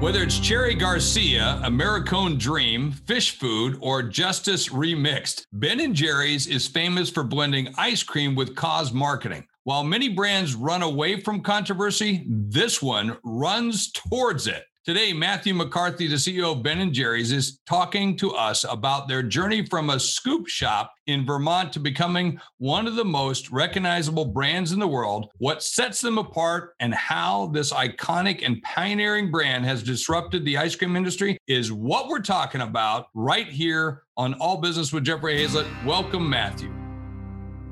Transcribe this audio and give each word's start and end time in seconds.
Whether 0.00 0.22
it's 0.22 0.38
Cherry 0.38 0.74
Garcia, 0.74 1.60
Americone 1.62 2.38
Dream, 2.38 2.90
Phish 2.90 3.32
Food, 3.32 3.76
or 3.82 4.02
Justice 4.02 4.70
ReMix'd, 4.70 5.44
Ben 5.52 5.92
& 5.92 5.94
Jerry's 5.94 6.46
is 6.46 6.66
famous 6.66 7.10
for 7.10 7.22
blending 7.22 7.74
ice 7.76 8.02
cream 8.02 8.34
with 8.34 8.56
cause 8.56 8.94
marketing. 8.94 9.46
While 9.64 9.84
many 9.84 10.08
brands 10.08 10.54
run 10.54 10.80
away 10.80 11.20
from 11.20 11.42
controversy, 11.42 12.24
this 12.26 12.80
one 12.80 13.18
runs 13.22 13.92
towards 13.92 14.46
it. 14.46 14.64
Today, 14.82 15.12
Matthew 15.12 15.52
McCarthy, 15.52 16.06
the 16.06 16.14
CEO 16.14 16.52
of 16.52 16.62
Ben 16.62 16.90
& 16.92 16.94
Jerry's, 16.94 17.32
is 17.32 17.60
talking 17.66 18.16
to 18.16 18.32
us 18.32 18.64
about 18.64 19.08
their 19.08 19.22
journey 19.22 19.66
from 19.66 19.90
a 19.90 20.00
scoop 20.00 20.48
shop 20.48 20.94
in 21.06 21.26
Vermont 21.26 21.70
to 21.74 21.78
becoming 21.78 22.40
one 22.56 22.86
of 22.86 22.94
the 22.94 23.04
most 23.04 23.50
recognizable 23.50 24.24
brands 24.24 24.72
in 24.72 24.78
the 24.78 24.88
world, 24.88 25.30
what 25.36 25.62
sets 25.62 26.00
them 26.00 26.16
apart, 26.16 26.76
and 26.80 26.94
how 26.94 27.48
this 27.48 27.74
iconic 27.74 28.42
and 28.42 28.62
pioneering 28.62 29.30
brand 29.30 29.66
has 29.66 29.82
disrupted 29.82 30.46
the 30.46 30.56
ice 30.56 30.74
cream 30.74 30.96
industry 30.96 31.36
is 31.46 31.70
what 31.70 32.08
we're 32.08 32.18
talking 32.18 32.62
about 32.62 33.08
right 33.12 33.48
here 33.48 34.04
on 34.16 34.32
All 34.40 34.62
Business 34.62 34.94
with 34.94 35.04
Jeffrey 35.04 35.36
Hayzlett. 35.36 35.68
Welcome, 35.84 36.30
Matthew. 36.30 36.72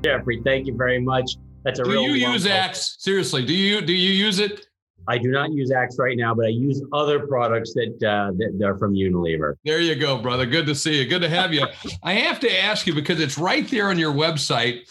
Jeffrey, 0.05 0.43
thank 0.45 0.67
you 0.67 0.75
very 0.75 1.01
much. 1.01 1.25
That's 1.65 1.79
a 1.79 1.83
do 1.85 1.89
real. 1.89 2.03
Do 2.03 2.09
you 2.11 2.31
use 2.31 2.45
Axe? 2.45 2.97
Seriously, 2.99 3.43
do 3.43 3.55
you 3.55 3.81
do 3.81 3.93
you 3.93 4.13
use 4.13 4.37
it? 4.37 4.68
I 5.09 5.17
do 5.17 5.31
not 5.31 5.51
use 5.51 5.71
Axe 5.71 5.97
right 5.97 6.15
now, 6.15 6.35
but 6.35 6.45
I 6.45 6.49
use 6.49 6.83
other 6.93 7.25
products 7.25 7.73
that 7.73 7.95
uh, 8.03 8.31
that 8.37 8.63
are 8.63 8.77
from 8.77 8.93
Unilever. 8.93 9.55
There 9.65 9.81
you 9.81 9.95
go, 9.95 10.19
brother. 10.19 10.45
Good 10.45 10.67
to 10.67 10.75
see 10.75 11.01
you. 11.01 11.09
Good 11.09 11.23
to 11.23 11.29
have 11.29 11.51
you. 11.51 11.65
I 12.03 12.13
have 12.13 12.39
to 12.41 12.63
ask 12.63 12.85
you 12.85 12.93
because 12.93 13.19
it's 13.19 13.37
right 13.37 13.67
there 13.67 13.89
on 13.89 13.97
your 13.97 14.13
website, 14.13 14.81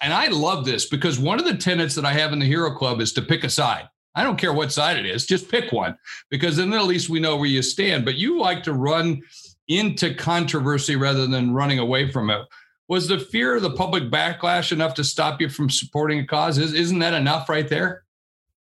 and 0.00 0.14
I 0.14 0.28
love 0.28 0.64
this 0.64 0.86
because 0.86 1.18
one 1.18 1.40
of 1.40 1.46
the 1.46 1.56
tenets 1.56 1.96
that 1.96 2.04
I 2.04 2.12
have 2.12 2.32
in 2.32 2.38
the 2.38 2.46
Hero 2.46 2.72
Club 2.76 3.00
is 3.00 3.12
to 3.14 3.22
pick 3.22 3.42
a 3.42 3.50
side. 3.50 3.88
I 4.14 4.22
don't 4.22 4.38
care 4.38 4.52
what 4.52 4.72
side 4.72 4.96
it 4.96 5.06
is, 5.06 5.26
just 5.26 5.50
pick 5.50 5.72
one 5.72 5.96
because 6.30 6.56
then 6.56 6.72
at 6.72 6.84
least 6.84 7.08
we 7.08 7.20
know 7.20 7.36
where 7.36 7.46
you 7.46 7.62
stand. 7.62 8.04
But 8.04 8.16
you 8.16 8.38
like 8.38 8.62
to 8.64 8.72
run 8.72 9.20
into 9.66 10.14
controversy 10.14 10.94
rather 10.94 11.26
than 11.26 11.54
running 11.54 11.80
away 11.80 12.10
from 12.10 12.30
it. 12.30 12.42
Was 12.88 13.08
the 13.08 13.18
fear 13.18 13.56
of 13.56 13.62
the 13.62 13.70
public 13.70 14.10
backlash 14.10 14.72
enough 14.72 14.94
to 14.94 15.04
stop 15.04 15.40
you 15.40 15.48
from 15.48 15.70
supporting 15.70 16.20
a 16.20 16.26
cause? 16.26 16.58
Isn't 16.58 16.98
that 17.00 17.14
enough 17.14 17.48
right 17.48 17.68
there? 17.68 18.02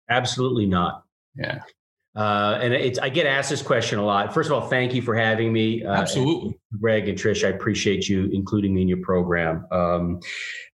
Absolutely 0.08 0.66
not. 0.66 1.04
Yeah. 1.36 1.62
Uh, 2.16 2.58
and 2.60 2.74
it's 2.74 2.98
I 2.98 3.10
get 3.10 3.26
asked 3.26 3.50
this 3.50 3.62
question 3.62 3.98
a 3.98 4.04
lot. 4.04 4.34
First 4.34 4.50
of 4.50 4.52
all, 4.52 4.68
thank 4.68 4.92
you 4.92 5.02
for 5.02 5.14
having 5.14 5.52
me. 5.52 5.84
Uh, 5.84 5.92
Absolutely, 5.92 6.58
Greg 6.80 7.08
and 7.08 7.16
Trish. 7.16 7.46
I 7.46 7.50
appreciate 7.50 8.08
you 8.08 8.28
including 8.32 8.74
me 8.74 8.82
in 8.82 8.88
your 8.88 8.98
program. 8.98 9.66
Um, 9.70 10.20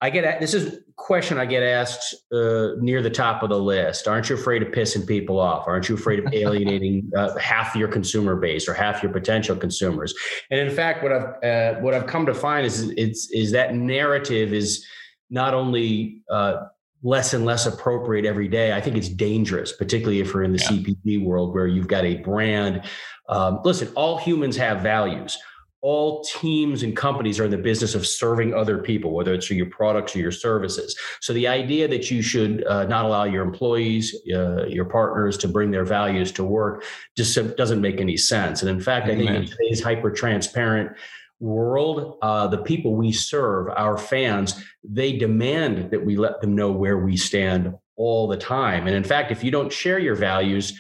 I 0.01 0.11
get 0.11 0.41
this 0.41 0.55
is 0.55 0.75
a 0.75 0.79
question 0.97 1.39
I 1.39 1.47
get 1.47 1.63
asked 1.63 2.15
uh, 2.33 2.71
near 2.79 3.03
the 3.03 3.11
top 3.11 3.43
of 3.43 3.51
the 3.51 3.59
list. 3.59 4.09
Aren't 4.09 4.29
you 4.31 4.37
afraid 4.37 4.63
of 4.63 4.69
pissing 4.69 5.07
people 5.07 5.39
off? 5.39 5.69
Aren't 5.69 5.89
you 5.89 5.95
afraid 5.95 6.19
of 6.19 6.27
alienating 6.33 7.11
uh, 7.17 7.37
half 7.39 7.77
your 7.77 7.89
consumer 7.89 8.35
base 8.35 8.69
or 8.69 8.75
half 8.75 9.03
your 9.03 9.13
potential 9.13 9.55
consumers? 9.55 10.15
And 10.51 10.59
in 10.59 10.75
fact, 10.75 11.05
what 11.05 11.13
I've 11.13 11.45
uh, 11.45 11.81
what 11.81 11.95
I've 11.95 12.07
come 12.07 12.27
to 12.27 12.35
find 12.35 12.67
is 12.67 12.91
it's 12.97 13.31
is 13.31 13.53
that 13.53 13.75
narrative 13.75 14.53
is 14.53 14.85
not 15.31 15.55
only 15.55 16.23
uh, 16.31 16.67
less 17.03 17.33
and 17.33 17.45
less 17.45 17.67
appropriate 17.67 18.25
every 18.25 18.49
day. 18.49 18.73
I 18.73 18.81
think 18.81 18.97
it's 18.97 19.09
dangerous, 19.09 19.73
particularly 19.73 20.21
if 20.21 20.35
we're 20.35 20.43
in 20.43 20.53
the 20.53 20.59
yeah. 20.59 20.71
CPG 20.71 21.25
world 21.25 21.55
where 21.55 21.67
you've 21.67 21.89
got 21.89 22.05
a 22.05 22.17
brand. 22.17 22.85
Um, 23.29 23.61
listen, 23.65 23.89
all 23.95 24.19
humans 24.19 24.57
have 24.57 24.81
values. 24.81 25.39
All 25.81 26.25
teams 26.25 26.83
and 26.83 26.97
companies 26.97 27.39
are 27.39 27.45
in 27.45 27.53
the 27.53 27.57
business 27.57 27.95
of 27.95 28.05
serving 28.05 28.53
other 28.53 28.79
people, 28.79 29.13
whether 29.13 29.33
it's 29.33 29.47
through 29.47 29.59
your 29.59 29.71
products 29.71 30.17
or 30.17 30.19
your 30.19 30.33
services. 30.33 30.99
So 31.21 31.33
the 31.33 31.47
idea 31.47 31.87
that 31.87 32.11
you 32.11 32.21
should 32.21 32.67
uh, 32.67 32.87
not 32.87 33.05
allow 33.05 33.25
your 33.25 33.45
employees, 33.45 34.13
uh, 34.35 34.67
your 34.67 34.87
partners 34.87 35.39
to 35.39 35.47
bring 35.49 35.71
their 35.71 35.85
values 35.85 36.33
to 36.33 36.43
work 36.43 36.83
just 37.17 37.39
doesn't 37.57 37.81
make 37.81 38.01
any 38.01 38.17
sense. 38.17 38.61
And 38.61 38.69
in 38.69 38.81
fact, 38.81 39.07
Amen. 39.07 39.29
I 39.29 39.31
think 39.31 39.45
in 39.45 39.57
today's 39.57 39.81
hyper 39.81 40.11
transparent 40.11 40.97
world, 41.41 42.19
uh, 42.23 42.47
the 42.49 42.59
people 42.59 42.95
we 42.95 43.13
serve, 43.13 43.69
our 43.69 43.97
fans, 43.97 44.65
they 44.83 45.17
demand 45.17 45.91
that 45.91 46.05
we 46.05 46.17
let 46.17 46.41
them 46.41 46.55
know 46.55 46.73
where 46.73 46.99
we 46.99 47.17
stand 47.17 47.75
all 47.97 48.29
the 48.29 48.37
time. 48.37 48.87
And 48.87 48.97
in 48.97 49.05
fact, 49.05 49.31
if 49.31 49.45
you 49.45 49.51
don't 49.51 49.73
share 49.73 49.99
your 49.99 50.15
values, 50.15 50.79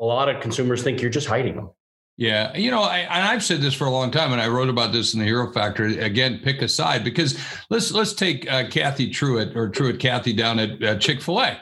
a 0.00 0.04
lot 0.04 0.28
of 0.28 0.40
consumers 0.40 0.82
think 0.82 1.00
you're 1.00 1.10
just 1.10 1.28
hiding 1.28 1.56
them. 1.56 1.70
Yeah, 2.18 2.56
you 2.56 2.70
know, 2.70 2.82
I, 2.82 3.00
and 3.00 3.24
I've 3.24 3.44
said 3.44 3.60
this 3.60 3.74
for 3.74 3.84
a 3.86 3.90
long 3.90 4.10
time, 4.10 4.32
and 4.32 4.40
I 4.40 4.48
wrote 4.48 4.70
about 4.70 4.90
this 4.90 5.12
in 5.12 5.20
the 5.20 5.26
Hero 5.26 5.52
Factor. 5.52 5.84
Again, 5.84 6.40
pick 6.42 6.62
a 6.62 6.68
side 6.68 7.04
because 7.04 7.38
let's 7.68 7.92
let's 7.92 8.14
take 8.14 8.50
uh, 8.50 8.68
Cathy 8.70 9.10
Truett 9.10 9.54
or 9.54 9.68
Truett 9.68 10.00
Cathy 10.00 10.32
down 10.32 10.58
at 10.58 10.82
uh, 10.82 10.96
Chick 10.96 11.20
Fil 11.20 11.40
A. 11.40 11.60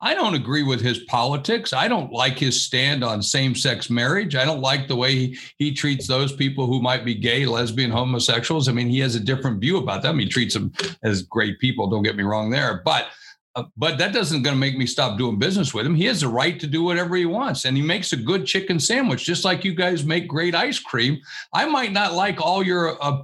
I 0.00 0.14
don't 0.14 0.34
agree 0.34 0.62
with 0.62 0.82
his 0.82 0.98
politics. 1.04 1.72
I 1.72 1.88
don't 1.88 2.12
like 2.12 2.38
his 2.38 2.62
stand 2.62 3.02
on 3.02 3.22
same 3.22 3.54
sex 3.54 3.88
marriage. 3.88 4.36
I 4.36 4.44
don't 4.44 4.60
like 4.60 4.88
the 4.88 4.96
way 4.96 5.14
he, 5.14 5.38
he 5.58 5.72
treats 5.72 6.06
those 6.06 6.34
people 6.34 6.66
who 6.66 6.82
might 6.82 7.04
be 7.04 7.14
gay, 7.14 7.46
lesbian, 7.46 7.90
homosexuals. 7.90 8.68
I 8.68 8.72
mean, 8.72 8.88
he 8.88 8.98
has 9.00 9.14
a 9.14 9.20
different 9.20 9.58
view 9.58 9.78
about 9.78 10.02
them. 10.02 10.18
He 10.18 10.28
treats 10.28 10.52
them 10.52 10.72
as 11.02 11.22
great 11.22 11.58
people. 11.60 11.88
Don't 11.88 12.02
get 12.02 12.16
me 12.16 12.24
wrong 12.24 12.50
there. 12.50 12.82
But 12.84 13.06
uh, 13.56 13.64
but 13.74 13.96
that 13.96 14.12
doesn't 14.12 14.42
going 14.42 14.54
to 14.54 14.60
make 14.60 14.76
me 14.76 14.84
stop 14.86 15.16
doing 15.16 15.38
business 15.38 15.72
with 15.72 15.86
him. 15.86 15.94
He 15.94 16.04
has 16.04 16.20
the 16.20 16.28
right 16.28 16.60
to 16.60 16.66
do 16.66 16.82
whatever 16.82 17.16
he 17.16 17.24
wants, 17.24 17.64
and 17.64 17.74
he 17.74 17.82
makes 17.82 18.12
a 18.12 18.16
good 18.16 18.44
chicken 18.44 18.78
sandwich, 18.78 19.24
just 19.24 19.46
like 19.46 19.64
you 19.64 19.74
guys 19.74 20.04
make 20.04 20.28
great 20.28 20.54
ice 20.54 20.78
cream. 20.78 21.18
I 21.54 21.64
might 21.64 21.92
not 21.92 22.12
like 22.12 22.38
all 22.38 22.62
your 22.62 23.02
uh, 23.02 23.22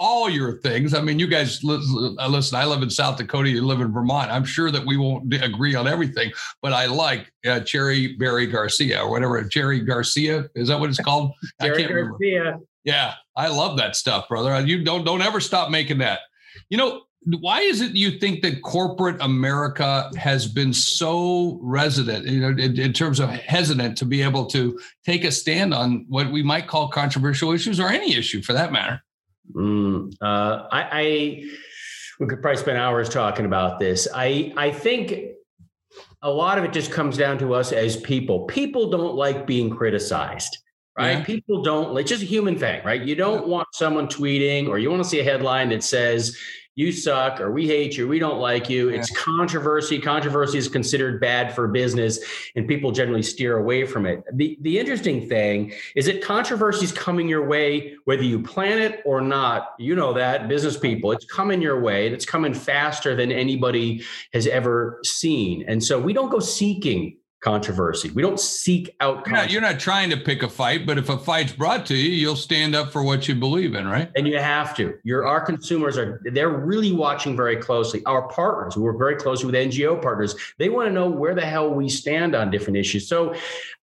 all 0.00 0.30
your 0.30 0.58
things. 0.62 0.94
I 0.94 1.02
mean, 1.02 1.18
you 1.18 1.26
guys 1.26 1.62
uh, 1.62 2.26
listen. 2.28 2.58
I 2.58 2.64
live 2.64 2.82
in 2.82 2.88
South 2.88 3.18
Dakota. 3.18 3.50
You 3.50 3.64
live 3.64 3.82
in 3.82 3.92
Vermont. 3.92 4.32
I'm 4.32 4.46
sure 4.46 4.70
that 4.70 4.84
we 4.84 4.96
won't 4.96 5.32
agree 5.34 5.74
on 5.74 5.86
everything, 5.86 6.32
but 6.62 6.72
I 6.72 6.86
like 6.86 7.30
uh, 7.46 7.60
Cherry 7.60 8.16
Berry 8.16 8.46
Garcia 8.46 9.02
or 9.02 9.10
whatever. 9.10 9.46
Cherry 9.46 9.80
Garcia 9.80 10.48
is 10.54 10.68
that 10.68 10.80
what 10.80 10.88
it's 10.88 10.98
called? 10.98 11.32
I 11.60 11.68
can't 11.76 11.90
Garcia. 11.90 11.94
remember. 11.94 12.64
Yeah, 12.82 13.14
I 13.36 13.48
love 13.48 13.76
that 13.76 13.94
stuff, 13.94 14.26
brother. 14.26 14.58
You 14.66 14.82
don't 14.82 15.04
don't 15.04 15.22
ever 15.22 15.38
stop 15.38 15.70
making 15.70 15.98
that. 15.98 16.20
You 16.70 16.78
know, 16.78 17.02
why 17.40 17.60
is 17.60 17.82
it 17.82 17.94
you 17.94 18.18
think 18.18 18.40
that 18.40 18.62
corporate 18.62 19.20
America 19.20 20.10
has 20.16 20.46
been 20.46 20.72
so 20.72 21.58
resident, 21.62 22.26
you 22.26 22.40
know, 22.40 22.48
in, 22.48 22.80
in, 22.80 22.94
terms 22.94 23.20
of 23.20 23.28
hesitant 23.28 23.98
to 23.98 24.06
be 24.06 24.22
able 24.22 24.46
to 24.46 24.80
take 25.04 25.24
a 25.24 25.30
stand 25.30 25.74
on 25.74 26.06
what 26.08 26.32
we 26.32 26.42
might 26.42 26.66
call 26.66 26.88
controversial 26.88 27.52
issues 27.52 27.78
or 27.78 27.88
any 27.88 28.14
issue 28.14 28.40
for 28.40 28.54
that 28.54 28.72
matter? 28.72 29.02
Mm, 29.54 30.14
uh, 30.20 30.68
I, 30.70 30.88
I 30.92 31.44
we 32.18 32.26
could 32.26 32.42
probably 32.42 32.60
spend 32.60 32.78
hours 32.78 33.08
talking 33.08 33.46
about 33.46 33.78
this. 33.78 34.06
I 34.14 34.52
I 34.56 34.70
think 34.70 35.30
a 36.22 36.30
lot 36.30 36.58
of 36.58 36.64
it 36.64 36.72
just 36.72 36.90
comes 36.90 37.16
down 37.16 37.38
to 37.38 37.54
us 37.54 37.72
as 37.72 37.96
people. 37.96 38.46
People 38.46 38.90
don't 38.90 39.14
like 39.14 39.46
being 39.46 39.70
criticized, 39.70 40.58
right? 40.98 41.18
Yeah. 41.18 41.24
People 41.24 41.62
don't. 41.62 41.96
It's 41.98 42.10
just 42.10 42.22
a 42.22 42.26
human 42.26 42.58
thing, 42.58 42.84
right? 42.84 43.00
You 43.00 43.14
don't 43.14 43.48
want 43.48 43.68
someone 43.72 44.06
tweeting, 44.06 44.68
or 44.68 44.78
you 44.78 44.90
want 44.90 45.02
to 45.02 45.08
see 45.08 45.20
a 45.20 45.24
headline 45.24 45.70
that 45.70 45.82
says, 45.82 46.36
you 46.76 46.92
suck 46.92 47.40
or 47.40 47.50
we 47.50 47.66
hate 47.66 47.96
you, 47.96 48.06
we 48.06 48.18
don't 48.18 48.38
like 48.38 48.70
you. 48.70 48.88
It's 48.88 49.10
controversy. 49.16 49.98
Controversy 49.98 50.58
is 50.58 50.68
considered 50.68 51.20
bad 51.20 51.54
for 51.54 51.68
business 51.68 52.20
and 52.54 52.66
people 52.66 52.92
generally 52.92 53.22
steer 53.22 53.58
away 53.58 53.84
from 53.84 54.06
it. 54.06 54.22
The, 54.32 54.56
the 54.62 54.78
interesting 54.78 55.28
thing 55.28 55.72
is 55.96 56.06
that 56.06 56.22
controversy 56.22 56.84
is 56.84 56.92
coming 56.92 57.28
your 57.28 57.46
way, 57.46 57.96
whether 58.04 58.22
you 58.22 58.42
plan 58.42 58.78
it 58.78 59.02
or 59.04 59.20
not. 59.20 59.74
You 59.78 59.94
know 59.96 60.12
that, 60.14 60.48
business 60.48 60.78
people, 60.78 61.12
it's 61.12 61.24
coming 61.24 61.60
your 61.60 61.80
way 61.80 62.06
and 62.06 62.14
it's 62.14 62.24
coming 62.24 62.54
faster 62.54 63.16
than 63.16 63.32
anybody 63.32 64.04
has 64.32 64.46
ever 64.46 65.00
seen. 65.04 65.64
And 65.66 65.82
so 65.82 65.98
we 65.98 66.12
don't 66.12 66.30
go 66.30 66.38
seeking 66.38 67.16
controversy. 67.40 68.10
We 68.10 68.22
don't 68.22 68.38
seek 68.38 68.94
out. 69.00 69.26
You're 69.26 69.36
not, 69.36 69.50
you're 69.50 69.60
not, 69.62 69.80
trying 69.80 70.10
to 70.10 70.16
pick 70.16 70.42
a 70.42 70.48
fight, 70.48 70.84
but 70.86 70.98
if 70.98 71.08
a 71.08 71.16
fight's 71.16 71.52
brought 71.52 71.86
to 71.86 71.96
you, 71.96 72.10
you'll 72.10 72.36
stand 72.36 72.74
up 72.74 72.92
for 72.92 73.02
what 73.02 73.28
you 73.28 73.34
believe 73.34 73.74
in, 73.74 73.88
right? 73.88 74.10
And 74.14 74.28
you 74.28 74.38
have 74.38 74.76
to. 74.76 74.94
Your 75.04 75.26
our 75.26 75.40
consumers 75.40 75.96
are 75.96 76.20
they're 76.32 76.50
really 76.50 76.92
watching 76.92 77.36
very 77.36 77.56
closely. 77.56 78.04
Our 78.04 78.28
partners, 78.28 78.76
we 78.76 78.82
work 78.82 78.98
very 78.98 79.16
closely 79.16 79.46
with 79.46 79.54
NGO 79.54 80.00
partners, 80.00 80.34
they 80.58 80.68
want 80.68 80.88
to 80.88 80.92
know 80.92 81.08
where 81.08 81.34
the 81.34 81.44
hell 81.44 81.70
we 81.72 81.88
stand 81.88 82.34
on 82.34 82.50
different 82.50 82.76
issues. 82.76 83.08
So, 83.08 83.34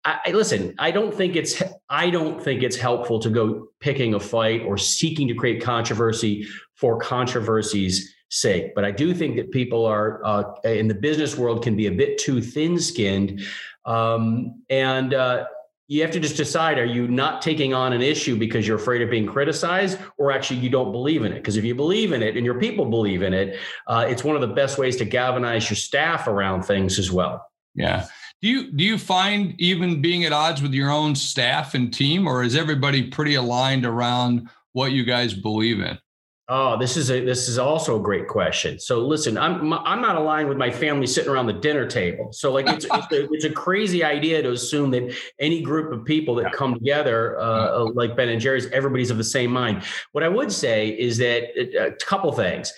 I, 0.04 0.20
I 0.26 0.30
listen. 0.32 0.74
I 0.78 0.90
don't 0.90 1.14
think 1.14 1.34
it's 1.36 1.62
I 1.88 2.10
don't 2.10 2.42
think 2.42 2.62
it's 2.62 2.76
helpful 2.76 3.18
to 3.20 3.30
go 3.30 3.68
picking 3.80 4.14
a 4.14 4.20
fight 4.20 4.62
or 4.62 4.76
seeking 4.76 5.28
to 5.28 5.34
create 5.34 5.62
controversy 5.62 6.46
for 6.74 6.98
controversies 6.98 8.15
sake. 8.28 8.74
But 8.74 8.84
I 8.84 8.90
do 8.90 9.14
think 9.14 9.36
that 9.36 9.50
people 9.50 9.84
are 9.84 10.20
uh, 10.24 10.54
in 10.64 10.88
the 10.88 10.94
business 10.94 11.36
world 11.36 11.62
can 11.62 11.76
be 11.76 11.86
a 11.86 11.92
bit 11.92 12.18
too 12.18 12.40
thin 12.40 12.78
skinned. 12.78 13.42
Um, 13.84 14.62
and 14.68 15.14
uh, 15.14 15.44
you 15.88 16.02
have 16.02 16.10
to 16.10 16.20
just 16.20 16.36
decide 16.36 16.78
are 16.78 16.84
you 16.84 17.06
not 17.06 17.40
taking 17.40 17.72
on 17.72 17.92
an 17.92 18.02
issue 18.02 18.36
because 18.36 18.66
you're 18.66 18.76
afraid 18.76 19.02
of 19.02 19.10
being 19.10 19.26
criticized 19.26 19.98
or 20.18 20.32
actually 20.32 20.58
you 20.58 20.68
don't 20.68 20.92
believe 20.92 21.24
in 21.24 21.32
it 21.32 21.36
because 21.36 21.56
if 21.56 21.64
you 21.64 21.74
believe 21.74 22.12
in 22.12 22.22
it 22.22 22.36
and 22.36 22.44
your 22.44 22.58
people 22.58 22.84
believe 22.86 23.22
in 23.22 23.32
it 23.32 23.58
uh, 23.86 24.04
it's 24.08 24.24
one 24.24 24.34
of 24.34 24.40
the 24.40 24.54
best 24.54 24.78
ways 24.78 24.96
to 24.96 25.04
galvanize 25.04 25.68
your 25.70 25.76
staff 25.76 26.26
around 26.26 26.62
things 26.62 26.98
as 26.98 27.12
well 27.12 27.46
yeah 27.74 28.06
do 28.42 28.48
you 28.48 28.72
do 28.72 28.84
you 28.84 28.98
find 28.98 29.54
even 29.58 30.02
being 30.02 30.24
at 30.24 30.32
odds 30.32 30.60
with 30.60 30.72
your 30.72 30.90
own 30.90 31.14
staff 31.14 31.74
and 31.74 31.94
team 31.94 32.26
or 32.26 32.42
is 32.42 32.56
everybody 32.56 33.08
pretty 33.08 33.34
aligned 33.34 33.86
around 33.86 34.48
what 34.72 34.92
you 34.92 35.04
guys 35.04 35.34
believe 35.34 35.80
in 35.80 35.96
Oh, 36.48 36.78
this 36.78 36.96
is 36.96 37.10
a 37.10 37.24
this 37.24 37.48
is 37.48 37.58
also 37.58 37.98
a 37.98 38.02
great 38.02 38.28
question. 38.28 38.78
So 38.78 39.04
listen, 39.04 39.36
I'm 39.36 39.72
I'm 39.72 40.00
not 40.00 40.14
aligned 40.14 40.48
with 40.48 40.56
my 40.56 40.70
family 40.70 41.08
sitting 41.08 41.28
around 41.28 41.46
the 41.46 41.54
dinner 41.54 41.88
table. 41.88 42.32
So 42.32 42.52
like 42.52 42.68
it's 42.68 42.84
it's, 42.84 43.12
a, 43.12 43.32
it's 43.32 43.44
a 43.44 43.50
crazy 43.50 44.04
idea 44.04 44.42
to 44.42 44.52
assume 44.52 44.92
that 44.92 45.12
any 45.40 45.60
group 45.60 45.92
of 45.92 46.04
people 46.04 46.36
that 46.36 46.52
come 46.52 46.74
together 46.74 47.36
uh, 47.40 47.80
uh, 47.80 47.90
like 47.94 48.16
Ben 48.16 48.28
and 48.28 48.40
Jerry's, 48.40 48.66
everybody's 48.66 49.10
of 49.10 49.16
the 49.16 49.24
same 49.24 49.50
mind. 49.50 49.82
What 50.12 50.22
I 50.22 50.28
would 50.28 50.52
say 50.52 50.90
is 50.90 51.18
that 51.18 51.50
uh, 51.58 51.88
a 51.88 51.92
couple 51.96 52.30
things. 52.30 52.72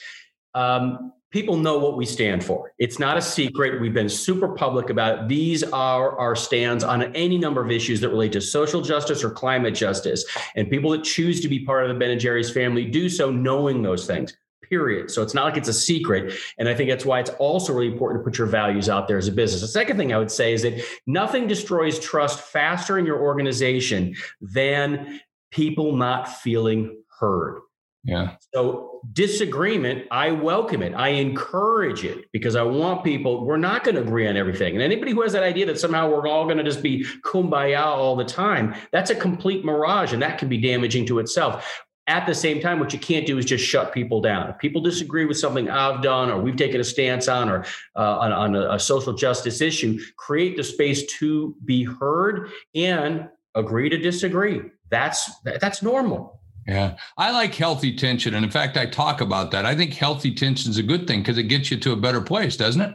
Um, 0.55 1.13
people 1.31 1.57
know 1.57 1.79
what 1.79 1.97
we 1.97 2.07
stand 2.07 2.43
for. 2.45 2.73
It's 2.79 2.99
not 2.99 3.17
a 3.17 3.23
secret. 3.23 3.81
We've 3.81 3.93
been 3.93 4.09
super 4.09 4.49
public 4.49 4.91
about 4.91 5.19
it. 5.19 5.29
These 5.29 5.63
are 5.65 6.19
our 6.19 6.35
stands 6.35 6.83
on 6.83 7.15
any 7.15 7.37
number 7.37 7.63
of 7.63 7.71
issues 7.71 8.01
that 8.01 8.09
relate 8.09 8.33
to 8.33 8.41
social 8.41 8.81
justice 8.81 9.23
or 9.23 9.31
climate 9.31 9.75
justice. 9.75 10.25
And 10.57 10.71
people 10.71 10.91
that 10.93 11.05
choose 11.05 11.41
to 11.43 11.49
be 11.49 11.65
part 11.65 11.85
of 11.85 11.89
the 11.89 11.99
Ben 11.99 12.11
and 12.11 12.21
Jerry's 12.21 12.51
family 12.51 12.85
do 12.87 13.09
so 13.09 13.31
knowing 13.31 13.83
those 13.83 14.07
things. 14.07 14.37
Period. 14.63 15.11
So 15.11 15.23
it's 15.23 15.33
not 15.33 15.45
like 15.45 15.57
it's 15.57 15.69
a 15.69 15.73
secret. 15.73 16.35
And 16.59 16.69
I 16.69 16.75
think 16.75 16.91
that's 16.91 17.07
why 17.07 17.21
it's 17.21 17.31
also 17.39 17.73
really 17.73 17.91
important 17.91 18.21
to 18.21 18.25
put 18.25 18.37
your 18.37 18.47
values 18.47 18.91
out 18.91 19.09
there 19.09 19.17
as 19.17 19.27
a 19.27 19.33
business. 19.33 19.63
The 19.63 19.69
second 19.69 19.97
thing 19.97 20.13
I 20.13 20.19
would 20.19 20.31
say 20.31 20.53
is 20.53 20.61
that 20.63 20.85
nothing 21.07 21.47
destroys 21.47 21.99
trust 21.99 22.41
faster 22.41 22.99
in 22.99 23.07
your 23.07 23.19
organization 23.19 24.15
than 24.43 25.21
people 25.51 25.97
not 25.97 26.29
feeling 26.29 27.03
heard. 27.19 27.61
Yeah. 28.09 28.37
So 28.55 29.03
disagreement, 29.13 30.07
I 30.11 30.31
welcome 30.31 30.83
it. 30.83 30.95
I 30.95 31.11
encourage 31.11 32.05
it 32.05 32.25
because 32.33 32.57
I 32.57 32.63
want 32.63 33.05
people, 33.05 33.45
we're 33.45 33.59
not 33.59 33.85
going 33.85 33.97
to 33.97 34.01
agree 34.01 34.27
on 34.27 34.35
everything. 34.35 34.73
And 34.73 34.83
anybody 34.83 35.13
who 35.13 35.21
has 35.21 35.33
that 35.35 35.43
idea 35.43 35.67
that 35.67 35.79
somehow 35.79 36.09
we're 36.09 36.27
all 36.27 36.45
going 36.45 36.57
to 36.57 36.65
just 36.65 36.83
be 36.83 37.05
kumbaya 37.23 37.85
all 37.85 38.17
the 38.17 38.25
time, 38.25 38.75
that's 38.93 39.11
a 39.11 39.15
complete 39.15 39.63
mirage 39.63 40.15
and 40.15 40.23
that 40.23 40.39
can 40.39 40.49
be 40.49 40.57
damaging 40.57 41.05
to 41.05 41.19
itself. 41.19 41.83
At 42.07 42.27
the 42.27 42.35
same 42.35 42.63
time, 42.63 42.81
what 42.81 42.95
you 42.95 42.99
can't 42.99 43.27
do 43.27 43.37
is 43.37 43.45
just 43.45 43.63
shut 43.63 43.93
people 43.93 44.23
down. 44.23 44.49
If 44.49 44.57
people 44.57 44.81
disagree 44.81 45.27
with 45.27 45.37
something 45.37 45.69
I've 45.69 46.01
done 46.01 46.31
or 46.31 46.41
we've 46.41 46.57
taken 46.57 46.81
a 46.81 46.85
stance 46.85 47.29
on 47.29 47.51
or 47.51 47.67
uh, 47.95 48.19
on, 48.21 48.33
on 48.33 48.57
a, 48.57 48.73
a 48.73 48.81
social 48.81 49.13
justice 49.13 49.61
issue, 49.61 50.01
create 50.17 50.57
the 50.57 50.65
space 50.65 51.05
to 51.19 51.55
be 51.67 51.85
heard 51.85 52.49
and 52.75 53.29
agree 53.55 53.91
to 53.91 53.99
disagree. 53.99 54.63
That's 54.91 55.31
that's 55.45 55.83
normal. 55.83 56.38
Yeah, 56.69 56.99
I 57.17 57.31
like 57.31 57.55
healthy 57.55 57.97
tension. 57.97 58.35
And 58.35 58.45
in 58.45 58.51
fact, 58.51 58.77
I 58.77 58.85
talk 58.85 59.23
about 59.23 59.51
that. 59.53 59.65
I 59.65 59.75
think 59.75 59.95
healthy 59.95 60.35
tension 60.35 60.71
is 60.71 60.77
a 60.77 60.83
good 60.83 61.07
thing 61.07 61.21
because 61.21 61.39
it 61.39 61.45
gets 61.45 61.71
you 61.71 61.79
to 61.79 61.93
a 61.93 61.97
better 61.97 62.21
place, 62.21 62.59
doesn't 62.59 62.83
it? 62.83 62.95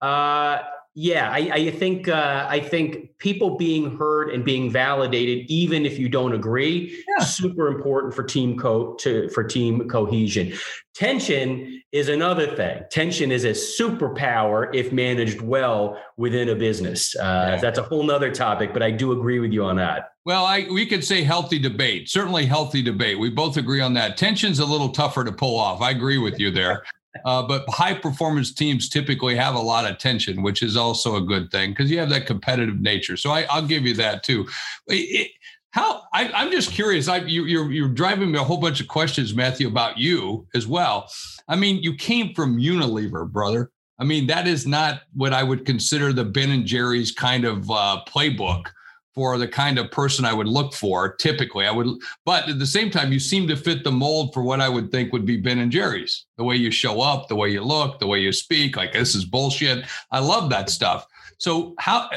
Uh, 0.00 0.62
yeah, 0.94 1.30
I, 1.30 1.50
I 1.52 1.70
think 1.72 2.06
uh, 2.06 2.46
I 2.48 2.60
think 2.60 3.18
people 3.18 3.56
being 3.56 3.96
heard 3.98 4.30
and 4.30 4.44
being 4.44 4.70
validated, 4.70 5.46
even 5.50 5.84
if 5.84 5.98
you 5.98 6.08
don't 6.08 6.32
agree, 6.32 7.04
yeah. 7.18 7.24
super 7.24 7.66
important 7.66 8.14
for 8.14 8.22
team 8.22 8.56
co 8.56 8.94
to 9.00 9.28
for 9.30 9.42
team 9.42 9.88
cohesion. 9.88 10.52
Tension 10.94 11.79
is 11.92 12.08
another 12.08 12.54
thing. 12.54 12.82
Tension 12.90 13.32
is 13.32 13.44
a 13.44 13.50
superpower 13.50 14.72
if 14.74 14.92
managed 14.92 15.40
well 15.40 16.00
within 16.16 16.48
a 16.48 16.54
business. 16.54 17.16
Uh. 17.16 17.58
That's 17.60 17.78
a 17.78 17.82
whole 17.82 18.02
nother 18.02 18.32
topic, 18.32 18.72
but 18.72 18.82
I 18.82 18.90
do 18.90 19.12
agree 19.12 19.40
with 19.40 19.52
you 19.52 19.64
on 19.64 19.76
that. 19.76 20.12
Well, 20.24 20.44
I 20.44 20.66
we 20.70 20.86
could 20.86 21.04
say 21.04 21.22
healthy 21.22 21.58
debate. 21.58 22.08
Certainly 22.08 22.46
healthy 22.46 22.82
debate. 22.82 23.18
We 23.18 23.30
both 23.30 23.56
agree 23.56 23.80
on 23.80 23.94
that. 23.94 24.16
Tension's 24.16 24.58
a 24.58 24.66
little 24.66 24.90
tougher 24.90 25.24
to 25.24 25.32
pull 25.32 25.58
off. 25.58 25.80
I 25.80 25.90
agree 25.90 26.18
with 26.18 26.38
you 26.38 26.50
there. 26.50 26.82
Uh, 27.24 27.42
but 27.42 27.68
high 27.68 27.92
performance 27.92 28.54
teams 28.54 28.88
typically 28.88 29.34
have 29.34 29.56
a 29.56 29.60
lot 29.60 29.84
of 29.84 29.98
tension, 29.98 30.42
which 30.42 30.62
is 30.62 30.76
also 30.76 31.16
a 31.16 31.20
good 31.20 31.50
thing 31.50 31.70
because 31.70 31.90
you 31.90 31.98
have 31.98 32.08
that 32.08 32.24
competitive 32.24 32.80
nature. 32.80 33.16
So 33.16 33.30
I, 33.30 33.44
will 33.52 33.66
give 33.66 33.84
you 33.84 33.94
that 33.94 34.22
too. 34.22 34.46
It, 34.86 35.32
how 35.72 36.02
I, 36.12 36.44
am 36.44 36.50
just 36.50 36.72
curious. 36.72 37.08
I, 37.08 37.18
you, 37.18 37.44
you're 37.44 37.70
you're 37.70 37.88
driving 37.88 38.32
me 38.32 38.38
a 38.38 38.44
whole 38.44 38.58
bunch 38.58 38.80
of 38.80 38.88
questions, 38.88 39.34
Matthew, 39.34 39.68
about 39.68 39.98
you 39.98 40.46
as 40.54 40.66
well. 40.66 41.10
I 41.48 41.56
mean, 41.56 41.82
you 41.82 41.94
came 41.94 42.34
from 42.34 42.58
Unilever, 42.58 43.30
brother. 43.30 43.70
I 43.98 44.04
mean, 44.04 44.26
that 44.28 44.46
is 44.46 44.66
not 44.66 45.02
what 45.12 45.32
I 45.32 45.42
would 45.42 45.66
consider 45.66 46.12
the 46.12 46.24
Ben 46.24 46.50
and 46.50 46.64
Jerry's 46.64 47.12
kind 47.12 47.44
of 47.44 47.70
uh, 47.70 48.02
playbook 48.08 48.66
for 49.14 49.38
the 49.38 49.46
kind 49.46 49.78
of 49.78 49.90
person 49.90 50.24
I 50.24 50.32
would 50.32 50.48
look 50.48 50.72
for. 50.72 51.14
Typically, 51.16 51.66
I 51.66 51.70
would, 51.70 51.86
but 52.24 52.48
at 52.48 52.58
the 52.58 52.66
same 52.66 52.90
time, 52.90 53.12
you 53.12 53.20
seem 53.20 53.46
to 53.48 53.56
fit 53.56 53.84
the 53.84 53.92
mold 53.92 54.32
for 54.32 54.42
what 54.42 54.60
I 54.60 54.68
would 54.68 54.90
think 54.90 55.12
would 55.12 55.26
be 55.26 55.36
Ben 55.36 55.58
and 55.58 55.70
Jerry's. 55.70 56.26
The 56.38 56.44
way 56.44 56.56
you 56.56 56.70
show 56.70 57.00
up, 57.00 57.28
the 57.28 57.36
way 57.36 57.50
you 57.50 57.62
look, 57.62 57.98
the 57.98 58.06
way 58.06 58.20
you 58.20 58.32
speak. 58.32 58.76
Like 58.76 58.92
this 58.92 59.14
is 59.14 59.24
bullshit. 59.24 59.84
I 60.10 60.20
love 60.20 60.48
that 60.50 60.70
stuff. 60.70 61.06
So 61.40 61.74
how 61.78 62.10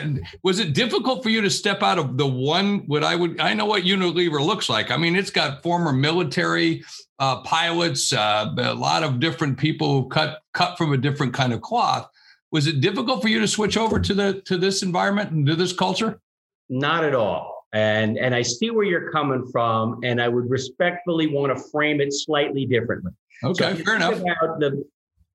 was 0.44 0.60
it 0.60 0.74
difficult 0.74 1.24
for 1.24 1.30
you 1.30 1.40
to 1.40 1.50
step 1.50 1.82
out 1.82 1.98
of 1.98 2.18
the 2.18 2.28
one? 2.28 2.80
What 2.88 3.06
I 3.06 3.16
would 3.16 3.40
I 3.40 3.54
know 3.54 3.66
what 3.66 3.84
Unilever 3.84 4.46
looks 4.46 4.68
like. 4.68 4.92
I 4.92 4.98
mean, 4.98 5.16
it's 5.16 5.32
got 5.32 5.64
former 5.64 5.94
military 5.94 6.84
uh, 7.20 7.42
pilots, 7.44 8.12
uh, 8.12 8.54
a 8.58 8.74
lot 8.74 9.02
of 9.02 9.22
different 9.22 9.58
people 9.58 10.02
who 10.02 10.10
cut 10.10 10.42
cut 10.54 10.78
from 10.78 10.92
a 10.92 10.98
different 10.98 11.34
kind 11.34 11.54
of 11.54 11.62
cloth. 11.62 12.10
Was 12.52 12.68
it 12.68 12.82
difficult 12.82 13.22
for 13.22 13.30
you 13.30 13.40
to 13.40 13.48
switch 13.48 13.78
over 13.78 13.98
to 13.98 14.14
the 14.14 14.42
to 14.42 14.58
this 14.58 14.84
environment 14.84 15.32
and 15.32 15.48
to 15.48 15.56
this 15.56 15.72
culture? 15.72 16.20
Not 16.68 17.06
at 17.06 17.16
all. 17.16 17.66
And 17.72 18.18
and 18.18 18.36
I 18.36 18.42
see 18.42 18.72
where 18.72 18.84
you're 18.84 19.10
coming 19.10 19.48
from, 19.54 20.02
and 20.04 20.22
I 20.22 20.28
would 20.28 20.50
respectfully 20.50 21.28
want 21.28 21.58
to 21.58 21.64
frame 21.72 22.02
it 22.02 22.12
slightly 22.12 22.66
differently. 22.66 23.14
Okay, 23.42 23.78
so 23.78 23.84
fair 23.86 23.96
enough. 23.96 24.20
About 24.20 24.60
the, 24.60 24.84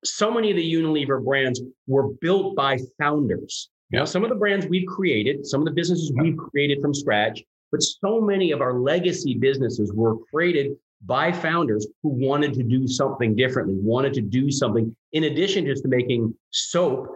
so 0.04 0.30
many 0.30 0.50
of 0.50 0.56
the 0.58 0.74
Unilever 0.74 1.24
brands 1.24 1.62
were 1.86 2.08
built 2.20 2.54
by 2.54 2.78
founders. 2.98 3.70
Now, 3.90 4.04
some 4.04 4.22
of 4.22 4.28
the 4.28 4.36
brands 4.36 4.66
we've 4.66 4.86
created, 4.86 5.46
some 5.46 5.60
of 5.60 5.64
the 5.64 5.72
businesses 5.72 6.12
we've 6.20 6.36
created 6.36 6.80
from 6.80 6.94
scratch, 6.94 7.42
but 7.72 7.82
so 7.82 8.20
many 8.20 8.50
of 8.52 8.60
our 8.60 8.78
legacy 8.78 9.34
businesses 9.34 9.92
were 9.92 10.16
created 10.32 10.72
by 11.06 11.32
founders 11.32 11.86
who 12.02 12.10
wanted 12.10 12.52
to 12.54 12.62
do 12.62 12.86
something 12.88 13.34
differently, 13.34 13.76
wanted 13.80 14.12
to 14.14 14.20
do 14.20 14.50
something 14.50 14.94
in 15.12 15.24
addition 15.24 15.64
just 15.64 15.82
to 15.84 15.88
making 15.88 16.34
soap 16.50 17.08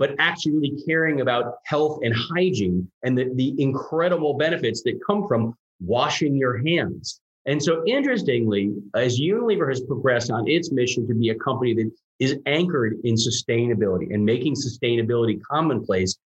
but 0.00 0.14
actually 0.18 0.52
really 0.52 0.82
caring 0.86 1.20
about 1.20 1.56
health 1.66 2.00
and 2.02 2.14
hygiene 2.16 2.90
and 3.04 3.16
the, 3.16 3.30
the 3.34 3.54
incredible 3.62 4.32
benefits 4.32 4.82
that 4.82 4.98
come 5.06 5.28
from 5.28 5.54
washing 5.78 6.34
your 6.34 6.56
hands. 6.66 7.19
And 7.46 7.62
so, 7.62 7.82
interestingly, 7.86 8.74
as 8.94 9.18
Unilever 9.18 9.68
has 9.70 9.80
progressed 9.80 10.30
on 10.30 10.46
its 10.46 10.70
mission 10.70 11.06
to 11.08 11.14
be 11.14 11.30
a 11.30 11.34
company 11.36 11.74
that 11.74 11.90
is 12.18 12.36
anchored 12.46 12.98
in 13.04 13.14
sustainability 13.14 14.12
and 14.12 14.24
making 14.24 14.54
sustainability 14.54 15.40
commonplace, 15.50 16.18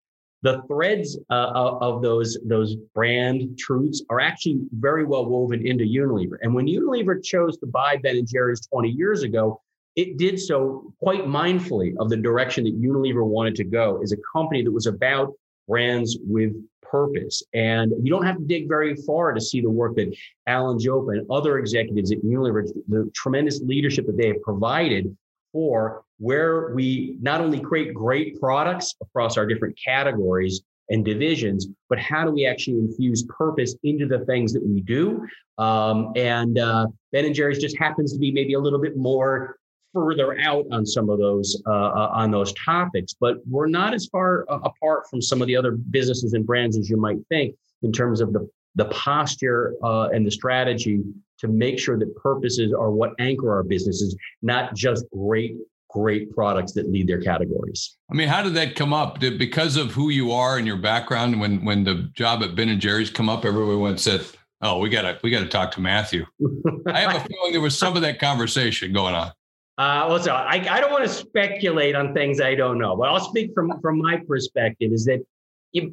the 0.43 0.63
threads 0.69 1.19
uh, 1.31 1.51
of 1.81 2.03
those 2.03 2.37
those 2.45 2.77
brand 2.95 3.57
truths 3.59 4.03
are 4.11 4.21
actually 4.21 4.61
very 4.73 5.05
well 5.05 5.25
woven 5.25 5.67
into 5.67 5.85
Unilever. 5.85 6.37
And 6.43 6.53
when 6.53 6.67
Unilever 6.67 7.25
chose 7.25 7.57
to 7.59 7.67
buy 7.67 7.97
Ben 7.97 8.17
and 8.17 8.29
Jerry's 8.29 8.67
20 8.67 8.91
years 8.91 9.23
ago, 9.23 9.63
it 9.97 10.19
did 10.19 10.39
so 10.41 10.93
quite 11.01 11.25
mindfully 11.25 11.95
of 12.01 12.11
the 12.11 12.17
direction 12.17 12.65
that 12.65 12.81
Unilever 12.81 13.25
wanted 13.25 13.55
to 13.55 13.65
go 13.65 14.03
as 14.03 14.13
a 14.13 14.17
company 14.35 14.63
that 14.63 14.73
was 14.73 14.87
about 14.87 15.33
brands 15.69 16.19
with 16.21 16.53
purpose. 16.95 17.43
And 17.55 17.93
you 18.05 18.09
don't 18.09 18.25
have 18.25 18.37
to 18.37 18.45
dig 18.45 18.69
very 18.69 18.95
far 18.95 19.33
to 19.33 19.41
see 19.41 19.61
the 19.61 19.71
work 19.71 19.97
that 19.97 20.15
Alan 20.47 20.79
Jope 20.79 21.09
and 21.09 21.29
other 21.29 21.59
executives 21.59 22.13
at 22.13 22.23
Unilever, 22.23 22.69
the 22.87 23.11
tremendous 23.13 23.61
leadership 23.63 24.07
that 24.07 24.17
they 24.17 24.29
have 24.29 24.41
provided 24.43 25.17
for 25.53 26.05
where 26.19 26.73
we 26.73 27.17
not 27.21 27.41
only 27.41 27.59
create 27.59 27.93
great 27.95 28.39
products 28.39 28.95
across 29.03 29.37
our 29.37 29.45
different 29.45 29.77
categories 29.85 30.63
and 30.89 31.05
divisions, 31.05 31.67
but 31.89 31.99
how 31.99 32.25
do 32.25 32.31
we 32.31 32.47
actually 32.47 32.79
infuse 32.79 33.25
purpose 33.25 33.75
into 33.83 34.07
the 34.07 34.25
things 34.27 34.53
that 34.53 34.65
we 34.65 34.81
do? 34.81 35.27
Um, 35.59 36.13
and 36.15 36.61
uh, 36.61 36.87
Ben 37.11 37.25
and 37.25 37.35
Jerry's 37.35 37.59
just 37.59 37.77
happens 37.77 38.13
to 38.13 38.21
be 38.21 38.31
maybe 38.31 38.55
a 38.55 38.61
little 38.61 38.81
bit 38.81 38.97
more 38.97 39.57
further 39.95 40.39
out 40.41 40.67
on 40.71 40.85
some 40.85 41.09
of 41.09 41.19
those 41.19 41.63
uh, 41.67 41.71
uh, 41.71 42.11
on 42.13 42.31
those 42.31 42.53
topics, 42.53 43.15
but 43.19 43.39
we're 43.47 43.69
not 43.69 43.95
as 43.95 44.07
far 44.07 44.45
uh, 44.51 44.59
apart 44.65 45.09
from 45.09 45.23
some 45.23 45.41
of 45.41 45.47
the 45.47 45.57
other 45.57 45.73
businesses 45.73 46.35
and 46.35 46.45
brands 46.45 46.77
as 46.77 46.91
you 46.91 46.99
might 46.99 47.19
think 47.31 47.55
in 47.83 47.93
terms 47.93 48.21
of 48.21 48.33
the 48.35 48.47
the 48.75 48.87
posture 48.87 49.75
uh, 49.85 50.09
and 50.13 50.27
the 50.27 50.31
strategy 50.31 51.01
to 51.39 51.49
make 51.49 51.79
sure 51.79 51.99
that 51.99 52.15
purposes 52.17 52.73
are 52.73 52.91
what 52.91 53.13
anchor 53.21 53.53
our 53.53 53.63
businesses, 53.63 54.17
not 54.43 54.75
just 54.75 55.05
great 55.11 55.57
great 55.95 56.35
products 56.35 56.73
that 56.73 56.91
lead 56.91 57.07
their 57.07 57.21
categories. 57.21 57.97
I 58.11 58.15
mean, 58.15 58.27
how 58.27 58.43
did 58.43 58.55
that 58.55 58.75
come 58.75 58.93
up? 58.93 59.21
Did 59.21 59.39
because 59.39 59.77
of 59.77 59.93
who 59.93 60.11
you 60.11 60.33
are 60.33 60.59
and 60.59 60.67
your 60.67 60.77
background? 60.77 61.41
When 61.41 61.65
when 61.65 61.85
the 61.85 62.11
job 62.15 62.43
at 62.43 62.57
Ben 62.57 62.69
and 62.69 62.81
Jerry's 62.81 63.11
come 63.11 63.29
up, 63.29 63.45
everyone 63.45 63.81
went 63.81 64.01
said, 64.01 64.27
"Oh, 64.61 64.79
we 64.79 64.89
gotta 64.89 65.19
we 65.23 65.31
gotta 65.31 65.47
talk 65.47 65.71
to 65.73 65.81
Matthew." 65.81 66.27
I 66.89 67.01
have 67.01 67.15
a 67.15 67.21
feeling 67.21 67.53
there 67.53 67.61
was 67.61 67.79
some 67.79 67.95
of 67.97 68.03
that 68.03 68.19
conversation 68.19 68.93
going 68.93 69.15
on. 69.15 69.31
Uh, 69.77 70.07
well, 70.09 70.21
so 70.21 70.33
I, 70.33 70.65
I 70.71 70.81
don't 70.81 70.93
want 70.93 71.03
to 71.05 71.09
speculate 71.09 71.97
on 71.97 72.15
things 72.15 72.41
I 72.41 72.55
don't 72.55 72.79
know, 72.79 72.95
but 72.97 73.09
I'll 73.09 73.21
speak 73.21 73.53
from 73.55 73.81
from 73.81 73.99
my 73.99 74.19
perspective. 74.29 74.93
Is 74.93 75.05
that 75.07 75.25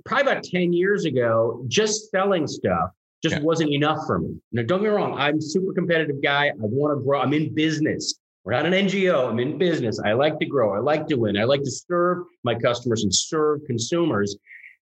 probably 0.06 0.32
about 0.32 0.44
10 0.44 0.74
years 0.74 1.06
ago, 1.06 1.66
just 1.68 2.12
selling 2.12 2.48
stuff 2.48 2.92
just 3.22 3.36
yeah. 3.36 3.42
wasn't 3.42 3.72
enough 3.72 4.00
for 4.08 4.20
me. 4.20 4.36
Now, 4.52 4.64
don't 4.64 4.82
get 4.82 4.90
me 4.90 4.96
wrong, 4.96 5.14
I'm 5.18 5.38
a 5.38 5.42
super 5.42 5.74
competitive 5.74 6.22
guy. 6.22 6.48
I 6.48 6.54
want 6.58 6.98
to 6.98 7.04
grow. 7.04 7.22
I'm 7.22 7.34
in 7.34 7.54
business. 7.54 8.16
We're 8.44 8.54
not 8.54 8.66
an 8.66 8.74
NGO. 8.74 9.30
I'm 9.30 9.40
in 9.40 9.58
business. 9.60 10.00
I 10.04 10.14
like 10.14 10.40
to 10.40 10.46
grow. 10.46 10.74
I 10.74 10.80
like 10.80 11.08
to 11.08 11.16
win. 11.16 11.38
I 11.38 11.44
like 11.44 11.62
to 11.62 11.72
serve 11.72 12.24
my 12.44 12.56
customers 12.56 13.04
and 13.04 13.14
serve 13.14 13.62
consumers. 13.68 14.36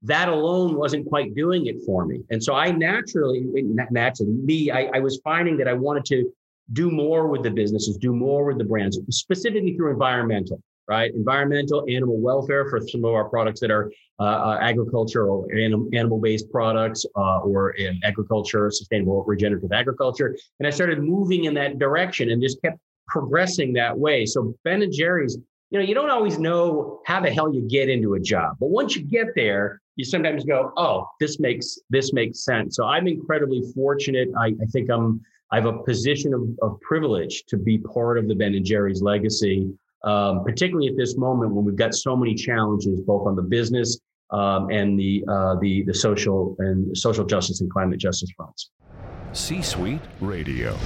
That 0.03 0.29
alone 0.29 0.77
wasn't 0.77 1.09
quite 1.09 1.35
doing 1.35 1.67
it 1.67 1.77
for 1.87 2.05
me. 2.05 2.21
And 2.31 2.45
so 2.45 2.55
I 2.55 2.71
naturally, 2.71 3.47
naturally, 3.91 4.33
me, 4.33 4.71
I, 4.71 4.91
I 4.95 4.99
was 5.01 5.21
finding 5.25 5.57
that 5.57 5.67
I 5.67 5.73
wanted 5.73 6.05
to 6.07 6.31
do 6.73 6.91
more 6.91 7.29
with 7.29 7.43
the 7.43 7.51
businesses, 7.51 7.97
do 7.97 8.15
more 8.15 8.45
with 8.45 8.59
the 8.59 8.65
brands, 8.65 8.99
specifically 9.11 9.77
through 9.77 9.93
environmental 9.93 10.63
right? 10.89 11.15
Environmental, 11.15 11.85
animal 11.89 12.19
welfare 12.19 12.69
for 12.69 12.81
some 12.81 13.05
of 13.05 13.13
our 13.13 13.29
products 13.29 13.61
that 13.61 13.71
are 13.71 13.93
uh, 14.19 14.23
uh, 14.23 14.59
agricultural, 14.61 15.47
anim- 15.53 15.89
animal-based 15.93 16.51
products, 16.51 17.05
uh, 17.15 17.41
or 17.41 17.71
in 17.73 18.01
agriculture, 18.03 18.71
sustainable 18.71 19.23
regenerative 19.25 19.71
agriculture. 19.71 20.37
And 20.59 20.67
I 20.67 20.71
started 20.71 21.03
moving 21.03 21.45
in 21.45 21.55
that 21.55 21.79
direction 21.79 22.31
and 22.31 22.43
just 22.43 22.61
kept 22.63 22.79
progressing 23.07 23.75
that 23.75 23.97
way. 23.97 24.25
So 24.25 24.55
Ben 24.65 24.83
and 24.83 24.93
Jerry's, 24.93 25.39
you 25.71 25.79
know, 25.79 25.85
you 25.85 25.95
don't 25.95 26.11
always 26.11 26.39
know 26.39 27.01
how 27.05 27.21
the 27.21 27.31
hell 27.31 27.53
you 27.53 27.69
get 27.69 27.91
into 27.91 28.15
a 28.15 28.21
job, 28.21 28.57
but 28.59 28.71
once 28.71 28.97
you 28.97 29.03
get 29.03 29.27
there, 29.37 29.83
you 29.97 30.05
sometimes 30.05 30.45
go, 30.45 30.73
"Oh, 30.79 31.07
this 31.21 31.39
makes 31.41 31.79
this 31.91 32.13
makes 32.15 32.45
sense." 32.45 32.77
So 32.77 32.87
I'm 32.87 33.07
incredibly 33.07 33.63
fortunate. 33.75 34.29
I, 34.39 34.47
I 34.47 34.67
think 34.73 34.89
I'm 34.91 35.21
I 35.51 35.57
have 35.57 35.67
a 35.67 35.83
position 35.83 36.35
of, 36.35 36.43
of 36.63 36.81
privilege 36.81 37.45
to 37.47 37.57
be 37.57 37.79
part 37.79 38.19
of 38.19 38.29
the 38.29 38.35
Ben 38.35 38.55
and 38.55 38.65
Jerry's 38.65 39.03
legacy 39.03 39.73
um, 40.05 40.45
particularly 40.45 40.89
at 40.89 40.97
this 40.97 41.17
moment 41.17 41.53
when 41.53 41.65
we've 41.65 41.77
got 41.77 41.95
so 41.95 42.17
many 42.17 42.35
challenges, 42.35 43.01
both 43.01 43.27
on 43.27 43.35
the 43.35 43.43
business 43.43 43.99
um, 44.31 44.71
and 44.71 44.99
the, 44.99 45.25
uh, 45.29 45.57
the, 45.57 45.83
the 45.85 45.95
social 45.95 46.55
and 46.59 46.97
social 46.97 47.25
justice 47.25 47.61
and 47.61 47.71
climate 47.71 47.99
justice 47.99 48.31
fronts. 48.37 48.71
C 49.33 49.61
Suite 49.63 50.01
Radio. 50.21 50.77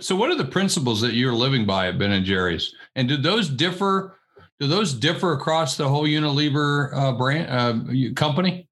So, 0.00 0.14
what 0.16 0.30
are 0.30 0.36
the 0.36 0.44
principles 0.44 1.00
that 1.00 1.14
you're 1.14 1.34
living 1.34 1.66
by 1.66 1.88
at 1.88 1.98
Ben 1.98 2.12
and 2.12 2.24
Jerry's, 2.24 2.74
and 2.96 3.08
do 3.08 3.16
those 3.16 3.48
differ? 3.48 4.18
Do 4.60 4.68
those 4.68 4.94
differ 4.94 5.32
across 5.32 5.76
the 5.76 5.88
whole 5.88 6.04
Unilever 6.04 6.94
uh, 6.94 7.12
brand 7.12 7.50
uh, 7.50 8.12
company? 8.14 8.68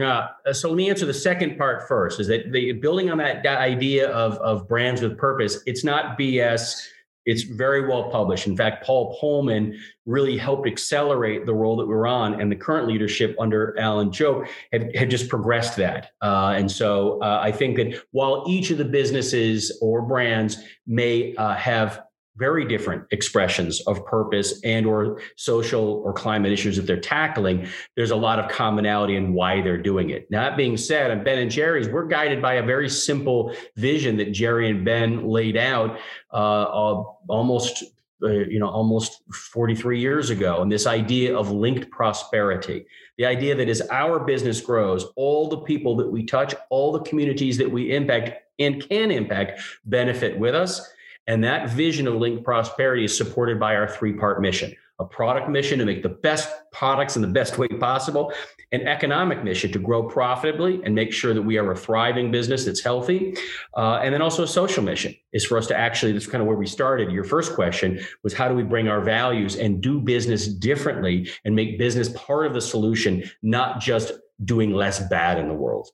Uh, 0.00 0.28
so 0.52 0.68
let 0.68 0.76
me 0.76 0.90
answer 0.90 1.06
the 1.06 1.14
second 1.14 1.56
part 1.56 1.86
first. 1.88 2.20
Is 2.20 2.26
that 2.26 2.52
the 2.52 2.72
building 2.72 3.10
on 3.10 3.18
that, 3.18 3.42
that 3.44 3.58
idea 3.58 4.10
of 4.10 4.34
of 4.38 4.68
brands 4.68 5.00
with 5.00 5.16
purpose? 5.16 5.62
It's 5.66 5.84
not 5.84 6.18
BS 6.18 6.86
it's 7.26 7.42
very 7.42 7.86
well 7.86 8.08
published. 8.08 8.46
In 8.46 8.56
fact, 8.56 8.84
Paul 8.84 9.18
Polman 9.20 9.76
really 10.06 10.38
helped 10.38 10.66
accelerate 10.66 11.44
the 11.44 11.52
role 11.52 11.76
that 11.76 11.86
we're 11.86 12.06
on, 12.06 12.40
and 12.40 12.50
the 12.50 12.56
current 12.56 12.86
leadership 12.86 13.36
under 13.40 13.76
Alan 13.78 14.12
Jope 14.12 14.46
had, 14.72 14.94
had 14.94 15.10
just 15.10 15.28
progressed 15.28 15.76
that. 15.76 16.12
Uh, 16.22 16.54
and 16.56 16.70
so 16.70 17.20
uh, 17.20 17.40
I 17.42 17.50
think 17.50 17.76
that 17.76 18.00
while 18.12 18.44
each 18.48 18.70
of 18.70 18.78
the 18.78 18.84
businesses 18.84 19.76
or 19.82 20.02
brands 20.02 20.58
may 20.86 21.34
uh, 21.34 21.54
have 21.54 22.05
very 22.36 22.66
different 22.66 23.04
expressions 23.10 23.80
of 23.82 24.04
purpose 24.06 24.60
and 24.64 24.86
or 24.86 25.20
social 25.36 26.02
or 26.04 26.12
climate 26.12 26.52
issues 26.52 26.76
that 26.76 26.86
they're 26.86 27.00
tackling. 27.00 27.66
There's 27.96 28.10
a 28.10 28.16
lot 28.16 28.38
of 28.38 28.50
commonality 28.50 29.16
in 29.16 29.32
why 29.32 29.62
they're 29.62 29.80
doing 29.80 30.10
it. 30.10 30.30
Now 30.30 30.42
that 30.42 30.56
being 30.56 30.76
said 30.76 31.10
on 31.10 31.24
ben 31.24 31.38
and 31.38 31.50
jerry's. 31.50 31.88
We're 31.88 32.06
guided 32.06 32.42
by 32.42 32.54
a 32.54 32.62
very 32.62 32.88
simple 32.88 33.54
vision 33.76 34.16
that 34.18 34.32
jerry 34.32 34.70
and 34.70 34.84
ben 34.84 35.26
laid 35.26 35.56
out 35.56 35.98
uh, 36.32 36.62
uh, 36.62 37.04
almost 37.28 37.84
uh, 38.22 38.28
you 38.28 38.58
know 38.58 38.68
almost 38.68 39.22
43 39.32 40.00
years 40.00 40.30
ago. 40.30 40.62
And 40.62 40.70
this 40.70 40.86
idea 40.86 41.36
of 41.36 41.50
linked 41.50 41.90
prosperity 41.90 42.86
the 43.18 43.24
idea 43.24 43.54
that 43.54 43.68
as 43.68 43.80
our 43.90 44.20
business 44.20 44.60
grows 44.60 45.06
all 45.16 45.48
the 45.48 45.58
people 45.58 45.96
that 45.96 46.10
we 46.10 46.24
touch 46.24 46.54
all 46.70 46.92
the 46.92 47.00
communities 47.00 47.56
that 47.58 47.70
we 47.70 47.94
impact 47.94 48.42
and 48.58 48.86
can 48.88 49.10
impact 49.10 49.60
benefit 49.84 50.38
with 50.38 50.54
us 50.54 50.92
and 51.26 51.42
that 51.44 51.70
vision 51.70 52.06
of 52.06 52.14
linked 52.14 52.44
prosperity 52.44 53.04
is 53.04 53.16
supported 53.16 53.58
by 53.58 53.74
our 53.76 53.88
three 53.88 54.12
part 54.12 54.40
mission 54.40 54.74
a 54.98 55.04
product 55.04 55.48
mission 55.50 55.78
to 55.78 55.84
make 55.84 56.02
the 56.02 56.08
best 56.08 56.50
products 56.72 57.16
in 57.16 57.22
the 57.22 57.28
best 57.28 57.58
way 57.58 57.68
possible, 57.68 58.32
an 58.72 58.80
economic 58.86 59.44
mission 59.44 59.70
to 59.70 59.78
grow 59.78 60.02
profitably 60.08 60.80
and 60.84 60.94
make 60.94 61.12
sure 61.12 61.34
that 61.34 61.42
we 61.42 61.58
are 61.58 61.70
a 61.70 61.76
thriving 61.76 62.30
business 62.30 62.64
that's 62.64 62.82
healthy. 62.82 63.36
Uh, 63.76 64.00
and 64.02 64.14
then 64.14 64.22
also 64.22 64.42
a 64.42 64.48
social 64.48 64.82
mission 64.82 65.14
is 65.32 65.44
for 65.44 65.58
us 65.58 65.66
to 65.66 65.76
actually, 65.76 66.12
that's 66.12 66.26
kind 66.26 66.40
of 66.40 66.48
where 66.48 66.56
we 66.56 66.66
started. 66.66 67.12
Your 67.12 67.24
first 67.24 67.54
question 67.54 68.00
was 68.24 68.32
how 68.32 68.48
do 68.48 68.54
we 68.54 68.62
bring 68.62 68.88
our 68.88 69.02
values 69.02 69.56
and 69.56 69.82
do 69.82 70.00
business 70.00 70.48
differently 70.48 71.28
and 71.44 71.54
make 71.54 71.78
business 71.78 72.08
part 72.10 72.46
of 72.46 72.54
the 72.54 72.60
solution, 72.62 73.22
not 73.42 73.80
just 73.80 74.12
doing 74.44 74.72
less 74.72 75.06
bad 75.08 75.38
in 75.38 75.48
the 75.48 75.54
world? 75.54 75.90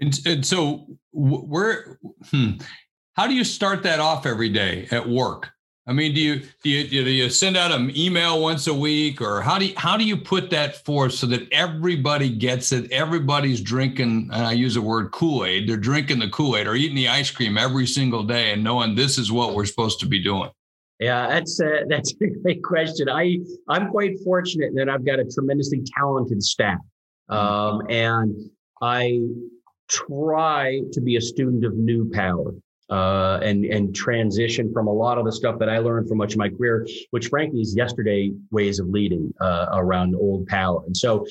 And, 0.00 0.18
and 0.26 0.44
so 0.44 0.86
we're, 1.12 1.98
hmm, 2.30 2.52
how 3.14 3.26
do 3.26 3.34
you 3.34 3.44
start 3.44 3.82
that 3.82 4.00
off 4.00 4.26
every 4.26 4.48
day 4.48 4.86
at 4.90 5.08
work? 5.08 5.50
I 5.86 5.92
mean, 5.92 6.14
do 6.14 6.20
you 6.20 6.42
do 6.62 6.70
you, 6.70 7.04
do 7.04 7.10
you 7.10 7.28
send 7.30 7.56
out 7.56 7.72
an 7.72 7.96
email 7.96 8.40
once 8.40 8.66
a 8.68 8.74
week, 8.74 9.20
or 9.20 9.40
how 9.40 9.58
do 9.58 9.66
you, 9.66 9.74
how 9.76 9.96
do 9.96 10.04
you 10.04 10.16
put 10.16 10.50
that 10.50 10.84
forth 10.84 11.14
so 11.14 11.26
that 11.26 11.50
everybody 11.52 12.28
gets 12.28 12.70
it? 12.70 12.90
Everybody's 12.92 13.60
drinking, 13.60 14.30
and 14.32 14.46
I 14.46 14.52
use 14.52 14.74
the 14.74 14.82
word 14.82 15.10
Kool 15.10 15.44
Aid. 15.44 15.68
They're 15.68 15.76
drinking 15.76 16.20
the 16.20 16.28
Kool 16.28 16.56
Aid 16.56 16.68
or 16.68 16.76
eating 16.76 16.94
the 16.94 17.08
ice 17.08 17.30
cream 17.30 17.58
every 17.58 17.86
single 17.86 18.22
day, 18.22 18.52
and 18.52 18.62
knowing 18.62 18.94
this 18.94 19.18
is 19.18 19.32
what 19.32 19.54
we're 19.54 19.66
supposed 19.66 19.98
to 20.00 20.06
be 20.06 20.22
doing. 20.22 20.50
Yeah, 21.00 21.26
that's 21.26 21.58
a, 21.60 21.80
that's 21.88 22.14
a 22.22 22.26
great 22.26 22.62
question. 22.62 23.08
I 23.08 23.38
I'm 23.68 23.88
quite 23.90 24.20
fortunate 24.20 24.74
that 24.76 24.88
I've 24.88 25.04
got 25.04 25.18
a 25.18 25.24
tremendously 25.24 25.82
talented 25.98 26.42
staff, 26.42 26.78
um, 27.30 27.82
and 27.88 28.36
I 28.80 29.22
try 29.88 30.82
to 30.92 31.00
be 31.00 31.16
a 31.16 31.20
student 31.20 31.64
of 31.64 31.74
new 31.74 32.08
power 32.12 32.52
uh, 32.90 33.38
and 33.42 33.64
and 33.64 33.94
transition 33.94 34.72
from 34.72 34.86
a 34.88 34.92
lot 34.92 35.18
of 35.18 35.24
the 35.24 35.32
stuff 35.32 35.58
that 35.58 35.68
I 35.68 35.78
learned 35.78 36.08
from 36.08 36.18
much 36.18 36.32
of 36.32 36.38
my 36.38 36.48
career, 36.48 36.86
which 37.10 37.28
frankly 37.28 37.60
is 37.60 37.76
yesterday 37.76 38.32
ways 38.50 38.78
of 38.78 38.88
leading 38.88 39.32
uh, 39.40 39.66
around 39.72 40.14
old 40.14 40.46
power. 40.46 40.82
And 40.86 40.96
so, 40.96 41.26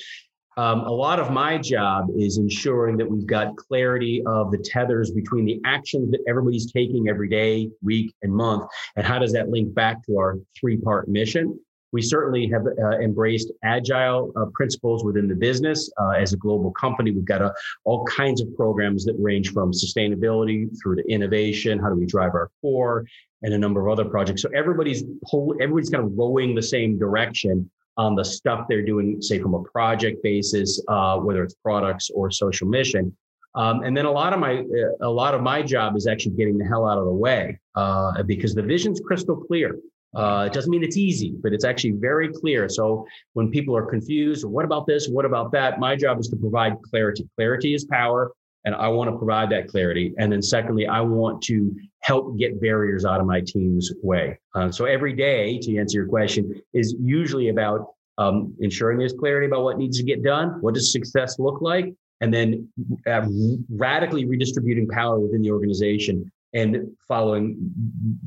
um, 0.56 0.80
a 0.80 0.90
lot 0.90 1.20
of 1.20 1.30
my 1.30 1.58
job 1.58 2.08
is 2.16 2.38
ensuring 2.38 2.96
that 2.98 3.10
we've 3.10 3.26
got 3.26 3.56
clarity 3.56 4.22
of 4.26 4.50
the 4.50 4.58
tethers 4.58 5.10
between 5.10 5.44
the 5.44 5.60
actions 5.64 6.10
that 6.10 6.20
everybody's 6.28 6.70
taking 6.70 7.08
every 7.08 7.28
day, 7.28 7.70
week, 7.82 8.14
and 8.22 8.32
month, 8.32 8.68
and 8.96 9.06
how 9.06 9.18
does 9.18 9.32
that 9.32 9.48
link 9.48 9.72
back 9.74 10.04
to 10.06 10.18
our 10.18 10.38
three-part 10.58 11.08
mission. 11.08 11.58
We 11.92 12.02
certainly 12.02 12.48
have 12.48 12.66
uh, 12.66 12.98
embraced 12.98 13.50
agile 13.64 14.32
uh, 14.36 14.46
principles 14.54 15.04
within 15.04 15.28
the 15.28 15.34
business. 15.34 15.90
Uh, 16.00 16.10
as 16.10 16.32
a 16.32 16.36
global 16.36 16.70
company, 16.72 17.10
we've 17.10 17.24
got 17.24 17.42
a, 17.42 17.52
all 17.84 18.04
kinds 18.04 18.40
of 18.40 18.54
programs 18.56 19.04
that 19.04 19.16
range 19.18 19.52
from 19.52 19.72
sustainability 19.72 20.68
through 20.80 20.96
to 20.96 21.10
innovation. 21.10 21.78
How 21.78 21.88
do 21.88 21.96
we 21.96 22.06
drive 22.06 22.34
our 22.34 22.50
core 22.60 23.04
and 23.42 23.54
a 23.54 23.58
number 23.58 23.80
of 23.80 23.88
other 23.88 24.08
projects? 24.08 24.42
So 24.42 24.50
everybody's 24.54 25.04
pull, 25.28 25.54
everybody's 25.60 25.90
kind 25.90 26.04
of 26.04 26.12
rowing 26.16 26.54
the 26.54 26.62
same 26.62 26.98
direction 26.98 27.68
on 27.96 28.14
the 28.14 28.24
stuff 28.24 28.66
they're 28.68 28.84
doing, 28.84 29.20
say 29.20 29.38
from 29.40 29.54
a 29.54 29.62
project 29.62 30.22
basis, 30.22 30.80
uh, 30.88 31.18
whether 31.18 31.42
it's 31.42 31.54
products 31.54 32.10
or 32.10 32.30
social 32.30 32.68
mission. 32.68 33.14
Um, 33.54 33.82
and 33.82 33.96
then 33.96 34.04
a 34.04 34.10
lot 34.10 34.32
of 34.32 34.38
my 34.38 34.60
uh, 34.60 35.08
a 35.08 35.10
lot 35.10 35.34
of 35.34 35.42
my 35.42 35.60
job 35.60 35.96
is 35.96 36.06
actually 36.06 36.36
getting 36.36 36.56
the 36.56 36.64
hell 36.64 36.88
out 36.88 36.98
of 36.98 37.04
the 37.04 37.12
way 37.12 37.58
uh, 37.74 38.22
because 38.22 38.54
the 38.54 38.62
vision's 38.62 39.00
crystal 39.00 39.36
clear. 39.36 39.76
Uh, 40.14 40.44
it 40.46 40.52
doesn't 40.52 40.70
mean 40.70 40.82
it's 40.82 40.96
easy, 40.96 41.34
but 41.42 41.52
it's 41.52 41.64
actually 41.64 41.92
very 41.92 42.28
clear. 42.32 42.68
So 42.68 43.06
when 43.34 43.50
people 43.50 43.76
are 43.76 43.86
confused, 43.86 44.44
what 44.44 44.64
about 44.64 44.86
this? 44.86 45.08
What 45.08 45.24
about 45.24 45.52
that? 45.52 45.78
My 45.78 45.94
job 45.96 46.18
is 46.18 46.28
to 46.28 46.36
provide 46.36 46.74
clarity. 46.82 47.28
Clarity 47.36 47.74
is 47.74 47.84
power, 47.84 48.32
and 48.64 48.74
I 48.74 48.88
want 48.88 49.10
to 49.10 49.16
provide 49.16 49.50
that 49.50 49.68
clarity. 49.68 50.12
And 50.18 50.32
then 50.32 50.42
secondly, 50.42 50.86
I 50.86 51.00
want 51.00 51.42
to 51.42 51.74
help 52.00 52.36
get 52.38 52.60
barriers 52.60 53.04
out 53.04 53.20
of 53.20 53.26
my 53.26 53.40
team's 53.40 53.92
way. 54.02 54.38
Uh, 54.54 54.70
so 54.70 54.84
every 54.84 55.12
day, 55.12 55.58
to 55.58 55.76
answer 55.78 55.98
your 55.98 56.08
question, 56.08 56.60
is 56.74 56.96
usually 57.00 57.48
about 57.48 57.94
um, 58.18 58.54
ensuring 58.60 58.98
there's 58.98 59.12
clarity 59.12 59.46
about 59.46 59.62
what 59.62 59.78
needs 59.78 59.96
to 59.98 60.04
get 60.04 60.22
done. 60.22 60.60
What 60.60 60.74
does 60.74 60.92
success 60.92 61.38
look 61.38 61.62
like? 61.62 61.94
And 62.20 62.34
then 62.34 62.68
uh, 63.06 63.26
radically 63.70 64.26
redistributing 64.26 64.88
power 64.88 65.18
within 65.18 65.40
the 65.40 65.50
organization 65.50 66.30
and 66.52 66.90
following 67.06 67.56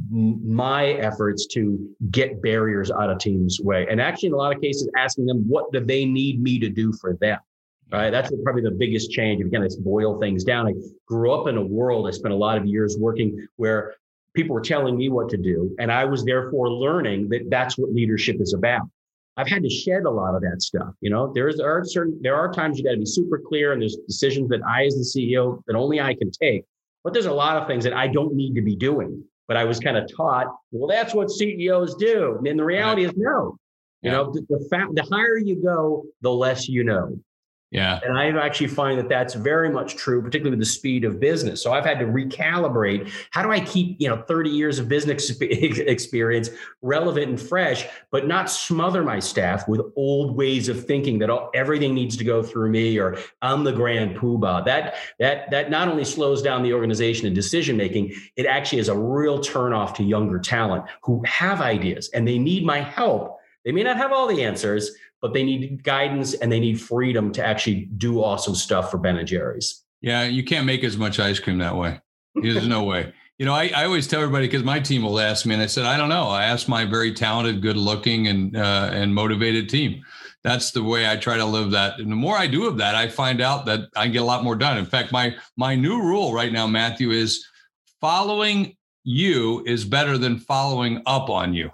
my 0.09 0.91
efforts 0.93 1.45
to 1.47 1.89
get 2.11 2.41
barriers 2.41 2.89
out 2.91 3.09
of 3.09 3.19
teams' 3.19 3.59
way. 3.59 3.85
And 3.89 3.99
actually, 3.99 4.27
in 4.27 4.33
a 4.33 4.37
lot 4.37 4.55
of 4.55 4.61
cases, 4.61 4.89
asking 4.97 5.25
them 5.25 5.43
what 5.47 5.71
do 5.71 5.79
they 5.79 6.05
need 6.05 6.41
me 6.41 6.59
to 6.59 6.69
do 6.69 6.93
for 6.93 7.15
them. 7.19 7.39
Right. 7.91 8.09
That's 8.09 8.31
probably 8.43 8.63
the 8.63 8.71
biggest 8.71 9.11
change. 9.11 9.43
Again, 9.43 9.61
let's 9.61 9.75
boil 9.75 10.19
things 10.19 10.43
down. 10.43 10.67
I 10.67 10.73
grew 11.05 11.31
up 11.31 11.47
in 11.47 11.57
a 11.57 11.63
world, 11.63 12.07
I 12.07 12.11
spent 12.11 12.33
a 12.33 12.37
lot 12.37 12.57
of 12.57 12.65
years 12.65 12.97
working 12.97 13.45
where 13.57 13.93
people 14.33 14.55
were 14.55 14.61
telling 14.61 14.97
me 14.97 15.09
what 15.09 15.29
to 15.29 15.37
do. 15.37 15.75
And 15.79 15.91
I 15.91 16.05
was 16.05 16.25
therefore 16.25 16.71
learning 16.71 17.29
that 17.29 17.49
that's 17.51 17.77
what 17.77 17.93
leadership 17.93 18.37
is 18.39 18.53
about. 18.53 18.81
I've 19.37 19.47
had 19.47 19.63
to 19.63 19.69
shed 19.69 20.03
a 20.05 20.09
lot 20.09 20.35
of 20.35 20.41
that 20.41 20.61
stuff. 20.61 20.93
You 21.01 21.09
know, 21.09 21.31
there's 21.33 21.57
there 21.57 21.71
are 21.71 21.83
certain 21.83 22.19
there 22.21 22.35
are 22.35 22.51
times 22.51 22.77
you 22.77 22.83
got 22.83 22.91
to 22.91 22.97
be 22.97 23.05
super 23.05 23.39
clear, 23.39 23.73
and 23.73 23.81
there's 23.81 23.97
decisions 24.07 24.49
that 24.49 24.61
I, 24.67 24.85
as 24.85 24.93
the 24.95 25.21
CEO, 25.21 25.61
that 25.65 25.75
only 25.75 25.99
I 25.99 26.13
can 26.13 26.29
take. 26.29 26.65
But 27.03 27.13
there's 27.13 27.25
a 27.25 27.33
lot 27.33 27.57
of 27.57 27.67
things 27.67 27.83
that 27.83 27.93
I 27.93 28.07
don't 28.07 28.33
need 28.33 28.55
to 28.55 28.61
be 28.61 28.75
doing. 28.75 29.23
But 29.47 29.57
I 29.57 29.65
was 29.65 29.79
kind 29.79 29.97
of 29.97 30.09
taught, 30.15 30.47
well, 30.71 30.87
that's 30.87 31.13
what 31.13 31.29
CEOs 31.29 31.95
do. 31.95 32.41
And 32.45 32.57
the 32.57 32.63
reality 32.63 33.03
uh-huh. 33.03 33.11
is, 33.11 33.17
no, 33.17 33.57
You 34.01 34.09
yeah. 34.09 34.11
know, 34.11 34.31
the, 34.31 34.45
the, 34.49 34.67
fact, 34.69 34.95
the 34.95 35.03
higher 35.03 35.37
you 35.37 35.61
go, 35.61 36.05
the 36.21 36.31
less 36.31 36.69
you 36.69 36.83
know. 36.83 37.19
Yeah. 37.73 37.99
And 38.03 38.15
I 38.15 38.27
actually 38.27 38.67
find 38.67 38.99
that 38.99 39.09
that's 39.09 39.33
very 39.33 39.67
much 39.71 39.95
true, 39.95 40.21
particularly 40.21 40.51
with 40.51 40.59
the 40.59 40.71
speed 40.71 41.03
of 41.03 41.19
business. 41.19 41.63
So 41.63 41.73
I've 41.73 41.83
had 41.83 41.97
to 41.99 42.05
recalibrate. 42.05 43.11
How 43.31 43.41
do 43.41 43.51
I 43.51 43.59
keep, 43.61 43.99
you 43.99 44.07
know, 44.07 44.17
30 44.27 44.51
years 44.51 44.77
of 44.77 44.87
business 44.87 45.31
experience 45.41 46.51
relevant 46.83 47.29
and 47.29 47.41
fresh, 47.41 47.87
but 48.11 48.27
not 48.27 48.51
smother 48.51 49.01
my 49.01 49.17
staff 49.17 49.67
with 49.67 49.81
old 49.95 50.35
ways 50.35 50.69
of 50.69 50.85
thinking 50.85 51.17
that 51.17 51.31
all, 51.31 51.49
everything 51.55 51.95
needs 51.95 52.15
to 52.17 52.23
go 52.23 52.43
through 52.43 52.69
me 52.69 52.99
or 52.99 53.17
I'm 53.41 53.63
the 53.63 53.73
grand 53.73 54.17
poobah. 54.17 54.65
That 54.65 54.93
that 55.17 55.49
that 55.49 55.71
not 55.71 55.87
only 55.87 56.05
slows 56.05 56.43
down 56.43 56.61
the 56.61 56.73
organization 56.73 57.25
and 57.25 57.33
decision 57.33 57.75
making, 57.75 58.13
it 58.35 58.45
actually 58.45 58.79
is 58.79 58.89
a 58.89 58.95
real 58.95 59.39
turnoff 59.39 59.95
to 59.95 60.03
younger 60.03 60.37
talent 60.37 60.85
who 61.01 61.23
have 61.25 61.59
ideas 61.59 62.11
and 62.13 62.27
they 62.27 62.37
need 62.37 62.63
my 62.63 62.81
help. 62.81 63.39
They 63.65 63.71
may 63.71 63.81
not 63.81 63.97
have 63.97 64.11
all 64.11 64.27
the 64.27 64.43
answers, 64.43 64.91
but 65.23 65.31
they 65.33 65.41
need 65.41 65.81
guidance 65.83 66.33
and 66.33 66.51
they 66.51 66.59
need 66.59 66.79
freedom 66.79 67.31
to 67.31 67.43
actually 67.43 67.85
do 67.97 68.21
awesome 68.21 68.53
stuff 68.53 68.91
for 68.91 68.97
Ben 68.97 69.15
and 69.15 69.25
Jerry's. 69.25 69.81
Yeah, 70.01 70.25
you 70.25 70.43
can't 70.43 70.65
make 70.65 70.83
as 70.83 70.97
much 70.97 71.17
ice 71.17 71.39
cream 71.39 71.59
that 71.59 71.77
way. 71.77 72.01
There's 72.35 72.67
no 72.67 72.83
way. 72.83 73.13
You 73.39 73.47
know, 73.47 73.53
I, 73.55 73.71
I 73.75 73.85
always 73.85 74.07
tell 74.07 74.21
everybody 74.21 74.45
because 74.45 74.63
my 74.63 74.79
team 74.79 75.01
will 75.01 75.19
ask 75.19 75.43
me, 75.47 75.55
and 75.55 75.63
I 75.63 75.65
said, 75.65 75.85
I 75.85 75.97
don't 75.97 76.07
know. 76.07 76.29
I 76.29 76.43
asked 76.43 76.69
my 76.69 76.85
very 76.85 77.11
talented, 77.11 77.63
good-looking, 77.63 78.27
and 78.27 78.55
uh, 78.55 78.91
and 78.93 79.13
motivated 79.13 79.69
team. 79.69 80.05
That's 80.43 80.69
the 80.69 80.83
way 80.83 81.09
I 81.09 81.17
try 81.17 81.37
to 81.37 81.43
live 81.43 81.71
that. 81.71 81.99
And 81.99 82.11
the 82.11 82.15
more 82.15 82.37
I 82.37 82.45
do 82.45 82.67
of 82.67 82.77
that, 82.77 82.93
I 82.93 83.07
find 83.07 83.41
out 83.41 83.65
that 83.65 83.89
I 83.95 84.07
get 84.07 84.21
a 84.21 84.25
lot 84.25 84.43
more 84.43 84.55
done. 84.55 84.77
In 84.77 84.85
fact, 84.85 85.11
my 85.11 85.35
my 85.57 85.73
new 85.73 85.99
rule 85.99 86.31
right 86.31 86.53
now, 86.53 86.67
Matthew, 86.67 87.09
is 87.09 87.43
following 87.99 88.77
you 89.03 89.63
is 89.65 89.83
better 89.83 90.19
than 90.19 90.37
following 90.37 91.01
up 91.07 91.31
on 91.31 91.55
you. 91.55 91.71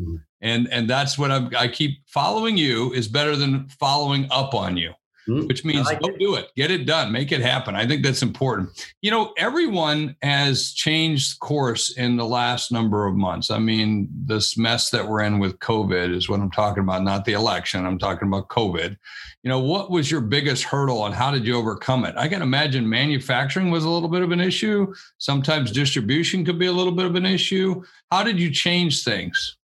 Mm-hmm 0.00 0.16
and 0.44 0.68
and 0.70 0.88
that's 0.88 1.18
what 1.18 1.32
I'm, 1.32 1.50
i 1.58 1.66
keep 1.66 1.98
following 2.06 2.56
you 2.56 2.92
is 2.92 3.08
better 3.08 3.34
than 3.34 3.66
following 3.80 4.28
up 4.30 4.54
on 4.54 4.76
you 4.76 4.92
mm, 5.26 5.48
which 5.48 5.64
means 5.64 5.86
like 5.86 6.00
go 6.00 6.08
it. 6.08 6.18
do 6.18 6.34
it. 6.36 6.50
Get 6.54 6.70
it 6.70 6.84
done. 6.86 7.10
Make 7.10 7.32
it 7.32 7.40
happen. 7.40 7.74
I 7.74 7.86
think 7.86 8.04
that's 8.04 8.22
important. 8.22 8.68
You 9.00 9.10
know 9.10 9.32
everyone 9.38 10.14
has 10.22 10.72
changed 10.72 11.40
course 11.40 11.96
in 11.96 12.16
the 12.16 12.26
last 12.26 12.70
number 12.70 13.06
of 13.06 13.16
months. 13.16 13.50
I 13.50 13.58
mean 13.58 14.08
this 14.26 14.56
mess 14.56 14.90
that 14.90 15.08
we're 15.08 15.22
in 15.22 15.38
with 15.38 15.58
covid 15.58 16.14
is 16.14 16.28
what 16.28 16.40
i'm 16.40 16.50
talking 16.50 16.82
about 16.82 17.02
not 17.02 17.24
the 17.24 17.32
election. 17.32 17.86
I'm 17.86 17.98
talking 17.98 18.28
about 18.28 18.48
covid. 18.48 18.96
You 19.42 19.48
know 19.48 19.60
what 19.60 19.90
was 19.90 20.10
your 20.10 20.20
biggest 20.20 20.64
hurdle 20.64 21.06
and 21.06 21.14
how 21.14 21.30
did 21.30 21.46
you 21.46 21.56
overcome 21.56 22.04
it? 22.04 22.14
I 22.18 22.28
can 22.28 22.42
imagine 22.42 22.88
manufacturing 22.88 23.70
was 23.70 23.84
a 23.84 23.90
little 23.90 24.10
bit 24.10 24.22
of 24.22 24.30
an 24.30 24.40
issue. 24.40 24.92
Sometimes 25.16 25.72
distribution 25.72 26.44
could 26.44 26.58
be 26.58 26.66
a 26.66 26.72
little 26.72 26.92
bit 26.92 27.06
of 27.06 27.14
an 27.14 27.26
issue. 27.26 27.82
How 28.10 28.22
did 28.22 28.38
you 28.38 28.50
change 28.50 29.04
things 29.04 29.56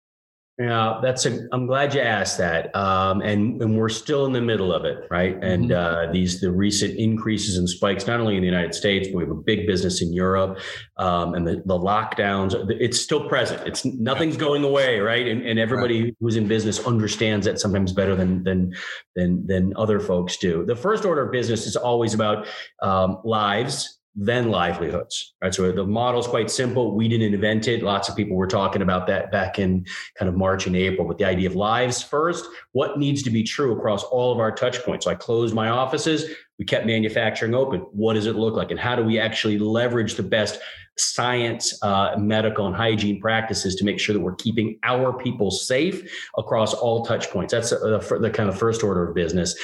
yeah, 0.59 0.99
that's 1.01 1.25
a. 1.25 1.47
I'm 1.53 1.67
glad 1.67 1.93
you 1.93 2.01
asked 2.01 2.37
that. 2.39 2.75
Um, 2.75 3.21
and 3.21 3.61
and 3.61 3.77
we're 3.77 3.87
still 3.87 4.25
in 4.25 4.33
the 4.33 4.41
middle 4.41 4.73
of 4.73 4.83
it, 4.83 5.07
right? 5.09 5.41
And 5.41 5.69
mm-hmm. 5.69 6.09
uh, 6.09 6.11
these 6.11 6.41
the 6.41 6.51
recent 6.51 6.97
increases 6.97 7.57
and 7.57 7.69
spikes, 7.69 8.07
not 8.07 8.19
only 8.19 8.35
in 8.35 8.41
the 8.41 8.47
United 8.47 8.75
States, 8.75 9.07
but 9.07 9.15
we 9.15 9.23
have 9.23 9.31
a 9.31 9.35
big 9.35 9.65
business 9.65 10.01
in 10.01 10.11
Europe, 10.11 10.59
um, 10.97 11.33
and 11.33 11.47
the, 11.47 11.63
the 11.65 11.79
lockdowns. 11.79 12.53
It's 12.77 12.99
still 12.99 13.29
present. 13.29 13.65
It's 13.65 13.85
nothing's 13.85 14.35
going 14.35 14.65
away, 14.65 14.99
right? 14.99 15.29
And, 15.29 15.45
and 15.45 15.59
everybody 15.59 16.03
right. 16.03 16.15
who's 16.19 16.35
in 16.35 16.49
business 16.49 16.85
understands 16.85 17.45
that 17.45 17.57
sometimes 17.57 17.93
better 17.93 18.17
than 18.17 18.43
than 18.43 18.75
than 19.15 19.47
than 19.47 19.73
other 19.77 20.01
folks 20.01 20.35
do. 20.35 20.65
The 20.65 20.75
first 20.75 21.05
order 21.05 21.25
of 21.25 21.31
business 21.31 21.67
is 21.67 21.77
always 21.77 22.13
about 22.13 22.47
um, 22.81 23.19
lives 23.23 23.98
then 24.21 24.49
livelihoods. 24.49 25.33
Right. 25.41 25.53
So 25.53 25.71
the 25.71 25.85
model 25.85 26.19
is 26.19 26.27
quite 26.27 26.51
simple. 26.51 26.93
We 26.93 27.07
didn't 27.07 27.33
invent 27.33 27.69
it. 27.69 27.81
Lots 27.81 28.09
of 28.09 28.17
people 28.17 28.35
were 28.35 28.47
talking 28.47 28.81
about 28.81 29.07
that 29.07 29.31
back 29.31 29.59
in 29.59 29.85
kind 30.17 30.27
of 30.27 30.35
March 30.35 30.67
and 30.67 30.75
April. 30.75 31.07
But 31.07 31.17
the 31.17 31.23
idea 31.23 31.49
of 31.49 31.55
lives 31.55 32.03
first, 32.03 32.45
what 32.73 32.99
needs 32.99 33.23
to 33.23 33.29
be 33.29 33.43
true 33.43 33.77
across 33.77 34.03
all 34.03 34.33
of 34.33 34.39
our 34.39 34.51
touch 34.51 34.83
points? 34.83 35.05
So 35.05 35.11
I 35.11 35.15
closed 35.15 35.55
my 35.55 35.69
offices. 35.69 36.35
We 36.57 36.65
kept 36.65 36.85
manufacturing 36.85 37.55
open. 37.55 37.79
What 37.93 38.15
does 38.15 38.25
it 38.25 38.35
look 38.35 38.55
like? 38.55 38.71
And 38.71 38.79
how 38.79 38.97
do 38.97 39.03
we 39.03 39.17
actually 39.17 39.57
leverage 39.57 40.15
the 40.15 40.23
best 40.23 40.59
science, 40.97 41.81
uh, 41.81 42.17
medical, 42.17 42.67
and 42.67 42.75
hygiene 42.75 43.21
practices 43.21 43.75
to 43.75 43.85
make 43.85 44.01
sure 44.01 44.11
that 44.11 44.19
we're 44.19 44.35
keeping 44.35 44.77
our 44.83 45.13
people 45.13 45.49
safe 45.49 46.11
across 46.37 46.73
all 46.73 47.05
touch 47.05 47.29
points? 47.29 47.53
That's 47.53 47.69
the, 47.69 48.19
the 48.19 48.29
kind 48.29 48.49
of 48.49 48.59
first 48.59 48.83
order 48.83 49.07
of 49.07 49.15
business. 49.15 49.55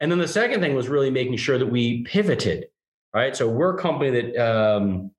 And 0.00 0.10
then 0.10 0.18
the 0.18 0.28
second 0.28 0.60
thing 0.60 0.74
was 0.74 0.88
really 0.88 1.10
making 1.10 1.38
sure 1.38 1.56
that 1.56 1.70
we 1.70 2.02
pivoted 2.02 2.66
right? 3.14 3.36
So 3.36 3.48
we're 3.48 3.76
a 3.76 3.78
company 3.78 4.10
that 4.10 4.36
um, 4.36 5.10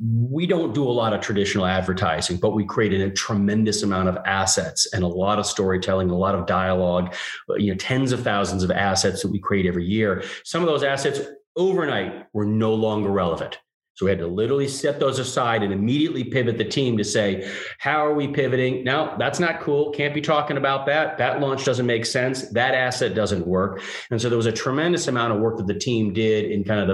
we 0.00 0.46
don't 0.46 0.74
do 0.74 0.84
a 0.84 0.90
lot 0.90 1.12
of 1.12 1.20
traditional 1.20 1.66
advertising, 1.66 2.36
but 2.38 2.50
we 2.50 2.64
created 2.64 3.00
a 3.00 3.10
tremendous 3.10 3.82
amount 3.82 4.08
of 4.08 4.18
assets 4.26 4.92
and 4.92 5.04
a 5.04 5.08
lot 5.08 5.38
of 5.38 5.46
storytelling, 5.46 6.10
a 6.10 6.16
lot 6.16 6.34
of 6.34 6.46
dialogue, 6.46 7.14
you 7.56 7.70
know, 7.70 7.76
tens 7.76 8.12
of 8.12 8.22
thousands 8.22 8.62
of 8.64 8.70
assets 8.70 9.22
that 9.22 9.30
we 9.30 9.38
create 9.38 9.66
every 9.66 9.84
year. 9.84 10.24
Some 10.44 10.62
of 10.62 10.68
those 10.68 10.82
assets 10.82 11.20
overnight 11.56 12.26
were 12.32 12.44
no 12.44 12.74
longer 12.74 13.10
relevant. 13.10 13.58
So 13.94 14.06
we 14.06 14.10
had 14.10 14.18
to 14.18 14.26
literally 14.26 14.66
set 14.66 14.98
those 14.98 15.20
aside 15.20 15.62
and 15.62 15.72
immediately 15.72 16.24
pivot 16.24 16.58
the 16.58 16.64
team 16.64 16.96
to 16.98 17.04
say, 17.04 17.48
how 17.78 18.04
are 18.04 18.12
we 18.12 18.26
pivoting? 18.26 18.82
No, 18.82 19.14
that's 19.20 19.38
not 19.38 19.60
cool. 19.60 19.90
Can't 19.92 20.12
be 20.12 20.20
talking 20.20 20.56
about 20.56 20.84
that. 20.86 21.16
That 21.18 21.40
launch 21.40 21.64
doesn't 21.64 21.86
make 21.86 22.04
sense. 22.04 22.48
That 22.50 22.74
asset 22.74 23.14
doesn't 23.14 23.46
work. 23.46 23.82
And 24.10 24.20
so 24.20 24.28
there 24.28 24.36
was 24.36 24.46
a 24.46 24.52
tremendous 24.52 25.06
amount 25.06 25.32
of 25.32 25.40
work 25.40 25.58
that 25.58 25.68
the 25.68 25.78
team 25.78 26.12
did 26.12 26.50
in 26.50 26.64
kind 26.64 26.80
of 26.80 26.88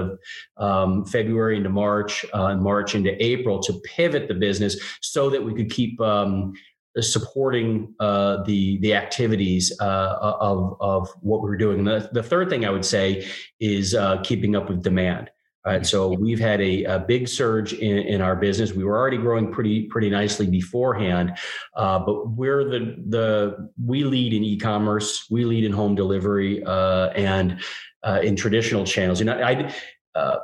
the 0.57 0.63
um, 0.63 1.03
February 1.05 1.57
into 1.57 1.69
March, 1.69 2.23
uh, 2.33 2.55
March 2.55 2.93
into 2.93 3.11
April 3.23 3.59
to 3.63 3.73
pivot 3.83 4.27
the 4.27 4.35
business 4.35 4.79
so 5.01 5.31
that 5.31 5.43
we 5.43 5.55
could 5.55 5.71
keep 5.71 5.99
um, 6.01 6.53
supporting 6.99 7.93
uh, 7.99 8.43
the 8.43 8.77
the 8.79 8.93
activities 8.93 9.71
uh, 9.79 10.17
of 10.21 10.75
of 10.81 11.09
what 11.21 11.41
we 11.41 11.49
were 11.49 11.57
doing. 11.57 11.79
And 11.79 11.87
the, 11.87 12.09
the 12.11 12.21
third 12.21 12.49
thing 12.49 12.65
I 12.65 12.69
would 12.69 12.85
say 12.85 13.25
is 13.59 13.95
uh, 13.95 14.21
keeping 14.21 14.55
up 14.55 14.69
with 14.69 14.83
demand. 14.83 15.29
All 15.63 15.71
right, 15.71 15.85
so 15.85 16.11
we've 16.13 16.39
had 16.39 16.59
a, 16.59 16.85
a 16.85 16.99
big 16.99 17.27
surge 17.27 17.73
in, 17.73 17.99
in, 17.99 18.19
our 18.19 18.35
business. 18.35 18.73
We 18.73 18.83
were 18.83 18.97
already 18.97 19.17
growing 19.17 19.51
pretty 19.51 19.83
pretty 19.83 20.09
nicely 20.09 20.47
beforehand, 20.47 21.37
uh, 21.75 21.99
but 21.99 22.29
we're 22.29 22.63
the 22.63 22.95
the 23.07 23.69
we 23.85 24.03
lead 24.03 24.33
in 24.33 24.43
e-commerce, 24.43 25.27
we 25.29 25.45
lead 25.45 25.63
in 25.63 25.71
home 25.71 25.93
delivery, 25.93 26.63
uh, 26.63 27.09
and 27.09 27.61
uh, 28.01 28.21
in 28.23 28.35
traditional 28.35 28.85
channels. 28.85 29.19
You 29.19 29.25
know, 29.25 29.39
I. 29.39 29.71
Uh, 30.15 30.37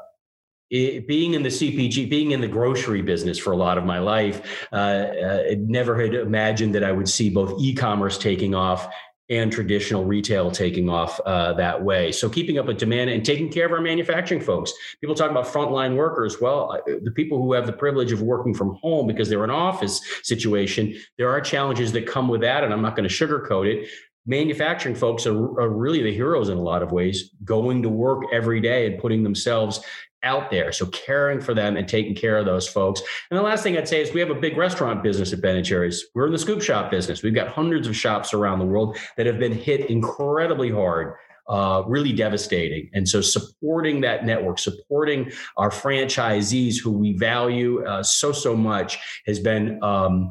it, 0.69 1.07
being 1.07 1.33
in 1.33 1.43
the 1.43 1.49
CPG, 1.49 2.09
being 2.09 2.31
in 2.31 2.41
the 2.41 2.47
grocery 2.47 3.01
business 3.01 3.37
for 3.37 3.53
a 3.53 3.55
lot 3.55 3.77
of 3.77 3.85
my 3.85 3.99
life, 3.99 4.67
uh, 4.73 4.75
uh, 4.75 5.43
never 5.59 5.99
had 5.99 6.13
imagined 6.13 6.75
that 6.75 6.83
I 6.83 6.91
would 6.91 7.07
see 7.07 7.29
both 7.29 7.53
e-commerce 7.61 8.17
taking 8.17 8.53
off 8.53 8.93
and 9.29 9.51
traditional 9.51 10.05
retail 10.05 10.49
taking 10.49 10.89
off 10.89 11.19
uh, 11.25 11.53
that 11.53 11.83
way. 11.83 12.11
So 12.11 12.29
keeping 12.29 12.57
up 12.57 12.65
with 12.65 12.77
demand 12.77 13.09
and 13.09 13.25
taking 13.25 13.51
care 13.51 13.65
of 13.65 13.71
our 13.71 13.81
manufacturing 13.81 14.39
folks. 14.39 14.71
People 15.01 15.15
talk 15.15 15.31
about 15.31 15.45
frontline 15.45 15.95
workers. 15.95 16.39
Well, 16.39 16.79
the 16.85 17.11
people 17.11 17.41
who 17.41 17.53
have 17.53 17.65
the 17.65 17.73
privilege 17.73 18.11
of 18.11 18.21
working 18.21 18.53
from 18.53 18.75
home 18.75 19.07
because 19.07 19.27
they're 19.27 19.43
an 19.43 19.49
office 19.49 20.01
situation, 20.23 20.95
there 21.17 21.29
are 21.29 21.41
challenges 21.41 21.91
that 21.91 22.07
come 22.07 22.27
with 22.27 22.41
that, 22.41 22.63
and 22.63 22.71
I'm 22.71 22.81
not 22.81 22.95
going 22.95 23.07
to 23.07 23.13
sugarcoat 23.13 23.67
it. 23.67 23.89
Manufacturing 24.25 24.95
folks 24.95 25.25
are, 25.25 25.37
are 25.59 25.69
really 25.69 26.03
the 26.03 26.13
heroes 26.13 26.49
in 26.49 26.57
a 26.57 26.61
lot 26.61 26.83
of 26.83 26.91
ways, 26.91 27.31
going 27.45 27.81
to 27.83 27.89
work 27.89 28.23
every 28.33 28.59
day 28.59 28.85
and 28.85 28.99
putting 28.99 29.23
themselves 29.23 29.81
out 30.23 30.49
there. 30.51 30.71
So 30.71 30.85
caring 30.87 31.39
for 31.39 31.53
them 31.53 31.77
and 31.77 31.87
taking 31.87 32.15
care 32.15 32.37
of 32.37 32.45
those 32.45 32.67
folks. 32.67 33.01
And 33.29 33.37
the 33.37 33.43
last 33.43 33.63
thing 33.63 33.77
I'd 33.77 33.87
say 33.87 34.01
is 34.01 34.13
we 34.13 34.19
have 34.19 34.29
a 34.29 34.35
big 34.35 34.57
restaurant 34.57 35.03
business 35.03 35.33
at 35.33 35.41
Ben 35.41 35.55
and 35.55 35.65
Jerry's. 35.65 36.05
We're 36.15 36.25
in 36.25 36.31
the 36.31 36.39
scoop 36.39 36.61
shop 36.61 36.91
business. 36.91 37.23
We've 37.23 37.35
got 37.35 37.47
hundreds 37.47 37.87
of 37.87 37.95
shops 37.95 38.33
around 38.33 38.59
the 38.59 38.65
world 38.65 38.97
that 39.17 39.25
have 39.25 39.39
been 39.39 39.53
hit 39.53 39.89
incredibly 39.89 40.71
hard. 40.71 41.13
Uh, 41.47 41.81
really 41.87 42.11
devastating. 42.11 42.89
And 42.93 43.07
so, 43.07 43.21
supporting 43.21 44.01
that 44.01 44.25
network, 44.25 44.59
supporting 44.59 45.31
our 45.55 45.69
franchisees 45.69 46.75
who 46.77 46.91
we 46.91 47.13
value 47.13 47.85
uh, 47.85 48.03
so 48.03 48.33
so 48.33 48.53
much, 48.53 48.99
has 49.25 49.39
been 49.39 49.81
um, 49.81 50.29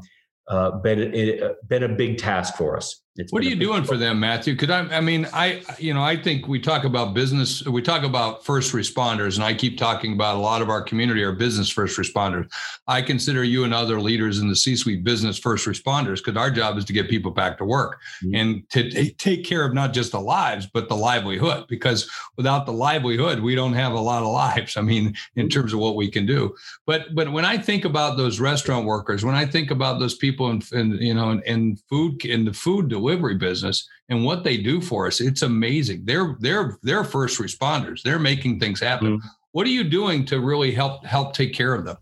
uh, 0.49 0.73
been 0.73 1.43
uh, 1.43 1.55
been 1.69 1.85
a 1.85 1.89
big 1.89 2.19
task 2.19 2.57
for 2.57 2.77
us. 2.77 3.01
It's 3.19 3.33
what 3.33 3.43
are 3.43 3.47
you 3.47 3.57
doing 3.57 3.85
for 3.85 3.97
them, 3.97 4.21
Matthew? 4.21 4.55
Because 4.55 4.71
I, 4.71 4.97
I 4.97 5.01
mean, 5.01 5.27
I, 5.33 5.63
you 5.79 5.95
know, 5.95 6.03
I 6.03 6.17
think 6.17 6.47
we 6.49 6.61
talk 6.61 6.85
about 6.85 7.15
business, 7.15 7.65
we 7.65 7.81
talk 7.81 8.03
about 8.03 8.45
first 8.45 8.75
responders, 8.75 9.37
and 9.37 9.45
I 9.45 9.55
keep 9.55 9.79
talking 9.79 10.13
about 10.13 10.37
a 10.37 10.39
lot 10.39 10.61
of 10.61 10.69
our 10.69 10.83
community 10.83 11.23
are 11.23 11.33
business 11.33 11.71
first 11.71 11.99
responders. 11.99 12.53
I 12.87 13.01
consider 13.01 13.43
you 13.43 13.65
and 13.65 13.73
other 13.73 14.01
leaders 14.01 14.41
in 14.41 14.49
the 14.49 14.57
C-suite 14.57 15.03
business 15.03 15.39
first 15.39 15.67
responders 15.67 16.17
because 16.17 16.37
our 16.37 16.51
job 16.51 16.77
is 16.77 16.85
to 16.87 16.93
get 16.93 17.09
people 17.09 17.31
back 17.31 17.57
to 17.59 17.65
work 17.65 18.01
mm-hmm. 18.23 18.35
and 18.35 18.71
to 18.71 18.91
t- 18.91 19.13
take 19.13 19.45
care 19.45 19.65
of 19.65 19.73
not 19.73 19.95
just 19.95 20.13
the 20.13 20.21
lives 20.21 20.67
but 20.67 20.89
the 20.89 20.97
livelihood. 20.97 21.67
Because 21.69 22.11
without 22.37 22.67
the 22.67 22.73
livelihood, 22.73 23.41
we 23.41 23.55
don't 23.55 23.73
have 23.73 23.93
a 23.93 24.01
lot 24.01 24.23
of 24.23 24.29
lives. 24.33 24.77
I 24.77 24.83
mean, 24.83 25.07
in 25.37 25.47
mm-hmm. 25.47 25.49
terms 25.49 25.73
of 25.73 25.79
what 25.79 25.97
we 25.97 26.11
can 26.11 26.27
do. 26.27 26.55
But 26.85 27.15
but 27.15 27.33
when 27.33 27.47
I 27.47 27.57
think 27.57 27.87
about 27.87 28.19
those 28.19 28.41
restaurant 28.41 28.85
workers, 28.85 29.25
when 29.25 29.35
I 29.35 29.47
think 29.47 29.71
about 29.71 30.01
those 30.01 30.17
people 30.17 30.51
in, 30.51 30.63
in 30.73 30.93
you 31.01 31.15
know 31.15 31.31
in, 31.31 31.43
in 31.43 31.77
food 31.89 32.25
in 32.25 32.45
the 32.45 32.53
food 32.53 32.89
delivery 33.07 33.37
business 33.37 33.89
and 34.09 34.25
what 34.25 34.45
they 34.45 34.57
do 34.57 34.81
for 34.81 35.07
us 35.07 35.21
it's 35.21 35.43
amazing 35.43 36.03
they're 36.05 36.37
they're 36.41 36.79
they're 36.83 37.05
first 37.05 37.41
responders 37.41 38.03
they're 38.03 38.19
making 38.19 38.59
things 38.59 38.81
happen 38.81 39.19
mm-hmm. 39.19 39.29
what 39.53 39.67
are 39.67 39.71
you 39.71 39.85
doing 39.85 40.25
to 40.25 40.41
really 40.41 40.73
help 40.73 41.05
help 41.05 41.33
take 41.33 41.53
care 41.53 41.75
of 41.75 41.85
them 41.85 41.97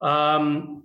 um 0.00 0.82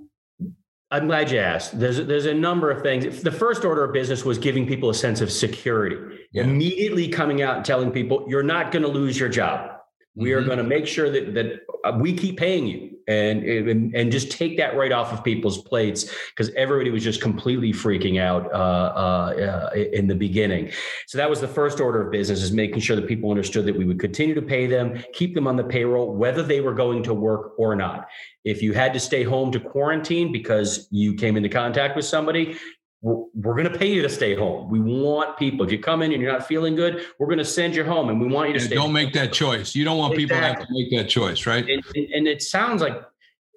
I'm 0.89 1.07
glad 1.07 1.29
you 1.31 1.39
asked. 1.39 1.77
There's 1.77 1.97
there's 2.05 2.27
a 2.27 2.33
number 2.33 2.71
of 2.71 2.81
things. 2.81 3.21
The 3.21 3.29
first 3.29 3.65
order 3.65 3.83
of 3.83 3.91
business 3.91 4.23
was 4.23 4.37
giving 4.37 4.65
people 4.65 4.89
a 4.89 4.93
sense 4.93 5.19
of 5.19 5.29
security. 5.29 5.97
Yeah. 6.31 6.43
Immediately 6.43 7.09
coming 7.09 7.41
out 7.41 7.57
and 7.57 7.65
telling 7.65 7.91
people 7.91 8.25
you're 8.29 8.41
not 8.41 8.71
going 8.71 8.83
to 8.83 8.87
lose 8.87 9.19
your 9.19 9.27
job. 9.27 9.71
We 10.15 10.29
mm-hmm. 10.29 10.39
are 10.39 10.45
going 10.45 10.59
to 10.59 10.63
make 10.63 10.87
sure 10.87 11.09
that 11.09 11.33
that 11.33 11.59
uh, 11.83 11.97
we 11.99 12.13
keep 12.13 12.37
paying 12.37 12.67
you 12.67 12.96
and 13.07 13.43
and, 13.43 13.95
and 13.95 14.11
just 14.11 14.31
take 14.31 14.57
that 14.57 14.75
right 14.75 14.91
off 14.91 15.13
of 15.13 15.23
people's 15.23 15.61
plates 15.61 16.11
because 16.29 16.53
everybody 16.55 16.91
was 16.91 17.03
just 17.03 17.21
completely 17.21 17.71
freaking 17.71 18.19
out 18.19 18.51
uh, 18.53 18.57
uh, 18.57 19.69
uh, 19.73 19.79
in 19.93 20.07
the 20.07 20.15
beginning. 20.15 20.71
So 21.07 21.17
that 21.17 21.29
was 21.29 21.39
the 21.39 21.47
first 21.47 21.79
order 21.79 22.05
of 22.05 22.11
business 22.11 22.41
is 22.41 22.51
making 22.51 22.79
sure 22.79 22.95
that 22.95 23.07
people 23.07 23.29
understood 23.29 23.65
that 23.65 23.77
we 23.77 23.85
would 23.85 23.99
continue 23.99 24.35
to 24.35 24.41
pay 24.41 24.67
them, 24.67 25.03
keep 25.13 25.33
them 25.33 25.47
on 25.47 25.55
the 25.55 25.63
payroll, 25.63 26.13
whether 26.13 26.43
they 26.43 26.61
were 26.61 26.73
going 26.73 27.03
to 27.03 27.13
work 27.13 27.53
or 27.57 27.75
not. 27.75 28.07
If 28.43 28.61
you 28.61 28.73
had 28.73 28.93
to 28.93 28.99
stay 28.99 29.23
home 29.23 29.51
to 29.51 29.59
quarantine 29.59 30.31
because 30.31 30.87
you 30.91 31.15
came 31.15 31.35
into 31.35 31.49
contact 31.49 31.95
with 31.95 32.05
somebody, 32.05 32.57
we're, 33.01 33.25
we're 33.35 33.53
going 33.53 33.71
to 33.71 33.77
pay 33.77 33.91
you 33.91 34.01
to 34.01 34.09
stay 34.09 34.35
home. 34.35 34.69
We 34.69 34.79
want 34.79 35.37
people. 35.37 35.65
If 35.65 35.71
you 35.71 35.79
come 35.79 36.01
in 36.01 36.11
and 36.11 36.21
you're 36.21 36.31
not 36.31 36.47
feeling 36.47 36.75
good, 36.75 37.05
we're 37.19 37.27
going 37.27 37.37
to 37.37 37.45
send 37.45 37.75
you 37.75 37.83
home, 37.83 38.09
and 38.09 38.19
we 38.19 38.27
want 38.27 38.49
you 38.49 38.53
to 38.53 38.59
and 38.59 38.67
stay. 38.67 38.75
Don't 38.75 38.85
home. 38.85 38.93
make 38.93 39.13
that 39.13 39.31
choice. 39.33 39.75
You 39.75 39.85
don't 39.85 39.97
want 39.97 40.13
exactly. 40.13 40.35
people 40.35 40.37
to 40.37 40.59
have 40.59 40.67
to 40.67 40.73
make 40.73 40.91
that 40.91 41.09
choice, 41.09 41.45
right? 41.45 41.67
And, 41.69 41.83
and, 41.95 42.27
it 42.27 42.41
sounds 42.41 42.81
like 42.81 42.93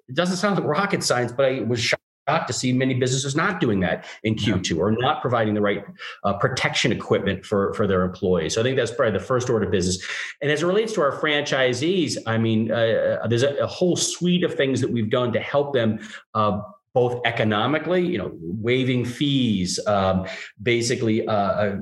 it 0.07 0.15
doesn't 0.15 0.37
sound 0.37 0.57
like 0.57 0.65
rocket 0.65 1.03
science, 1.03 1.31
but 1.31 1.45
I 1.45 1.61
was 1.61 1.79
shocked 1.79 2.47
to 2.47 2.53
see 2.53 2.71
many 2.71 2.93
businesses 2.93 3.35
not 3.35 3.59
doing 3.59 3.79
that 3.79 4.05
in 4.23 4.35
Q2 4.35 4.77
or 4.77 4.91
not 4.91 5.21
providing 5.21 5.53
the 5.53 5.61
right 5.61 5.83
uh, 6.23 6.33
protection 6.33 6.91
equipment 6.91 7.45
for, 7.45 7.73
for 7.73 7.87
their 7.87 8.03
employees. 8.03 8.53
So 8.53 8.61
I 8.61 8.63
think 8.63 8.77
that's 8.77 8.91
probably 8.91 9.17
the 9.17 9.25
first 9.25 9.49
order 9.49 9.65
of 9.65 9.71
business. 9.71 10.05
And 10.41 10.51
as 10.51 10.61
it 10.61 10.65
relates 10.65 10.93
to 10.93 11.01
our 11.01 11.19
franchisees, 11.19 12.17
I 12.27 12.37
mean, 12.37 12.71
uh, 12.71 13.19
uh 13.23 13.27
there's 13.27 13.43
a, 13.43 13.55
a, 13.55 13.67
whole 13.67 13.95
suite 13.95 14.43
of 14.43 14.53
things 14.53 14.81
that 14.81 14.89
we've 14.89 15.09
done 15.09 15.33
to 15.33 15.39
help 15.39 15.73
them 15.73 15.99
uh, 16.35 16.61
both 16.93 17.21
economically, 17.25 18.05
you 18.05 18.17
know, 18.17 18.31
waiving 18.41 19.05
fees, 19.05 19.79
um, 19.87 20.25
basically 20.61 21.25
uh, 21.27 21.33
uh, 21.33 21.77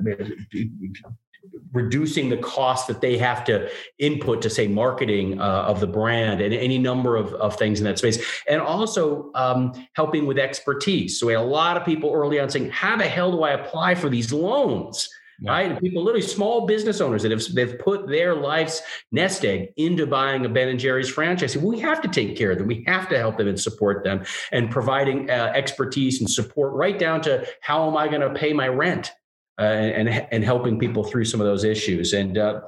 reducing 1.72 2.28
the 2.28 2.36
cost 2.36 2.86
that 2.88 3.00
they 3.00 3.16
have 3.16 3.44
to 3.44 3.68
input 3.98 4.42
to 4.42 4.50
say 4.50 4.66
marketing 4.66 5.40
uh, 5.40 5.62
of 5.62 5.80
the 5.80 5.86
brand 5.86 6.40
and 6.40 6.52
any 6.54 6.78
number 6.78 7.16
of, 7.16 7.32
of 7.34 7.56
things 7.56 7.78
in 7.78 7.84
that 7.84 7.98
space. 7.98 8.18
And 8.48 8.60
also 8.60 9.30
um, 9.34 9.72
helping 9.94 10.26
with 10.26 10.38
expertise. 10.38 11.18
So 11.18 11.26
we 11.26 11.32
had 11.32 11.42
a 11.42 11.44
lot 11.44 11.76
of 11.76 11.84
people 11.84 12.12
early 12.12 12.40
on 12.40 12.48
saying 12.48 12.70
how 12.70 12.96
the 12.96 13.06
hell 13.06 13.32
do 13.32 13.42
i 13.42 13.50
apply 13.50 13.94
for 13.94 14.08
these 14.08 14.32
loans 14.32 15.08
yeah. 15.40 15.52
right? 15.52 15.70
And 15.70 15.80
people, 15.80 16.04
literally 16.04 16.26
small 16.26 16.66
business 16.66 17.00
owners 17.00 17.22
that 17.22 17.30
have 17.30 17.42
they've 17.54 17.78
put 17.78 18.08
their 18.08 18.34
life's 18.34 18.82
nest 19.10 19.44
egg 19.44 19.68
into 19.76 20.06
buying 20.06 20.44
a 20.44 20.48
Ben 20.48 20.68
and 20.68 20.78
Jerry's 20.78 21.08
franchise. 21.08 21.56
We 21.56 21.80
have 21.80 22.00
to 22.02 22.08
take 22.08 22.36
care 22.36 22.52
of 22.52 22.58
them. 22.58 22.66
We 22.66 22.84
have 22.86 23.08
to 23.08 23.18
help 23.18 23.38
them 23.38 23.48
and 23.48 23.58
support 23.58 24.04
them, 24.04 24.24
and 24.52 24.70
providing 24.70 25.30
uh, 25.30 25.52
expertise 25.54 26.20
and 26.20 26.30
support 26.30 26.74
right 26.74 26.98
down 26.98 27.20
to 27.22 27.46
how 27.62 27.88
am 27.88 27.96
I 27.96 28.08
going 28.08 28.20
to 28.20 28.38
pay 28.38 28.52
my 28.52 28.68
rent, 28.68 29.12
uh, 29.58 29.62
and 29.62 30.08
and 30.08 30.44
helping 30.44 30.78
people 30.78 31.04
through 31.04 31.24
some 31.24 31.40
of 31.40 31.46
those 31.46 31.64
issues. 31.64 32.12
And 32.12 32.38
uh, 32.38 32.60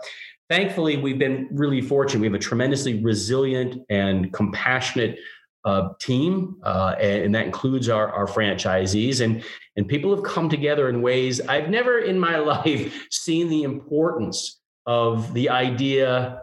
thankfully, 0.48 0.96
we've 0.96 1.18
been 1.18 1.48
really 1.52 1.80
fortunate. 1.80 2.20
We 2.20 2.26
have 2.26 2.34
a 2.34 2.38
tremendously 2.38 3.02
resilient 3.02 3.76
and 3.90 4.32
compassionate 4.32 5.18
uh, 5.64 5.90
team, 6.00 6.56
uh, 6.62 6.96
and, 7.00 7.24
and, 7.24 7.34
that 7.34 7.46
includes 7.46 7.88
our, 7.88 8.10
our 8.12 8.26
franchisees. 8.26 9.20
And, 9.20 9.44
and 9.76 9.86
people 9.86 10.14
have 10.14 10.24
come 10.24 10.48
together 10.48 10.88
in 10.88 11.02
ways 11.02 11.40
I've 11.40 11.68
never 11.68 11.98
in 11.98 12.18
my 12.18 12.36
life 12.38 13.06
seen 13.10 13.48
the 13.48 13.62
importance 13.62 14.60
of 14.86 15.32
the 15.34 15.50
idea 15.50 16.42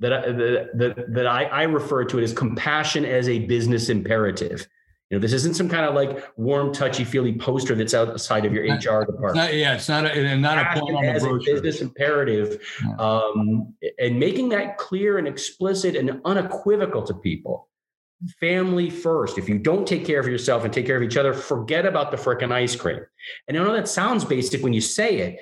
that 0.00 0.12
I, 0.12 0.32
that, 0.32 0.70
that, 0.74 1.14
that 1.14 1.26
I, 1.26 1.44
I 1.44 1.62
refer 1.62 2.04
to 2.04 2.18
it 2.18 2.22
as 2.22 2.32
compassion 2.32 3.04
as 3.04 3.28
a 3.28 3.40
business 3.40 3.88
imperative. 3.88 4.66
You 5.08 5.18
know, 5.18 5.20
this 5.22 5.34
isn't 5.34 5.54
some 5.54 5.68
kind 5.68 5.84
of 5.84 5.94
like 5.94 6.26
warm, 6.38 6.72
touchy 6.72 7.04
feely 7.04 7.34
poster 7.34 7.74
that's 7.74 7.92
outside 7.92 8.46
of 8.46 8.52
your 8.52 8.64
HR 8.64 9.04
department. 9.04 9.36
Not, 9.36 9.54
yeah, 9.54 9.74
it's 9.74 9.88
not 9.88 10.06
a, 10.06 10.36
not 10.38 10.58
a 10.58 10.80
point 10.80 10.96
on 10.96 11.04
the 11.04 11.20
brochure. 11.20 11.60
business 11.60 11.82
imperative, 11.82 12.62
yeah. 12.82 12.96
um, 12.96 13.74
and 13.98 14.18
making 14.18 14.48
that 14.50 14.78
clear 14.78 15.18
and 15.18 15.28
explicit 15.28 15.96
and 15.96 16.20
unequivocal 16.24 17.02
to 17.02 17.12
people 17.12 17.68
family 18.40 18.90
first. 18.90 19.38
If 19.38 19.48
you 19.48 19.58
don't 19.58 19.86
take 19.86 20.04
care 20.04 20.20
of 20.20 20.26
yourself 20.26 20.64
and 20.64 20.72
take 20.72 20.86
care 20.86 20.96
of 20.96 21.02
each 21.02 21.16
other, 21.16 21.34
forget 21.34 21.86
about 21.86 22.10
the 22.10 22.16
frickin' 22.16 22.52
ice 22.52 22.76
cream. 22.76 23.00
And 23.48 23.56
I 23.56 23.64
know 23.64 23.72
that 23.72 23.88
sounds 23.88 24.24
basic 24.24 24.62
when 24.62 24.72
you 24.72 24.80
say 24.80 25.18
it, 25.18 25.40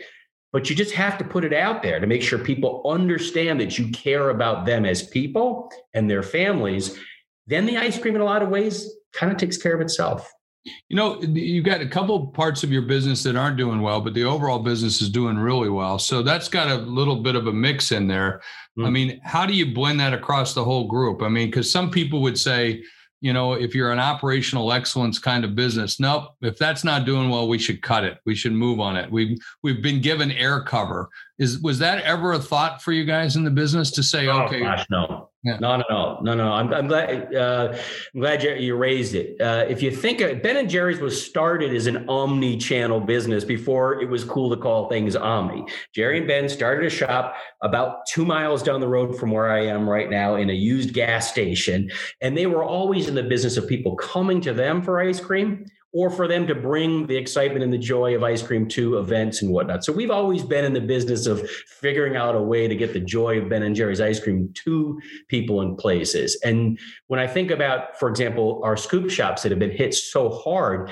but 0.52 0.68
you 0.68 0.76
just 0.76 0.94
have 0.94 1.18
to 1.18 1.24
put 1.24 1.44
it 1.44 1.52
out 1.52 1.82
there 1.82 2.00
to 2.00 2.06
make 2.06 2.22
sure 2.22 2.38
people 2.38 2.82
understand 2.86 3.60
that 3.60 3.78
you 3.78 3.90
care 3.90 4.30
about 4.30 4.66
them 4.66 4.84
as 4.84 5.02
people 5.02 5.70
and 5.94 6.10
their 6.10 6.22
families. 6.22 6.98
Then 7.46 7.66
the 7.66 7.76
ice 7.76 7.98
cream, 7.98 8.14
in 8.14 8.20
a 8.20 8.24
lot 8.24 8.42
of 8.42 8.48
ways, 8.48 8.90
kind 9.12 9.32
of 9.32 9.38
takes 9.38 9.56
care 9.56 9.74
of 9.74 9.80
itself. 9.80 10.30
You 10.64 10.96
know, 10.96 11.20
you've 11.22 11.64
got 11.64 11.80
a 11.80 11.88
couple 11.88 12.26
parts 12.28 12.62
of 12.62 12.70
your 12.70 12.82
business 12.82 13.22
that 13.22 13.34
aren't 13.34 13.56
doing 13.56 13.80
well, 13.80 14.00
but 14.00 14.12
the 14.12 14.24
overall 14.24 14.58
business 14.58 15.00
is 15.00 15.08
doing 15.08 15.38
really 15.38 15.70
well. 15.70 15.98
So 15.98 16.22
that's 16.22 16.48
got 16.48 16.68
a 16.68 16.76
little 16.76 17.16
bit 17.16 17.34
of 17.34 17.46
a 17.46 17.52
mix 17.52 17.92
in 17.92 18.06
there. 18.06 18.42
Mm-hmm. 18.78 18.86
I 18.86 18.90
mean, 18.90 19.20
how 19.24 19.46
do 19.46 19.54
you 19.54 19.74
blend 19.74 20.00
that 20.00 20.12
across 20.12 20.52
the 20.52 20.64
whole 20.64 20.86
group? 20.86 21.22
I 21.22 21.28
mean, 21.28 21.48
because 21.48 21.70
some 21.70 21.90
people 21.90 22.20
would 22.22 22.38
say, 22.38 22.82
you 23.22 23.32
know, 23.32 23.52
if 23.52 23.74
you're 23.74 23.92
an 23.92 23.98
operational 23.98 24.72
excellence 24.72 25.18
kind 25.18 25.44
of 25.44 25.54
business, 25.54 26.00
nope, 26.00 26.30
if 26.40 26.56
that's 26.56 26.84
not 26.84 27.04
doing 27.04 27.28
well, 27.28 27.48
we 27.48 27.58
should 27.58 27.82
cut 27.82 28.04
it. 28.04 28.18
We 28.24 28.34
should 28.34 28.52
move 28.52 28.80
on 28.80 28.96
it. 28.96 29.10
We've 29.10 29.38
we've 29.62 29.82
been 29.82 30.00
given 30.00 30.32
air 30.32 30.62
cover. 30.62 31.08
Is 31.40 31.58
was 31.60 31.78
that 31.78 32.04
ever 32.04 32.34
a 32.34 32.38
thought 32.38 32.82
for 32.82 32.92
you 32.92 33.04
guys 33.04 33.34
in 33.34 33.44
the 33.44 33.50
business 33.50 33.90
to 33.92 34.02
say, 34.02 34.28
oh, 34.28 34.42
okay, 34.42 34.60
gosh, 34.60 34.86
no. 34.90 35.30
Yeah. 35.42 35.56
No, 35.58 35.76
no, 35.76 35.84
no, 35.88 36.18
no, 36.20 36.34
no. 36.34 36.52
I'm, 36.52 36.70
I'm 36.74 36.86
glad. 36.86 37.34
Uh, 37.34 37.74
I'm 38.14 38.20
glad 38.20 38.42
you, 38.42 38.52
you 38.56 38.76
raised 38.76 39.14
it. 39.14 39.40
Uh, 39.40 39.64
if 39.66 39.80
you 39.80 39.90
think 39.90 40.20
of, 40.20 40.42
Ben 40.42 40.58
and 40.58 40.68
Jerry's 40.68 41.00
was 41.00 41.24
started 41.24 41.74
as 41.74 41.86
an 41.86 42.06
omni-channel 42.10 43.00
business 43.00 43.42
before 43.42 44.02
it 44.02 44.10
was 44.10 44.22
cool 44.22 44.54
to 44.54 44.60
call 44.60 44.90
things 44.90 45.16
omni. 45.16 45.64
Jerry 45.94 46.18
and 46.18 46.28
Ben 46.28 46.46
started 46.46 46.84
a 46.84 46.90
shop 46.90 47.36
about 47.62 48.06
two 48.06 48.26
miles 48.26 48.62
down 48.62 48.80
the 48.80 48.88
road 48.88 49.18
from 49.18 49.30
where 49.30 49.50
I 49.50 49.64
am 49.64 49.88
right 49.88 50.10
now 50.10 50.34
in 50.34 50.50
a 50.50 50.54
used 50.54 50.92
gas 50.92 51.30
station, 51.30 51.90
and 52.20 52.36
they 52.36 52.44
were 52.44 52.62
always 52.62 53.08
in 53.08 53.14
the 53.14 53.22
business 53.22 53.56
of 53.56 53.66
people 53.66 53.96
coming 53.96 54.42
to 54.42 54.52
them 54.52 54.82
for 54.82 55.00
ice 55.00 55.20
cream 55.20 55.64
or 55.92 56.08
for 56.08 56.28
them 56.28 56.46
to 56.46 56.54
bring 56.54 57.06
the 57.06 57.16
excitement 57.16 57.64
and 57.64 57.72
the 57.72 57.78
joy 57.78 58.14
of 58.14 58.22
ice 58.22 58.42
cream 58.42 58.68
to 58.68 58.98
events 58.98 59.42
and 59.42 59.52
whatnot. 59.52 59.84
So 59.84 59.92
we've 59.92 60.10
always 60.10 60.44
been 60.44 60.64
in 60.64 60.72
the 60.72 60.80
business 60.80 61.26
of 61.26 61.48
figuring 61.50 62.16
out 62.16 62.36
a 62.36 62.40
way 62.40 62.68
to 62.68 62.76
get 62.76 62.92
the 62.92 63.00
joy 63.00 63.40
of 63.40 63.48
Ben 63.48 63.64
and 63.64 63.74
Jerry's 63.74 64.00
ice 64.00 64.20
cream 64.20 64.52
to 64.64 65.00
people 65.28 65.62
and 65.62 65.76
places. 65.76 66.38
And 66.44 66.78
when 67.08 67.18
I 67.18 67.26
think 67.26 67.50
about, 67.50 67.98
for 67.98 68.08
example, 68.08 68.60
our 68.62 68.76
scoop 68.76 69.10
shops 69.10 69.42
that 69.42 69.50
have 69.50 69.58
been 69.58 69.70
hit 69.70 69.94
so 69.94 70.30
hard, 70.30 70.90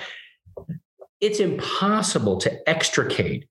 it's 1.21 1.39
impossible 1.39 2.39
to 2.39 2.69
extricate 2.69 3.49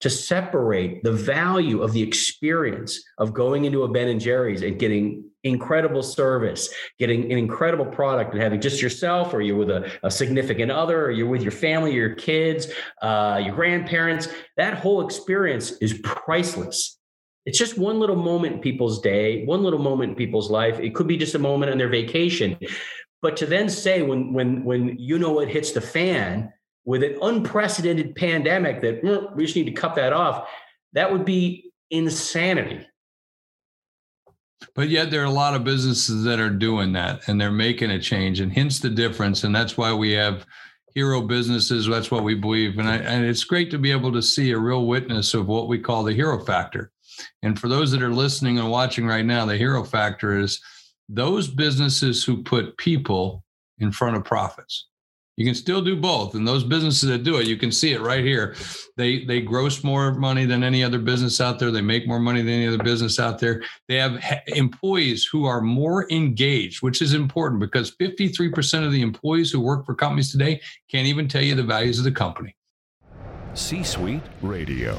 to 0.00 0.10
separate 0.10 1.02
the 1.02 1.12
value 1.12 1.82
of 1.82 1.92
the 1.92 2.02
experience 2.02 3.02
of 3.18 3.34
going 3.34 3.64
into 3.64 3.82
a 3.82 3.88
Ben 3.88 4.08
and 4.08 4.20
Jerry's 4.20 4.62
and 4.62 4.78
getting 4.78 5.24
incredible 5.44 6.02
service, 6.02 6.68
getting 6.98 7.24
an 7.32 7.38
incredible 7.38 7.86
product, 7.86 8.32
and 8.32 8.42
having 8.42 8.60
just 8.60 8.80
yourself, 8.80 9.34
or 9.34 9.40
you're 9.40 9.56
with 9.56 9.70
a, 9.70 9.90
a 10.02 10.10
significant 10.10 10.70
other, 10.70 11.06
or 11.06 11.10
you're 11.10 11.28
with 11.28 11.42
your 11.42 11.52
family, 11.52 11.92
your 11.92 12.14
kids, 12.14 12.68
uh, 13.02 13.40
your 13.44 13.54
grandparents. 13.54 14.28
That 14.56 14.74
whole 14.74 15.04
experience 15.04 15.72
is 15.80 16.00
priceless. 16.04 16.98
It's 17.46 17.58
just 17.58 17.78
one 17.78 17.98
little 17.98 18.16
moment 18.16 18.56
in 18.56 18.60
people's 18.60 19.00
day, 19.00 19.44
one 19.46 19.62
little 19.62 19.78
moment 19.78 20.10
in 20.10 20.16
people's 20.16 20.50
life. 20.50 20.78
It 20.80 20.94
could 20.94 21.06
be 21.06 21.16
just 21.16 21.34
a 21.34 21.38
moment 21.38 21.72
on 21.72 21.78
their 21.78 21.88
vacation. 21.88 22.58
But 23.22 23.36
to 23.38 23.46
then 23.46 23.68
say 23.68 24.02
when 24.02 24.32
when 24.32 24.64
when 24.64 24.96
you 24.98 25.18
know 25.18 25.40
it 25.40 25.48
hits 25.48 25.72
the 25.72 25.80
fan 25.80 26.52
with 26.88 27.02
an 27.02 27.18
unprecedented 27.20 28.16
pandemic 28.16 28.80
that 28.80 29.02
mm, 29.02 29.36
we 29.36 29.44
just 29.44 29.54
need 29.54 29.66
to 29.66 29.72
cut 29.72 29.94
that 29.94 30.14
off, 30.14 30.48
that 30.94 31.12
would 31.12 31.22
be 31.22 31.70
insanity. 31.90 32.80
But 34.74 34.88
yet 34.88 35.10
there 35.10 35.20
are 35.20 35.26
a 35.26 35.30
lot 35.30 35.54
of 35.54 35.64
businesses 35.64 36.24
that 36.24 36.40
are 36.40 36.48
doing 36.48 36.94
that 36.94 37.28
and 37.28 37.38
they're 37.38 37.52
making 37.52 37.90
a 37.90 38.00
change 38.00 38.40
and 38.40 38.50
hence 38.50 38.80
the 38.80 38.88
difference. 38.88 39.44
And 39.44 39.54
that's 39.54 39.76
why 39.76 39.92
we 39.92 40.12
have 40.12 40.46
hero 40.94 41.20
businesses. 41.20 41.86
That's 41.86 42.10
what 42.10 42.24
we 42.24 42.34
believe. 42.34 42.78
And, 42.78 42.88
I, 42.88 42.96
and 42.96 43.22
it's 43.22 43.44
great 43.44 43.70
to 43.72 43.78
be 43.78 43.92
able 43.92 44.10
to 44.12 44.22
see 44.22 44.52
a 44.52 44.58
real 44.58 44.86
witness 44.86 45.34
of 45.34 45.46
what 45.46 45.68
we 45.68 45.78
call 45.78 46.04
the 46.04 46.14
hero 46.14 46.42
factor. 46.42 46.90
And 47.42 47.60
for 47.60 47.68
those 47.68 47.90
that 47.90 48.02
are 48.02 48.14
listening 48.14 48.58
and 48.58 48.70
watching 48.70 49.06
right 49.06 49.26
now, 49.26 49.44
the 49.44 49.58
hero 49.58 49.84
factor 49.84 50.38
is 50.38 50.58
those 51.06 51.48
businesses 51.48 52.24
who 52.24 52.42
put 52.42 52.78
people 52.78 53.44
in 53.78 53.92
front 53.92 54.16
of 54.16 54.24
profits. 54.24 54.86
You 55.38 55.44
can 55.44 55.54
still 55.54 55.80
do 55.80 55.94
both. 55.94 56.34
And 56.34 56.46
those 56.46 56.64
businesses 56.64 57.08
that 57.08 57.22
do 57.22 57.36
it, 57.36 57.46
you 57.46 57.56
can 57.56 57.70
see 57.70 57.92
it 57.92 58.00
right 58.00 58.24
here. 58.24 58.56
They 58.96 59.24
they 59.24 59.40
gross 59.40 59.84
more 59.84 60.12
money 60.14 60.44
than 60.46 60.64
any 60.64 60.82
other 60.82 60.98
business 60.98 61.40
out 61.40 61.60
there. 61.60 61.70
They 61.70 61.80
make 61.80 62.08
more 62.08 62.18
money 62.18 62.42
than 62.42 62.54
any 62.54 62.66
other 62.66 62.82
business 62.82 63.20
out 63.20 63.38
there. 63.38 63.62
They 63.86 63.94
have 63.98 64.20
employees 64.48 65.24
who 65.24 65.44
are 65.44 65.60
more 65.60 66.10
engaged, 66.10 66.82
which 66.82 67.00
is 67.00 67.14
important 67.14 67.60
because 67.60 67.94
53% 67.94 68.84
of 68.84 68.90
the 68.90 69.00
employees 69.00 69.52
who 69.52 69.60
work 69.60 69.86
for 69.86 69.94
companies 69.94 70.32
today 70.32 70.60
can't 70.90 71.06
even 71.06 71.28
tell 71.28 71.42
you 71.42 71.54
the 71.54 71.62
values 71.62 71.98
of 71.98 72.04
the 72.04 72.10
company. 72.10 72.56
C 73.54 73.84
Suite 73.84 74.22
Radio. 74.42 74.98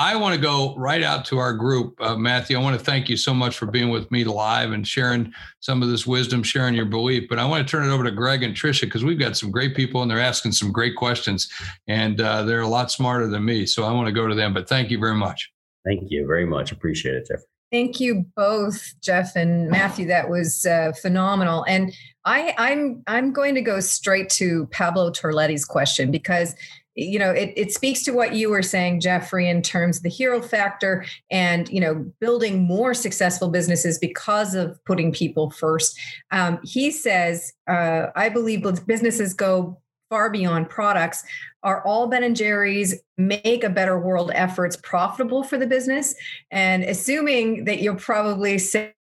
I 0.00 0.14
want 0.14 0.32
to 0.36 0.40
go 0.40 0.76
right 0.76 1.02
out 1.02 1.24
to 1.26 1.38
our 1.38 1.52
group. 1.52 2.00
Uh, 2.00 2.16
Matthew, 2.16 2.56
I 2.56 2.62
want 2.62 2.78
to 2.78 2.84
thank 2.84 3.08
you 3.08 3.16
so 3.16 3.34
much 3.34 3.58
for 3.58 3.66
being 3.66 3.88
with 3.88 4.08
me 4.12 4.22
live 4.22 4.70
and 4.70 4.86
sharing 4.86 5.32
some 5.58 5.82
of 5.82 5.88
this 5.88 6.06
wisdom, 6.06 6.44
sharing 6.44 6.74
your 6.74 6.84
belief. 6.84 7.28
But 7.28 7.40
I 7.40 7.44
want 7.44 7.66
to 7.66 7.70
turn 7.70 7.84
it 7.84 7.92
over 7.92 8.04
to 8.04 8.12
Greg 8.12 8.44
and 8.44 8.54
Tricia 8.54 8.82
because 8.82 9.04
we've 9.04 9.18
got 9.18 9.36
some 9.36 9.50
great 9.50 9.74
people 9.74 10.00
and 10.02 10.08
they're 10.08 10.20
asking 10.20 10.52
some 10.52 10.70
great 10.70 10.94
questions. 10.94 11.50
And 11.88 12.20
uh, 12.20 12.44
they're 12.44 12.60
a 12.60 12.68
lot 12.68 12.92
smarter 12.92 13.26
than 13.26 13.44
me. 13.44 13.66
So 13.66 13.82
I 13.82 13.92
want 13.92 14.06
to 14.06 14.12
go 14.12 14.28
to 14.28 14.36
them. 14.36 14.54
But 14.54 14.68
thank 14.68 14.92
you 14.92 15.00
very 15.00 15.16
much. 15.16 15.50
Thank 15.84 16.04
you 16.10 16.26
very 16.28 16.46
much. 16.46 16.70
Appreciate 16.70 17.16
it, 17.16 17.26
Jeff. 17.26 17.40
Thank 17.70 18.00
you 18.00 18.24
both, 18.34 18.94
Jeff 19.02 19.36
and 19.36 19.68
Matthew. 19.68 20.06
That 20.06 20.30
was 20.30 20.64
uh, 20.64 20.92
phenomenal. 21.02 21.64
And 21.68 21.92
I, 22.24 22.54
I'm 22.56 23.02
I'm 23.06 23.32
going 23.32 23.54
to 23.56 23.60
go 23.60 23.80
straight 23.80 24.30
to 24.30 24.66
Pablo 24.66 25.10
Torletti's 25.10 25.66
question 25.66 26.10
because 26.10 26.54
you 26.98 27.18
know 27.18 27.30
it, 27.30 27.52
it 27.56 27.72
speaks 27.72 28.02
to 28.02 28.10
what 28.10 28.34
you 28.34 28.50
were 28.50 28.62
saying 28.62 29.00
jeffrey 29.00 29.48
in 29.48 29.62
terms 29.62 29.98
of 29.98 30.02
the 30.02 30.08
hero 30.08 30.42
factor 30.42 31.04
and 31.30 31.68
you 31.68 31.80
know 31.80 31.94
building 32.20 32.58
more 32.58 32.92
successful 32.92 33.48
businesses 33.48 33.98
because 33.98 34.54
of 34.54 34.82
putting 34.84 35.12
people 35.12 35.50
first. 35.50 35.98
Um, 36.32 36.58
he 36.64 36.90
says 36.90 37.52
uh, 37.68 38.06
i 38.16 38.28
believe 38.28 38.66
businesses 38.86 39.32
go 39.32 39.80
far 40.08 40.30
beyond 40.30 40.68
products 40.68 41.24
are 41.62 41.84
all 41.84 42.06
ben 42.06 42.22
and 42.22 42.36
jerry's 42.36 42.94
make 43.16 43.64
a 43.64 43.68
better 43.68 43.98
world 43.98 44.30
efforts 44.34 44.76
profitable 44.76 45.42
for 45.42 45.58
the 45.58 45.66
business? 45.66 46.14
And 46.50 46.84
assuming 46.84 47.64
that 47.64 47.80
you'll 47.80 47.96
probably 47.96 48.58
say 48.58 48.94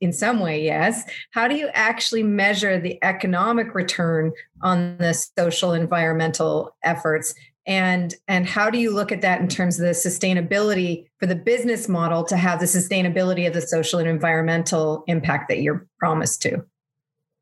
in 0.00 0.12
some 0.12 0.40
way 0.40 0.62
yes 0.64 1.02
how 1.32 1.48
do 1.48 1.56
you 1.56 1.68
actually 1.74 2.22
measure 2.22 2.78
the 2.78 3.02
economic 3.02 3.74
return 3.74 4.32
on 4.62 4.98
the 4.98 5.12
social 5.12 5.72
environmental 5.72 6.76
efforts? 6.82 7.34
And 7.66 8.14
and 8.26 8.46
how 8.46 8.70
do 8.70 8.78
you 8.78 8.90
look 8.94 9.12
at 9.12 9.20
that 9.20 9.40
in 9.40 9.48
terms 9.48 9.78
of 9.78 9.86
the 9.86 9.92
sustainability 9.92 11.06
for 11.18 11.26
the 11.26 11.36
business 11.36 11.88
model 11.88 12.24
to 12.24 12.36
have 12.36 12.60
the 12.60 12.66
sustainability 12.66 13.46
of 13.46 13.52
the 13.52 13.60
social 13.60 13.98
and 13.98 14.08
environmental 14.08 15.04
impact 15.06 15.48
that 15.48 15.60
you're 15.60 15.86
promised 15.98 16.42
to? 16.42 16.64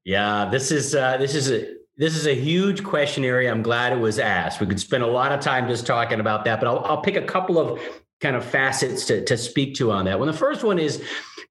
Yeah 0.04 0.48
this 0.50 0.70
is 0.70 0.94
uh, 0.94 1.16
this 1.16 1.34
is 1.34 1.50
a 1.50 1.76
this 1.96 2.14
is 2.14 2.26
a 2.26 2.34
huge 2.34 2.84
question 2.84 3.24
area. 3.24 3.50
I'm 3.50 3.62
glad 3.62 3.92
it 3.92 4.00
was 4.00 4.18
asked. 4.18 4.60
We 4.60 4.66
could 4.66 4.80
spend 4.80 5.02
a 5.02 5.06
lot 5.06 5.32
of 5.32 5.40
time 5.40 5.66
just 5.66 5.86
talking 5.86 6.20
about 6.20 6.44
that, 6.44 6.60
but 6.60 6.68
I'll, 6.68 6.84
I'll 6.84 7.00
pick 7.00 7.16
a 7.16 7.22
couple 7.22 7.58
of 7.58 7.80
kind 8.20 8.36
of 8.36 8.44
facets 8.44 9.06
to, 9.06 9.24
to 9.24 9.36
speak 9.36 9.74
to 9.76 9.90
on 9.90 10.04
that. 10.06 10.18
Well, 10.18 10.30
the 10.30 10.36
first 10.36 10.62
one 10.62 10.78
is 10.78 11.02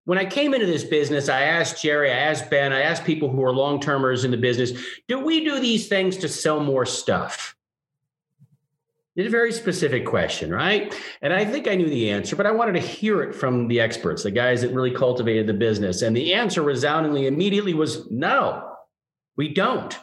when 0.06 0.18
I 0.18 0.26
came 0.26 0.54
into 0.54 0.68
this 0.68 0.84
business, 0.84 1.30
I 1.30 1.42
asked 1.42 1.82
Jerry, 1.82 2.12
I 2.12 2.16
asked 2.16 2.50
Ben, 2.50 2.74
I 2.74 2.82
asked 2.82 3.06
people 3.06 3.30
who 3.30 3.44
are 3.44 3.54
long 3.54 3.80
termers 3.80 4.24
in 4.24 4.32
the 4.32 4.38
business, 4.38 4.72
do 5.08 5.20
we 5.20 5.44
do 5.44 5.60
these 5.60 5.88
things 5.88 6.18
to 6.18 6.28
sell 6.28 6.60
more 6.60 6.86
stuff? 6.86 7.56
It's 9.16 9.28
a 9.28 9.32
very 9.32 9.54
specific 9.54 10.06
question, 10.06 10.52
right? 10.52 10.94
And 11.22 11.32
I 11.32 11.46
think 11.46 11.68
I 11.68 11.76
knew 11.76 11.90
the 11.90 12.12
answer, 12.12 12.36
but 12.36 12.46
I 12.46 12.52
wanted 12.52 12.74
to 12.74 12.82
hear 12.82 13.24
it 13.24 13.34
from 13.34 13.68
the 13.68 13.80
experts, 13.80 14.24
the 14.24 14.32
guys 14.32 14.62
that 14.62 14.74
really 14.74 14.92
cultivated 14.92 15.48
the 15.48 15.54
business. 15.54 16.02
And 16.02 16.16
the 16.16 16.34
answer 16.34 16.62
resoundingly 16.62 17.26
immediately 17.26 17.74
was 17.74 18.10
no, 18.12 18.76
we 19.38 19.54
don't. 19.54 19.98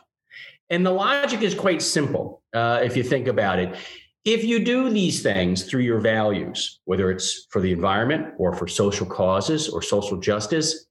And 0.73 0.87
the 0.87 0.91
logic 0.91 1.43
is 1.43 1.55
quite 1.55 1.83
simple 1.83 2.43
uh, 2.55 2.81
if 2.83 2.97
you 2.97 3.03
think 3.03 3.29
about 3.29 3.59
it. 3.59 3.77
If 4.25 4.43
you 4.43 4.65
do 4.65 4.89
these 4.89 5.23
things 5.23 5.65
through 5.65 5.83
your 5.83 6.01
values, 6.01 6.81
whether 6.87 7.11
it's 7.11 7.47
for 7.51 7.61
the 7.61 7.73
environment 7.73 8.33
or 8.39 8.55
for 8.55 8.67
social 8.67 9.05
causes 9.05 9.69
or 9.69 9.83
social 9.83 10.19
justice, 10.19 10.87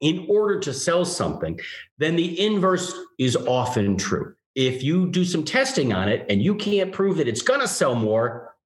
in 0.00 0.26
order 0.28 0.58
to 0.58 0.74
sell 0.74 1.04
something, 1.04 1.60
then 1.98 2.16
the 2.16 2.44
inverse 2.44 2.92
is 3.18 3.36
often 3.36 3.96
true. 3.96 4.34
If 4.56 4.82
you 4.82 5.08
do 5.10 5.24
some 5.24 5.44
testing 5.44 5.92
on 5.92 6.08
it 6.08 6.26
and 6.28 6.42
you 6.42 6.56
can't 6.56 6.90
prove 6.90 7.18
that 7.18 7.28
it's 7.28 7.42
going 7.42 7.60
to 7.60 7.68
sell 7.68 7.94
more, 7.94 8.56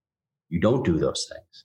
you 0.49 0.61
don't 0.61 0.85
do 0.85 0.97
those 0.97 1.29
things. 1.31 1.65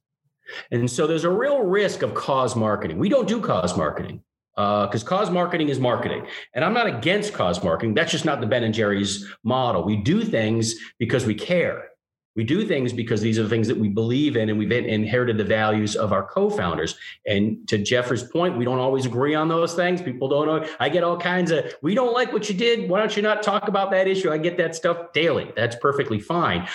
And 0.71 0.91
so 0.91 1.07
there's 1.07 1.23
a 1.23 1.29
real 1.29 1.61
risk 1.61 2.01
of 2.01 2.15
cause 2.15 2.53
marketing. 2.53 2.97
We 2.97 3.07
don't 3.07 3.29
do 3.29 3.39
cause 3.39 3.77
marketing 3.77 4.23
because 4.59 5.03
uh, 5.03 5.07
cause 5.07 5.31
marketing 5.31 5.69
is 5.69 5.79
marketing. 5.79 6.25
And 6.53 6.65
i'm 6.65 6.73
not 6.73 6.85
against 6.85 7.33
cause 7.33 7.63
marketing. 7.63 7.93
That's 7.93 8.11
just 8.11 8.25
not 8.25 8.41
the 8.41 8.47
ben 8.47 8.63
and 8.63 8.73
jerry's 8.73 9.25
model. 9.43 9.83
We 9.83 9.95
do 9.95 10.21
things 10.21 10.75
because 10.97 11.25
we 11.25 11.33
care. 11.33 11.85
We 12.35 12.43
do 12.43 12.65
things 12.65 12.91
because 12.91 13.21
these 13.21 13.39
are 13.39 13.43
the 13.43 13.49
things 13.49 13.67
that 13.69 13.77
we 13.77 13.87
believe 13.87 14.35
in 14.35 14.49
and 14.49 14.59
we've 14.59 14.71
inherited 14.71 15.37
the 15.37 15.43
values 15.45 15.95
of 15.95 16.11
our 16.11 16.23
co-founders. 16.23 16.97
And 17.25 17.65
to 17.69 17.77
jeffrey's 17.77 18.23
point 18.23 18.57
we 18.57 18.65
don't 18.65 18.79
always 18.79 19.05
agree 19.05 19.33
on 19.33 19.47
those 19.47 19.75
things. 19.75 20.01
People 20.01 20.27
don't 20.27 20.47
know. 20.47 20.69
I 20.81 20.89
get 20.89 21.05
all 21.05 21.17
kinds 21.17 21.51
of 21.51 21.73
we 21.81 21.95
don't 21.95 22.13
like 22.13 22.33
what 22.33 22.49
you 22.49 22.55
did. 22.55 22.89
Why 22.89 22.99
don't 22.99 23.15
you 23.15 23.23
not 23.23 23.41
talk 23.41 23.69
about 23.69 23.91
that 23.91 24.09
issue? 24.09 24.29
I 24.29 24.37
get 24.37 24.57
that 24.57 24.75
stuff 24.75 25.13
daily. 25.13 25.53
That's 25.55 25.77
perfectly 25.77 26.19
fine. 26.19 26.67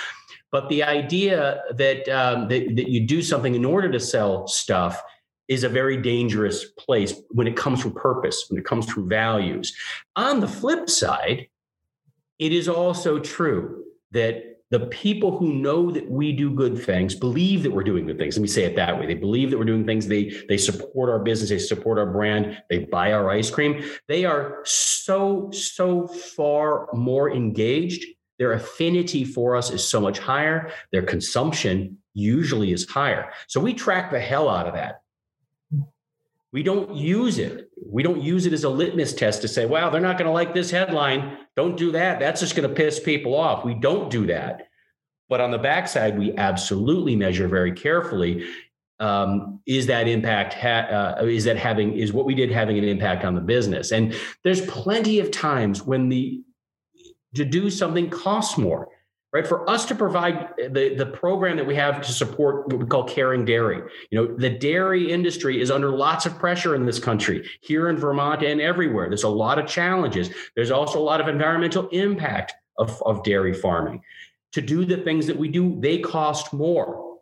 But 0.51 0.71
the 0.71 0.85
idea 0.85 1.61
that, 1.73 2.09
um, 2.09 2.49
that, 2.49 2.77
that 2.77 2.89
you 2.89 3.07
do 3.07 3.21
something 3.21 3.55
in 3.55 3.65
order 3.65 3.91
to 3.91 3.99
sell 3.99 4.47
stuff 4.47 5.03
is 5.49 5.65
a 5.65 5.69
very 5.69 5.97
dangerous 5.97 6.65
place 6.65 7.15
when 7.31 7.47
it 7.47 7.57
comes 7.57 7.81
from 7.81 7.93
purpose, 7.93 8.47
when 8.49 8.59
it 8.59 8.65
comes 8.65 8.91
from 8.91 9.09
values. 9.09 9.77
On 10.17 10.41
the 10.41 10.49
flip 10.49 10.89
side, 10.89 11.49
it 12.39 12.53
is 12.53 12.69
also 12.69 13.19
true 13.19 13.85
that 14.13 14.55
the 14.71 14.87
people 14.87 15.37
who 15.37 15.53
know 15.53 15.91
that 15.91 16.11
we 16.11 16.33
do 16.33 16.51
good 16.51 16.77
things 16.77 17.15
believe 17.15 17.63
that 17.63 17.71
we're 17.71 17.85
doing 17.85 18.07
good 18.07 18.19
things. 18.19 18.37
Let 18.37 18.43
me 18.43 18.49
say 18.49 18.65
it 18.65 18.75
that 18.77 18.99
way. 18.99 19.07
They 19.07 19.15
believe 19.15 19.51
that 19.51 19.59
we're 19.59 19.65
doing 19.65 19.87
things. 19.87 20.09
They 20.09 20.33
they 20.49 20.57
support 20.57 21.11
our 21.11 21.21
business. 21.21 21.51
They 21.51 21.59
support 21.59 21.99
our 21.99 22.11
brand. 22.11 22.61
They 22.71 22.81
buy 22.81 23.13
our 23.13 23.31
ice 23.31 23.51
cream. 23.51 23.85
They 24.09 24.25
are 24.25 24.63
so 24.65 25.51
so 25.53 26.09
far 26.09 26.89
more 26.93 27.31
engaged. 27.31 28.05
Their 28.39 28.53
affinity 28.53 29.25
for 29.25 29.55
us 29.55 29.71
is 29.71 29.87
so 29.87 30.01
much 30.01 30.19
higher. 30.19 30.73
Their 30.91 31.03
consumption 31.03 31.99
usually 32.15 32.73
is 32.73 32.89
higher. 32.89 33.31
So 33.47 33.61
we 33.61 33.75
track 33.75 34.11
the 34.11 34.19
hell 34.19 34.49
out 34.49 34.67
of 34.67 34.75
that 34.75 35.04
we 36.55 36.63
don't 36.63 36.95
use 36.95 37.39
it. 37.39 37.69
We 37.85 38.05
don't 38.05 38.23
use 38.23 38.47
it 38.47 38.53
as 38.53 38.63
a 38.63 38.69
litmus 38.69 39.13
test 39.13 39.43
to 39.43 39.49
say, 39.49 39.67
wow, 39.67 39.91
they're 39.91 40.01
not 40.01 40.19
going 40.19 40.29
to 40.29 40.33
like 40.33 40.55
this 40.55 40.71
headline. 40.71 41.37
Don't 41.57 41.77
do 41.77 41.91
that. 41.91 42.21
That's 42.21 42.41
just 42.41 42.55
going 42.55 42.69
to 42.69 42.75
piss 42.75 43.01
people 43.01 43.35
off. 43.35 43.65
We 43.65 43.75
don't 43.75 44.09
do 44.09 44.25
that. 44.29 44.69
But 45.29 45.41
on 45.41 45.51
the 45.51 45.59
backside, 45.59 46.17
we 46.17 46.33
absolutely 46.37 47.17
measure 47.17 47.49
very 47.49 47.73
carefully. 47.73 48.47
Um, 49.01 49.63
is 49.67 49.89
that 49.89 50.07
impact 50.07 50.55
ha- 50.55 51.17
uh, 51.19 51.25
is 51.25 51.43
that 51.43 51.57
having 51.57 51.99
is 51.99 52.13
what 52.13 52.25
we 52.25 52.37
did 52.37 52.53
having 52.53 52.79
an 52.79 52.85
impact 52.85 53.25
on 53.25 53.35
the 53.35 53.41
business? 53.41 53.91
And 53.91 54.15
there's 54.45 54.65
plenty 54.65 55.19
of 55.19 55.33
times 55.33 55.83
when 55.83 56.09
the 56.09 56.41
to 57.35 57.45
do 57.45 57.69
something 57.69 58.09
costs 58.09 58.57
more 58.57 58.91
right? 59.35 59.47
For 59.47 59.69
us 59.69 59.85
to 59.87 59.97
provide 59.97 60.55
the, 60.57 60.95
the 60.97 61.07
program 61.07 61.57
that 61.57 61.67
we 61.67 61.75
have 61.75 62.01
to 62.01 62.13
support 62.13 62.69
what 62.69 62.79
we 62.79 62.87
call 62.87 63.03
caring 63.03 63.45
dairy. 63.45 63.83
You 64.11 64.19
know, 64.19 64.37
the 64.37 64.49
dairy 64.49 65.11
industry 65.11 65.61
is 65.61 65.73
under 65.73 65.91
lots 65.91 66.25
of 66.25 66.39
pressure 66.39 66.77
in 66.77 66.87
this 66.87 67.01
country, 67.01 67.45
here 67.61 67.89
in 67.89 67.97
Vermont 67.97 68.45
and 68.45 68.61
everywhere. 68.61 69.09
There's 69.09 69.25
a 69.25 69.29
lot 69.29 69.59
of 69.59 69.67
challenges. 69.67 70.31
There's 70.55 70.71
also 70.71 71.01
a 71.01 71.03
lot 71.03 71.21
of 71.21 71.27
environmental 71.27 71.89
impact 71.89 72.55
of, 72.79 73.03
of 73.05 73.25
dairy 73.25 73.53
farming. 73.53 74.03
To 74.53 74.63
do 74.63 74.85
the 74.85 74.99
things 74.99 75.27
that 75.27 75.37
we 75.37 75.49
do, 75.49 75.81
they 75.81 75.99
cost 75.99 76.53
more. 76.53 77.19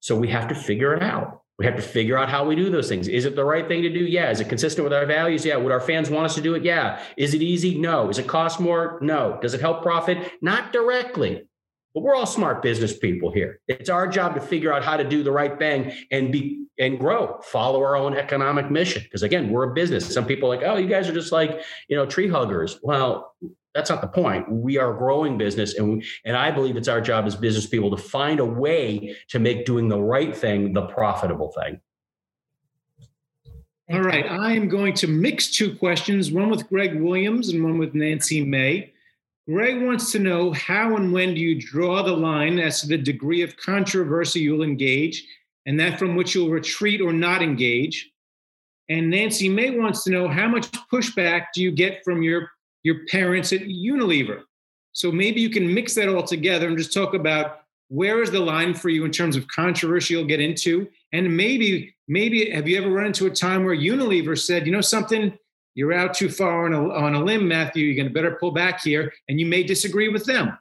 So 0.00 0.16
we 0.16 0.28
have 0.28 0.48
to 0.48 0.54
figure 0.54 0.94
it 0.94 1.02
out. 1.02 1.42
We 1.58 1.64
have 1.66 1.76
to 1.76 1.82
figure 1.82 2.16
out 2.16 2.28
how 2.28 2.44
we 2.46 2.54
do 2.54 2.70
those 2.70 2.88
things. 2.88 3.08
Is 3.08 3.24
it 3.24 3.34
the 3.34 3.44
right 3.44 3.66
thing 3.66 3.82
to 3.82 3.90
do? 3.90 4.04
Yeah. 4.04 4.30
Is 4.30 4.38
it 4.38 4.48
consistent 4.48 4.84
with 4.84 4.92
our 4.92 5.06
values? 5.06 5.44
Yeah. 5.44 5.56
Would 5.56 5.72
our 5.72 5.80
fans 5.80 6.08
want 6.08 6.26
us 6.26 6.36
to 6.36 6.40
do 6.40 6.54
it? 6.54 6.62
Yeah. 6.62 7.02
Is 7.16 7.34
it 7.34 7.42
easy? 7.42 7.76
No. 7.76 8.08
Is 8.08 8.18
it 8.18 8.28
cost 8.28 8.60
more? 8.60 8.98
No. 9.02 9.38
Does 9.42 9.54
it 9.54 9.60
help 9.60 9.82
profit? 9.82 10.34
Not 10.40 10.72
directly. 10.72 11.48
But 11.94 12.02
we're 12.02 12.14
all 12.14 12.26
smart 12.26 12.62
business 12.62 12.96
people 12.96 13.32
here. 13.32 13.60
It's 13.66 13.90
our 13.90 14.06
job 14.06 14.34
to 14.36 14.40
figure 14.40 14.72
out 14.72 14.84
how 14.84 14.96
to 14.96 15.02
do 15.02 15.24
the 15.24 15.32
right 15.32 15.58
thing 15.58 15.92
and 16.12 16.30
be 16.30 16.66
and 16.78 16.96
grow, 16.96 17.40
follow 17.42 17.82
our 17.82 17.96
own 17.96 18.16
economic 18.16 18.70
mission. 18.70 19.02
Because 19.02 19.24
again, 19.24 19.50
we're 19.50 19.70
a 19.70 19.74
business. 19.74 20.12
Some 20.14 20.26
people 20.26 20.52
are 20.52 20.56
like, 20.56 20.64
oh, 20.64 20.76
you 20.76 20.86
guys 20.86 21.08
are 21.08 21.12
just 21.12 21.32
like, 21.32 21.60
you 21.88 21.96
know, 21.96 22.06
tree 22.06 22.28
huggers. 22.28 22.78
Well, 22.82 23.34
that's 23.78 23.90
not 23.90 24.00
the 24.00 24.08
point. 24.08 24.50
We 24.50 24.76
are 24.76 24.92
a 24.92 24.98
growing 24.98 25.38
business, 25.38 25.78
and 25.78 26.02
and 26.24 26.36
I 26.36 26.50
believe 26.50 26.76
it's 26.76 26.88
our 26.88 27.00
job 27.00 27.26
as 27.26 27.36
business 27.36 27.66
people 27.66 27.90
to 27.90 27.96
find 27.96 28.40
a 28.40 28.44
way 28.44 29.16
to 29.28 29.38
make 29.38 29.66
doing 29.66 29.88
the 29.88 30.00
right 30.00 30.36
thing 30.36 30.72
the 30.72 30.86
profitable 30.86 31.52
thing. 31.52 31.80
All 33.90 34.02
right, 34.02 34.26
I 34.28 34.52
am 34.52 34.68
going 34.68 34.94
to 34.94 35.06
mix 35.06 35.50
two 35.50 35.76
questions, 35.76 36.32
one 36.32 36.50
with 36.50 36.68
Greg 36.68 37.00
Williams 37.00 37.50
and 37.50 37.62
one 37.62 37.78
with 37.78 37.94
Nancy 37.94 38.44
May. 38.44 38.92
Greg 39.48 39.80
wants 39.80 40.12
to 40.12 40.18
know 40.18 40.52
how 40.52 40.96
and 40.96 41.10
when 41.10 41.34
do 41.34 41.40
you 41.40 41.58
draw 41.58 42.02
the 42.02 42.12
line 42.12 42.58
as 42.58 42.82
to 42.82 42.88
the 42.88 42.98
degree 42.98 43.40
of 43.42 43.56
controversy 43.56 44.40
you'll 44.40 44.62
engage 44.62 45.24
and 45.64 45.78
that 45.80 45.98
from 45.98 46.16
which 46.16 46.34
you'll 46.34 46.50
retreat 46.50 47.00
or 47.00 47.12
not 47.12 47.42
engage. 47.42 48.10
And 48.90 49.08
Nancy 49.08 49.48
May 49.48 49.70
wants 49.70 50.04
to 50.04 50.10
know 50.10 50.28
how 50.28 50.48
much 50.48 50.70
pushback 50.92 51.46
do 51.54 51.62
you 51.62 51.70
get 51.70 52.02
from 52.04 52.22
your 52.22 52.50
your 52.88 53.04
parents 53.10 53.52
at 53.52 53.60
Unilever. 53.60 54.40
So 54.92 55.12
maybe 55.12 55.42
you 55.42 55.50
can 55.50 55.72
mix 55.72 55.94
that 55.94 56.08
all 56.08 56.22
together 56.22 56.66
and 56.68 56.78
just 56.78 56.94
talk 56.94 57.12
about 57.12 57.60
where 57.88 58.22
is 58.22 58.30
the 58.30 58.40
line 58.40 58.72
for 58.74 58.88
you 58.88 59.04
in 59.04 59.10
terms 59.10 59.36
of 59.36 59.46
controversy 59.48 60.14
you'll 60.14 60.24
get 60.24 60.40
into, 60.40 60.88
and 61.12 61.36
maybe 61.36 61.94
maybe 62.08 62.50
have 62.50 62.66
you 62.66 62.78
ever 62.78 62.90
run 62.90 63.06
into 63.06 63.26
a 63.26 63.30
time 63.30 63.64
where 63.64 63.76
Unilever 63.76 64.38
said, 64.38 64.66
you 64.66 64.72
know 64.72 64.80
something, 64.80 65.38
you're 65.74 65.92
out 65.92 66.14
too 66.14 66.30
far 66.30 66.64
on 66.66 66.72
a, 66.72 66.82
on 67.04 67.14
a 67.14 67.22
limb, 67.22 67.46
Matthew. 67.46 67.84
You're 67.84 67.96
going 68.02 68.08
to 68.08 68.14
better 68.14 68.36
pull 68.40 68.52
back 68.52 68.82
here, 68.82 69.12
and 69.28 69.38
you 69.38 69.46
may 69.46 69.62
disagree 69.62 70.08
with 70.08 70.24
them. 70.24 70.58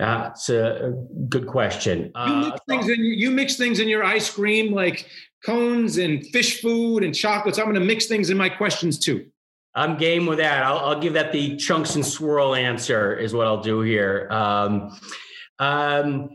Uh, 0.00 0.30
it's 0.32 0.48
a 0.48 0.94
good 1.28 1.46
question. 1.46 2.10
You 2.26 2.34
mix 2.36 2.50
uh, 2.50 2.58
things 2.68 2.88
in 2.88 3.04
you 3.04 3.30
mix 3.30 3.56
things 3.56 3.78
in 3.78 3.88
your 3.88 4.04
ice 4.04 4.30
cream 4.30 4.72
like 4.72 5.06
cones 5.44 5.98
and 5.98 6.22
Phish 6.32 6.60
Food 6.60 7.04
and 7.04 7.14
chocolates. 7.14 7.58
I'm 7.58 7.66
going 7.66 7.74
to 7.74 7.80
mix 7.80 8.06
things 8.06 8.30
in 8.30 8.36
my 8.36 8.48
questions 8.48 8.98
too. 8.98 9.26
I'm 9.74 9.96
game 9.96 10.26
with 10.26 10.38
that. 10.38 10.62
I'll, 10.62 10.78
I'll, 10.78 11.00
give 11.00 11.12
that 11.12 11.32
the 11.32 11.56
chunks 11.56 11.94
and 11.94 12.04
swirl 12.04 12.54
answer 12.54 13.16
is 13.16 13.32
what 13.34 13.46
I'll 13.46 13.60
do 13.60 13.80
here. 13.80 14.26
Um, 14.30 14.98
um, 15.58 16.30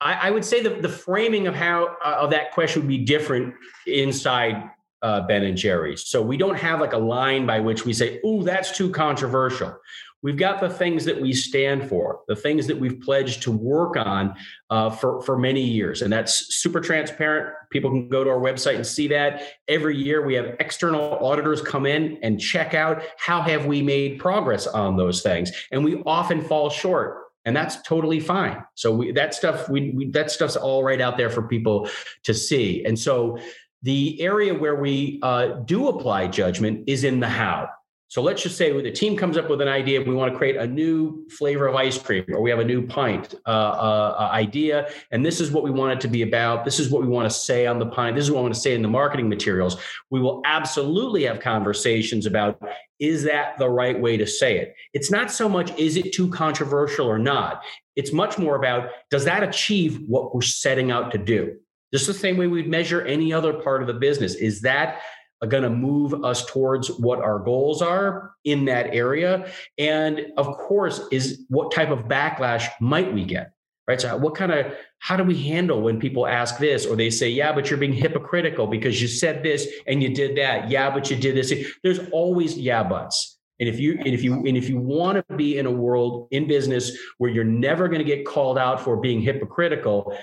I, 0.00 0.14
I, 0.14 0.30
would 0.30 0.44
say 0.44 0.62
the, 0.62 0.70
the 0.70 0.88
framing 0.88 1.46
of 1.46 1.54
how 1.54 1.96
uh, 2.04 2.16
of 2.18 2.30
that 2.30 2.52
question 2.52 2.82
would 2.82 2.88
be 2.88 3.04
different 3.04 3.54
inside 3.86 4.70
uh, 5.02 5.20
Ben 5.26 5.44
and 5.44 5.56
Jerry's. 5.56 6.06
So 6.06 6.22
we 6.22 6.36
don't 6.36 6.56
have 6.56 6.80
like 6.80 6.92
a 6.92 6.98
line 6.98 7.46
by 7.46 7.60
which 7.60 7.84
we 7.84 7.92
say, 7.92 8.20
"Oh, 8.24 8.42
that's 8.42 8.76
too 8.76 8.90
controversial." 8.90 9.76
We've 10.22 10.36
got 10.36 10.60
the 10.60 10.70
things 10.70 11.04
that 11.04 11.20
we 11.20 11.32
stand 11.32 11.88
for, 11.88 12.20
the 12.28 12.36
things 12.36 12.66
that 12.68 12.78
we've 12.78 13.00
pledged 13.00 13.42
to 13.42 13.52
work 13.52 13.96
on 13.96 14.34
uh, 14.70 14.90
for 14.90 15.20
for 15.22 15.36
many 15.36 15.62
years, 15.62 16.02
and 16.02 16.12
that's 16.12 16.54
super 16.54 16.80
transparent. 16.80 17.54
People 17.70 17.90
can 17.90 18.08
go 18.08 18.22
to 18.22 18.30
our 18.30 18.38
website 18.38 18.76
and 18.76 18.86
see 18.86 19.08
that. 19.08 19.42
Every 19.68 19.96
year, 19.96 20.24
we 20.24 20.34
have 20.34 20.56
external 20.60 21.18
auditors 21.18 21.60
come 21.60 21.86
in 21.86 22.18
and 22.22 22.40
check 22.40 22.74
out 22.74 23.02
how 23.18 23.42
have 23.42 23.66
we 23.66 23.82
made 23.82 24.18
progress 24.18 24.66
on 24.66 24.96
those 24.96 25.22
things, 25.22 25.50
and 25.72 25.84
we 25.84 26.02
often 26.06 26.40
fall 26.42 26.70
short 26.70 27.18
and 27.44 27.56
that's 27.56 27.82
totally 27.82 28.20
fine. 28.20 28.62
So 28.74 28.92
we, 28.92 29.12
that 29.12 29.34
stuff 29.34 29.68
we, 29.68 29.90
we, 29.90 30.10
that 30.10 30.30
stuff's 30.30 30.56
all 30.56 30.84
right 30.84 31.00
out 31.00 31.16
there 31.16 31.30
for 31.30 31.42
people 31.42 31.88
to 32.24 32.34
see. 32.34 32.84
And 32.84 32.98
so 32.98 33.38
the 33.82 34.20
area 34.20 34.54
where 34.54 34.76
we 34.76 35.18
uh, 35.22 35.46
do 35.64 35.88
apply 35.88 36.28
judgment 36.28 36.84
is 36.86 37.04
in 37.04 37.20
the 37.20 37.28
how. 37.28 37.68
So 38.12 38.20
let's 38.20 38.42
just 38.42 38.58
say 38.58 38.78
the 38.78 38.90
team 38.90 39.16
comes 39.16 39.38
up 39.38 39.48
with 39.48 39.62
an 39.62 39.68
idea, 39.68 39.98
we 40.02 40.12
want 40.14 40.30
to 40.30 40.36
create 40.36 40.56
a 40.56 40.66
new 40.66 41.26
flavor 41.30 41.66
of 41.66 41.76
ice 41.76 41.96
cream, 41.96 42.26
or 42.28 42.42
we 42.42 42.50
have 42.50 42.58
a 42.58 42.64
new 42.64 42.86
pint 42.86 43.34
uh, 43.46 43.48
uh, 43.48 44.16
uh, 44.18 44.28
idea, 44.30 44.90
and 45.12 45.24
this 45.24 45.40
is 45.40 45.50
what 45.50 45.64
we 45.64 45.70
want 45.70 45.94
it 45.94 46.00
to 46.02 46.08
be 46.08 46.20
about. 46.20 46.62
This 46.66 46.78
is 46.78 46.90
what 46.90 47.00
we 47.00 47.08
want 47.08 47.24
to 47.24 47.34
say 47.34 47.66
on 47.66 47.78
the 47.78 47.86
pint. 47.86 48.14
This 48.14 48.26
is 48.26 48.30
what 48.30 48.40
I 48.40 48.42
want 48.42 48.54
to 48.54 48.60
say 48.60 48.74
in 48.74 48.82
the 48.82 48.88
marketing 48.88 49.30
materials. 49.30 49.78
We 50.10 50.20
will 50.20 50.42
absolutely 50.44 51.22
have 51.22 51.40
conversations 51.40 52.26
about 52.26 52.60
is 53.00 53.22
that 53.22 53.58
the 53.58 53.70
right 53.70 53.98
way 53.98 54.18
to 54.18 54.26
say 54.26 54.58
it? 54.58 54.74
It's 54.92 55.10
not 55.10 55.30
so 55.30 55.48
much 55.48 55.74
is 55.78 55.96
it 55.96 56.12
too 56.12 56.28
controversial 56.28 57.06
or 57.06 57.18
not. 57.18 57.62
It's 57.96 58.12
much 58.12 58.36
more 58.36 58.56
about 58.56 58.90
does 59.10 59.24
that 59.24 59.42
achieve 59.42 60.02
what 60.06 60.34
we're 60.34 60.42
setting 60.42 60.90
out 60.90 61.12
to 61.12 61.18
do? 61.18 61.56
Just 61.94 62.06
the 62.06 62.14
same 62.14 62.36
way 62.36 62.46
we'd 62.46 62.68
measure 62.68 63.00
any 63.06 63.32
other 63.32 63.54
part 63.54 63.80
of 63.80 63.86
the 63.86 63.94
business. 63.94 64.34
Is 64.34 64.60
that 64.60 65.00
going 65.46 65.62
to 65.62 65.70
move 65.70 66.24
us 66.24 66.44
towards 66.46 66.88
what 66.88 67.20
our 67.20 67.38
goals 67.38 67.82
are 67.82 68.32
in 68.44 68.64
that 68.66 68.94
area. 68.94 69.50
And 69.78 70.26
of 70.36 70.56
course 70.56 71.00
is 71.10 71.44
what 71.48 71.72
type 71.72 71.90
of 71.90 72.00
backlash 72.00 72.68
might 72.80 73.12
we 73.12 73.24
get 73.24 73.52
right? 73.88 74.00
So 74.00 74.16
what 74.16 74.34
kind 74.34 74.52
of 74.52 74.72
how 74.98 75.16
do 75.16 75.24
we 75.24 75.36
handle 75.36 75.82
when 75.82 75.98
people 75.98 76.26
ask 76.26 76.58
this 76.58 76.86
or 76.86 76.96
they 76.96 77.10
say 77.10 77.28
yeah 77.28 77.52
but 77.52 77.68
you're 77.68 77.78
being 77.78 77.92
hypocritical 77.92 78.66
because 78.66 79.02
you 79.02 79.08
said 79.08 79.42
this 79.42 79.68
and 79.86 80.02
you 80.02 80.14
did 80.14 80.36
that. 80.36 80.70
Yeah 80.70 80.90
but 80.90 81.10
you 81.10 81.16
did 81.16 81.36
this. 81.36 81.52
There's 81.82 82.00
always 82.10 82.56
yeah 82.56 82.82
buts. 82.82 83.38
And 83.60 83.68
if 83.68 83.78
you 83.78 83.92
and 83.98 84.08
if 84.08 84.22
you 84.22 84.34
and 84.34 84.56
if 84.56 84.68
you 84.68 84.78
want 84.78 85.24
to 85.28 85.36
be 85.36 85.58
in 85.58 85.66
a 85.66 85.70
world 85.70 86.28
in 86.30 86.46
business 86.46 86.96
where 87.18 87.30
you're 87.30 87.44
never 87.44 87.88
going 87.88 88.00
to 88.00 88.04
get 88.04 88.26
called 88.26 88.58
out 88.58 88.80
for 88.80 88.96
being 88.96 89.20
hypocritical 89.20 90.16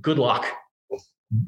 good 0.00 0.18
luck 0.18 0.44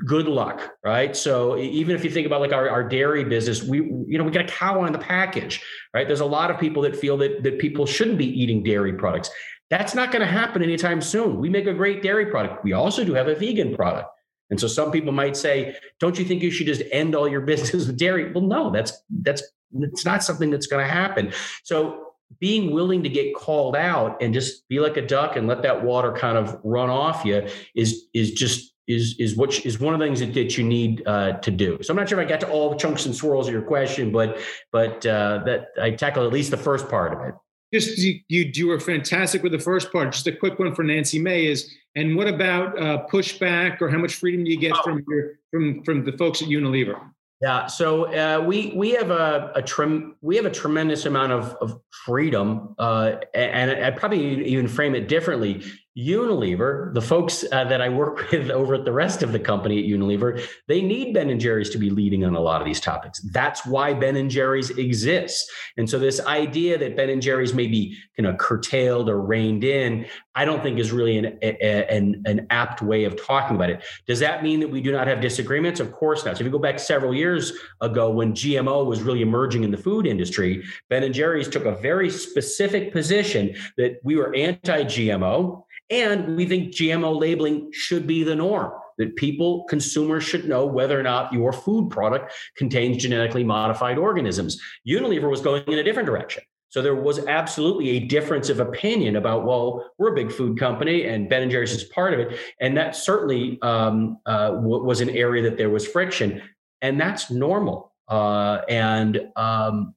good 0.05 0.27
luck 0.27 0.73
right? 0.85 1.17
So 1.17 1.57
even 1.59 1.95
if 1.95 2.05
you 2.05 2.11
think 2.11 2.27
about 2.27 2.41
like 2.41 2.53
our, 2.53 2.69
our 2.69 2.83
dairy 2.83 3.25
business 3.25 3.63
we 3.63 3.79
you 3.79 4.19
know 4.19 4.25
we 4.25 4.31
got 4.31 4.45
a 4.45 4.49
cow 4.49 4.81
on 4.81 4.93
the 4.93 4.99
package 4.99 5.63
right? 5.95 6.07
There's 6.07 6.21
a 6.21 6.27
lot 6.27 6.51
of 6.51 6.59
people 6.59 6.83
that 6.83 6.97
feel 6.97 7.17
that 7.19 7.43
that 7.43 7.59
people 7.59 7.87
shouldn't 7.87 8.19
be 8.19 8.27
eating 8.27 8.63
dairy 8.63 8.93
products. 8.93 9.31
That's 9.71 9.95
not 9.95 10.13
going 10.13 10.25
to 10.25 10.31
happen 10.31 10.63
anytime 10.63 11.01
soon. 11.01 11.41
We 11.41 11.49
make 11.51 11.67
a 11.67 11.75
great 11.75 12.03
dairy 12.03 12.27
product. 12.27 12.63
We 12.63 12.73
also 12.73 13.05
do 13.05 13.15
have 13.15 13.27
a 13.27 13.35
vegan 13.35 13.75
product. 13.75 14.09
And 14.49 14.61
so 14.61 14.69
some 14.69 14.93
people 14.93 15.13
might 15.13 15.37
say 15.37 15.77
don't 16.01 16.19
you 16.19 16.25
think 16.25 16.43
you 16.43 16.51
should 16.51 16.67
just 16.67 16.83
end 16.93 17.15
all 17.15 17.29
your 17.29 17.41
business 17.53 17.87
with 17.87 17.99
dairy? 17.99 18.33
Well 18.33 18.45
no 18.45 18.71
that's 18.71 18.93
that's 19.23 19.43
it's 19.73 20.05
not 20.05 20.23
something 20.23 20.51
that's 20.51 20.67
going 20.67 20.85
to 20.85 20.93
happen. 20.93 21.33
So 21.65 22.07
being 22.41 22.73
willing 22.73 23.03
to 23.03 23.09
get 23.09 23.35
called 23.35 23.77
out 23.77 24.21
and 24.21 24.35
just 24.35 24.69
be 24.69 24.81
like 24.81 24.97
a 24.97 25.07
duck 25.07 25.37
and 25.37 25.47
let 25.47 25.63
that 25.63 25.85
water 25.85 26.13
kind 26.13 26.37
of 26.37 26.59
run 26.65 26.91
off 26.91 27.25
you 27.25 27.47
is 27.75 28.07
is 28.15 28.33
just 28.33 28.73
is 28.87 29.17
is 29.19 29.37
what 29.37 29.65
is 29.67 29.81
one 29.81 29.95
of 29.95 30.01
the 30.01 30.07
things 30.07 30.21
that, 30.21 30.35
that 30.35 30.57
you 30.57 30.65
need 30.65 31.03
uh, 31.07 31.33
to 31.33 31.51
do. 31.51 31.79
So 31.83 31.93
I'm 31.93 31.97
not 31.97 32.09
sure 32.09 32.21
if 32.21 32.27
I 32.27 32.29
got 32.29 32.41
to 32.41 32.49
all 32.49 32.71
the 32.71 32.77
chunks 32.77 33.07
and 33.07 33.15
swirls 33.15 33.49
of 33.49 33.53
your 33.53 33.63
question, 33.63 34.13
but 34.13 34.39
but 34.73 35.05
uh, 35.07 35.43
that 35.45 35.69
I 35.81 35.91
tackled 35.91 36.27
at 36.27 36.33
least 36.33 36.51
the 36.51 36.57
first 36.57 36.89
part 36.89 37.13
of 37.13 37.21
it. 37.29 37.35
Just 37.75 37.99
you, 37.99 38.21
you 38.29 38.51
you 38.55 38.69
were 38.69 38.79
fantastic 38.79 39.43
with 39.43 39.53
the 39.53 39.59
first 39.59 39.93
part. 39.93 40.13
Just 40.13 40.27
a 40.27 40.33
quick 40.33 40.59
one 40.59 40.75
for 40.75 40.85
Nancy 40.85 41.19
May 41.19 41.47
is, 41.47 41.75
and 41.97 42.17
what 42.17 42.29
about 42.29 42.81
uh, 42.81 43.07
pushback 43.11 43.81
or 43.81 43.89
how 43.89 43.99
much 43.99 44.15
freedom 44.15 44.45
do 44.45 44.51
you 44.51 44.59
get 44.59 44.73
oh. 44.73 44.83
from 44.83 45.05
your 45.09 45.33
from 45.51 45.83
from 45.83 46.05
the 46.05 46.13
folks 46.13 46.43
at 46.43 46.49
Unilever? 46.49 47.01
Yeah, 47.43 47.67
so 47.67 48.05
uh, 48.15 48.43
we 48.43 48.73
we 48.75 48.93
have 48.93 49.11
a, 49.11 49.53
a 49.55 49.63
trem- 49.63 50.17
we 50.23 50.37
have 50.37 50.47
a 50.47 50.51
tremendous 50.51 51.05
amount 51.05 51.33
of, 51.33 51.55
of 51.61 51.81
freedom, 51.91 52.75
uh, 52.79 53.17
and 53.35 53.73
I'd 53.73 53.97
probably 53.97 54.47
even 54.47 54.69
frame 54.69 54.95
it 54.95 55.07
differently. 55.07 55.63
Unilever, 55.97 56.93
the 56.93 57.01
folks 57.01 57.45
uh, 57.53 57.65
that 57.65 57.81
I 57.81 57.89
work 57.89 58.31
with 58.33 58.51
over 58.51 58.75
at 58.75 58.85
the 58.85 58.93
rest 58.93 59.23
of 59.23 59.33
the 59.33 59.39
company 59.39 59.79
at 59.79 59.85
Unilever, 59.87 60.47
they 60.69 60.83
need 60.83 61.15
Ben 61.15 61.31
and 61.31 61.41
Jerry's 61.41 61.71
to 61.71 61.79
be 61.79 61.91
leading 61.91 62.25
on 62.25 62.35
a 62.35 62.41
lot 62.41 62.61
of 62.61 62.67
these 62.67 62.81
topics. 62.81 63.21
That's 63.33 63.65
why 63.65 63.95
Ben 63.95 64.17
and 64.17 64.31
Jerry's 64.31 64.71
exists. 64.71 65.51
And 65.77 65.89
so 65.89 65.99
this 65.99 66.21
idea 66.27 66.77
that 66.79 66.97
Ben 66.97 67.09
and 67.09 67.23
Jerry's 67.23 67.55
may 67.55 67.67
be 67.67 67.97
kind 68.17 68.27
of 68.27 68.37
curtailed 68.37 69.09
or 69.09 69.21
reined 69.23 69.65
in, 69.65 70.07
I 70.35 70.45
don't 70.45 70.63
think 70.63 70.79
is 70.79 70.93
really 70.93 71.17
an, 71.17 71.39
a, 71.41 71.91
an, 71.91 72.23
an 72.27 72.47
apt 72.51 72.83
way 72.83 73.05
of 73.05 73.17
talking 73.25 73.57
about 73.57 73.71
it. 73.71 73.83
Does 74.07 74.21
that 74.21 74.43
mean 74.43 74.61
that 74.61 74.69
we 74.69 74.83
do 74.83 74.93
not 74.93 75.07
have 75.07 75.23
disagreements? 75.23 75.81
Of 75.81 75.93
course 75.93 76.27
not. 76.27 76.37
So 76.37 76.43
if 76.43 76.45
you 76.45 76.51
go 76.51 76.59
back 76.59 76.79
several 76.79 77.15
years 77.15 77.55
ago 77.81 78.11
when 78.11 78.35
GMO 78.35 78.85
was 78.85 79.01
really 79.01 79.23
emerging 79.23 79.65
in 79.65 79.71
the 79.71 79.79
food 79.79 80.07
industry, 80.07 80.63
Ben 80.91 81.05
and 81.05 81.15
Jerry's 81.15 81.49
took 81.49 81.65
a 81.65 81.75
very 81.77 82.11
specific 82.11 82.93
position 82.93 83.55
that 83.79 83.99
we 84.05 84.17
were 84.17 84.35
anti-GMO 84.35 85.63
and 85.91 86.37
we 86.37 86.47
think 86.47 86.75
GMO 86.75 87.19
labeling 87.19 87.71
should 87.73 88.07
be 88.07 88.23
the 88.23 88.35
norm 88.35 88.73
that 88.99 89.17
people, 89.17 89.65
consumers 89.69 90.25
should 90.25 90.49
know 90.49 90.67
whether 90.67 90.99
or 90.99 91.03
not 91.03 91.33
your 91.33 91.53
food 91.53 91.91
product 91.91 92.33
contains 92.57 92.97
genetically 92.97 93.45
modified 93.45 93.99
organisms. 93.99 94.61
Unilever 94.89 95.31
was 95.31 95.41
going 95.41 95.63
in 95.67 95.79
a 95.79 95.83
different 95.83 96.07
direction. 96.07 96.43
So 96.69 96.83
there 96.83 96.95
was 96.95 97.25
absolutely 97.27 97.91
a 97.91 98.01
difference 98.01 98.49
of 98.49 98.61
opinion 98.61 99.17
about, 99.17 99.47
well, 99.47 99.91
we're 99.99 100.13
a 100.13 100.15
big 100.15 100.33
food 100.33 100.59
company 100.59 101.05
and 101.05 101.29
Ben 101.29 101.43
and 101.43 101.51
Jerry's 101.51 101.73
is 101.73 101.85
part 101.85 102.13
of 102.13 102.21
it. 102.21 102.39
And 102.61 102.77
that 102.77 102.97
certainly 102.97 103.59
um, 103.63 104.19
uh, 104.27 104.51
w- 104.51 104.83
was 104.83 105.01
an 105.01 105.11
area 105.11 105.43
that 105.43 105.57
there 105.57 105.71
was 105.71 105.87
friction. 105.87 106.43
And 106.83 107.01
that's 107.01 107.31
normal. 107.31 107.93
Uh, 108.09 108.63
and 108.69 109.21
um, 109.37 109.95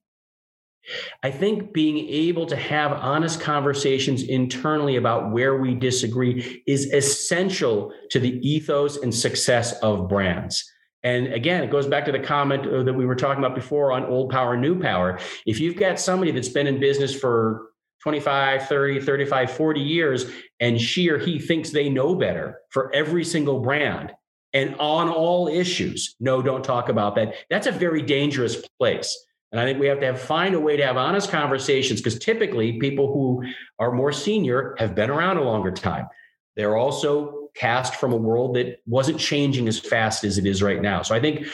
I 1.23 1.31
think 1.31 1.73
being 1.73 1.97
able 2.09 2.45
to 2.47 2.55
have 2.55 2.91
honest 2.93 3.39
conversations 3.39 4.23
internally 4.23 4.95
about 4.95 5.31
where 5.31 5.57
we 5.57 5.75
disagree 5.75 6.63
is 6.67 6.85
essential 6.93 7.93
to 8.11 8.19
the 8.19 8.39
ethos 8.47 8.97
and 8.97 9.13
success 9.13 9.73
of 9.81 10.07
brands. 10.07 10.71
And 11.03 11.27
again, 11.33 11.63
it 11.63 11.71
goes 11.71 11.87
back 11.87 12.05
to 12.05 12.11
the 12.11 12.19
comment 12.19 12.65
uh, 12.65 12.83
that 12.83 12.93
we 12.93 13.05
were 13.05 13.15
talking 13.15 13.43
about 13.43 13.55
before 13.55 13.91
on 13.91 14.03
old 14.03 14.31
power, 14.31 14.57
new 14.57 14.79
power. 14.79 15.19
If 15.45 15.59
you've 15.59 15.77
got 15.77 15.99
somebody 15.99 16.31
that's 16.31 16.49
been 16.49 16.67
in 16.67 16.79
business 16.79 17.15
for 17.15 17.69
25, 18.03 18.67
30, 18.67 19.01
35, 19.01 19.51
40 19.51 19.79
years, 19.79 20.25
and 20.59 20.79
she 20.79 21.09
or 21.09 21.17
he 21.17 21.39
thinks 21.39 21.69
they 21.69 21.89
know 21.89 22.15
better 22.15 22.59
for 22.69 22.93
every 22.93 23.23
single 23.23 23.59
brand 23.59 24.11
and 24.53 24.75
on 24.75 25.09
all 25.09 25.47
issues, 25.47 26.15
no, 26.19 26.41
don't 26.41 26.63
talk 26.63 26.89
about 26.89 27.15
that. 27.15 27.35
That's 27.49 27.67
a 27.67 27.71
very 27.71 28.01
dangerous 28.01 28.61
place. 28.79 29.15
And 29.51 29.59
I 29.59 29.65
think 29.65 29.79
we 29.79 29.87
have 29.87 29.99
to 30.01 30.05
have 30.05 30.21
find 30.21 30.53
a 30.53 30.59
way 30.59 30.77
to 30.77 30.85
have 30.85 30.97
honest 30.97 31.31
conversations 31.31 31.99
because 31.99 32.19
typically 32.19 32.73
people 32.73 33.11
who 33.11 33.43
are 33.79 33.91
more 33.91 34.11
senior 34.11 34.75
have 34.77 34.93
been 34.93 35.09
around 35.09 35.37
a 35.37 35.43
longer 35.43 35.71
time. 35.71 36.07
They're 36.55 36.77
also 36.77 37.49
cast 37.55 37.95
from 37.95 38.13
a 38.13 38.17
world 38.17 38.55
that 38.55 38.81
wasn't 38.85 39.19
changing 39.19 39.67
as 39.67 39.79
fast 39.79 40.23
as 40.23 40.37
it 40.37 40.45
is 40.45 40.61
right 40.61 40.81
now. 40.81 41.01
So 41.01 41.15
I 41.15 41.19
think 41.19 41.47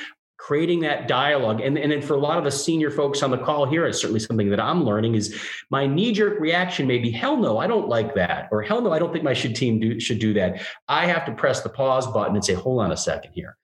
creating 0.45 0.81
that 0.81 1.07
dialogue 1.07 1.59
and, 1.59 1.75
and 1.77 1.91
then 1.91 2.01
for 2.01 2.13
a 2.13 2.19
lot 2.19 2.37
of 2.37 2.43
the 2.43 2.51
senior 2.51 2.91
folks 2.91 3.23
on 3.23 3.31
the 3.31 3.37
call 3.37 3.65
here 3.65 3.87
it's 3.87 3.99
certainly 3.99 4.19
something 4.19 4.49
that 4.49 4.59
i'm 4.59 4.83
learning 4.83 5.15
is 5.15 5.41
my 5.71 5.87
knee-jerk 5.87 6.39
reaction 6.39 6.85
may 6.85 6.99
be 6.99 7.09
hell 7.09 7.35
no 7.35 7.57
i 7.57 7.65
don't 7.65 7.87
like 7.87 8.13
that 8.13 8.47
or 8.51 8.61
hell 8.61 8.79
no 8.79 8.91
i 8.91 8.99
don't 8.99 9.11
think 9.11 9.23
my 9.23 9.33
should 9.33 9.55
team 9.55 9.79
do, 9.79 9.99
should 9.99 10.19
do 10.19 10.33
that 10.35 10.61
i 10.87 11.07
have 11.07 11.25
to 11.25 11.31
press 11.31 11.61
the 11.61 11.69
pause 11.69 12.05
button 12.05 12.35
and 12.35 12.45
say 12.45 12.53
hold 12.53 12.79
on 12.79 12.91
a 12.91 12.97
second 12.97 13.31
here 13.33 13.57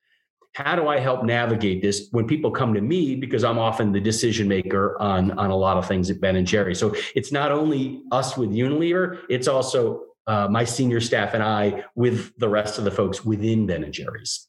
how 0.54 0.76
do 0.76 0.86
I 0.86 0.98
help 0.98 1.24
navigate 1.24 1.80
this 1.80 2.08
when 2.10 2.26
people 2.26 2.50
come 2.50 2.74
to 2.74 2.80
me 2.80 3.16
because 3.16 3.42
I'm 3.42 3.58
often 3.58 3.92
the 3.92 4.00
decision 4.00 4.48
maker 4.48 5.00
on 5.00 5.30
on 5.32 5.50
a 5.50 5.56
lot 5.56 5.76
of 5.76 5.86
things 5.86 6.10
at 6.10 6.20
Ben 6.20 6.36
and 6.36 6.46
Jerry. 6.46 6.74
So 6.74 6.94
it's 7.14 7.32
not 7.32 7.52
only 7.52 8.02
us 8.12 8.36
with 8.36 8.50
Unilever, 8.50 9.22
it's 9.28 9.48
also 9.48 10.04
uh, 10.26 10.48
my 10.48 10.64
senior 10.64 11.00
staff 11.00 11.34
and 11.34 11.42
I 11.42 11.84
with 11.94 12.36
the 12.38 12.48
rest 12.48 12.78
of 12.78 12.84
the 12.84 12.90
folks 12.90 13.24
within 13.24 13.66
Ben 13.66 13.82
and 13.82 13.92
Jerry's. 13.92 14.48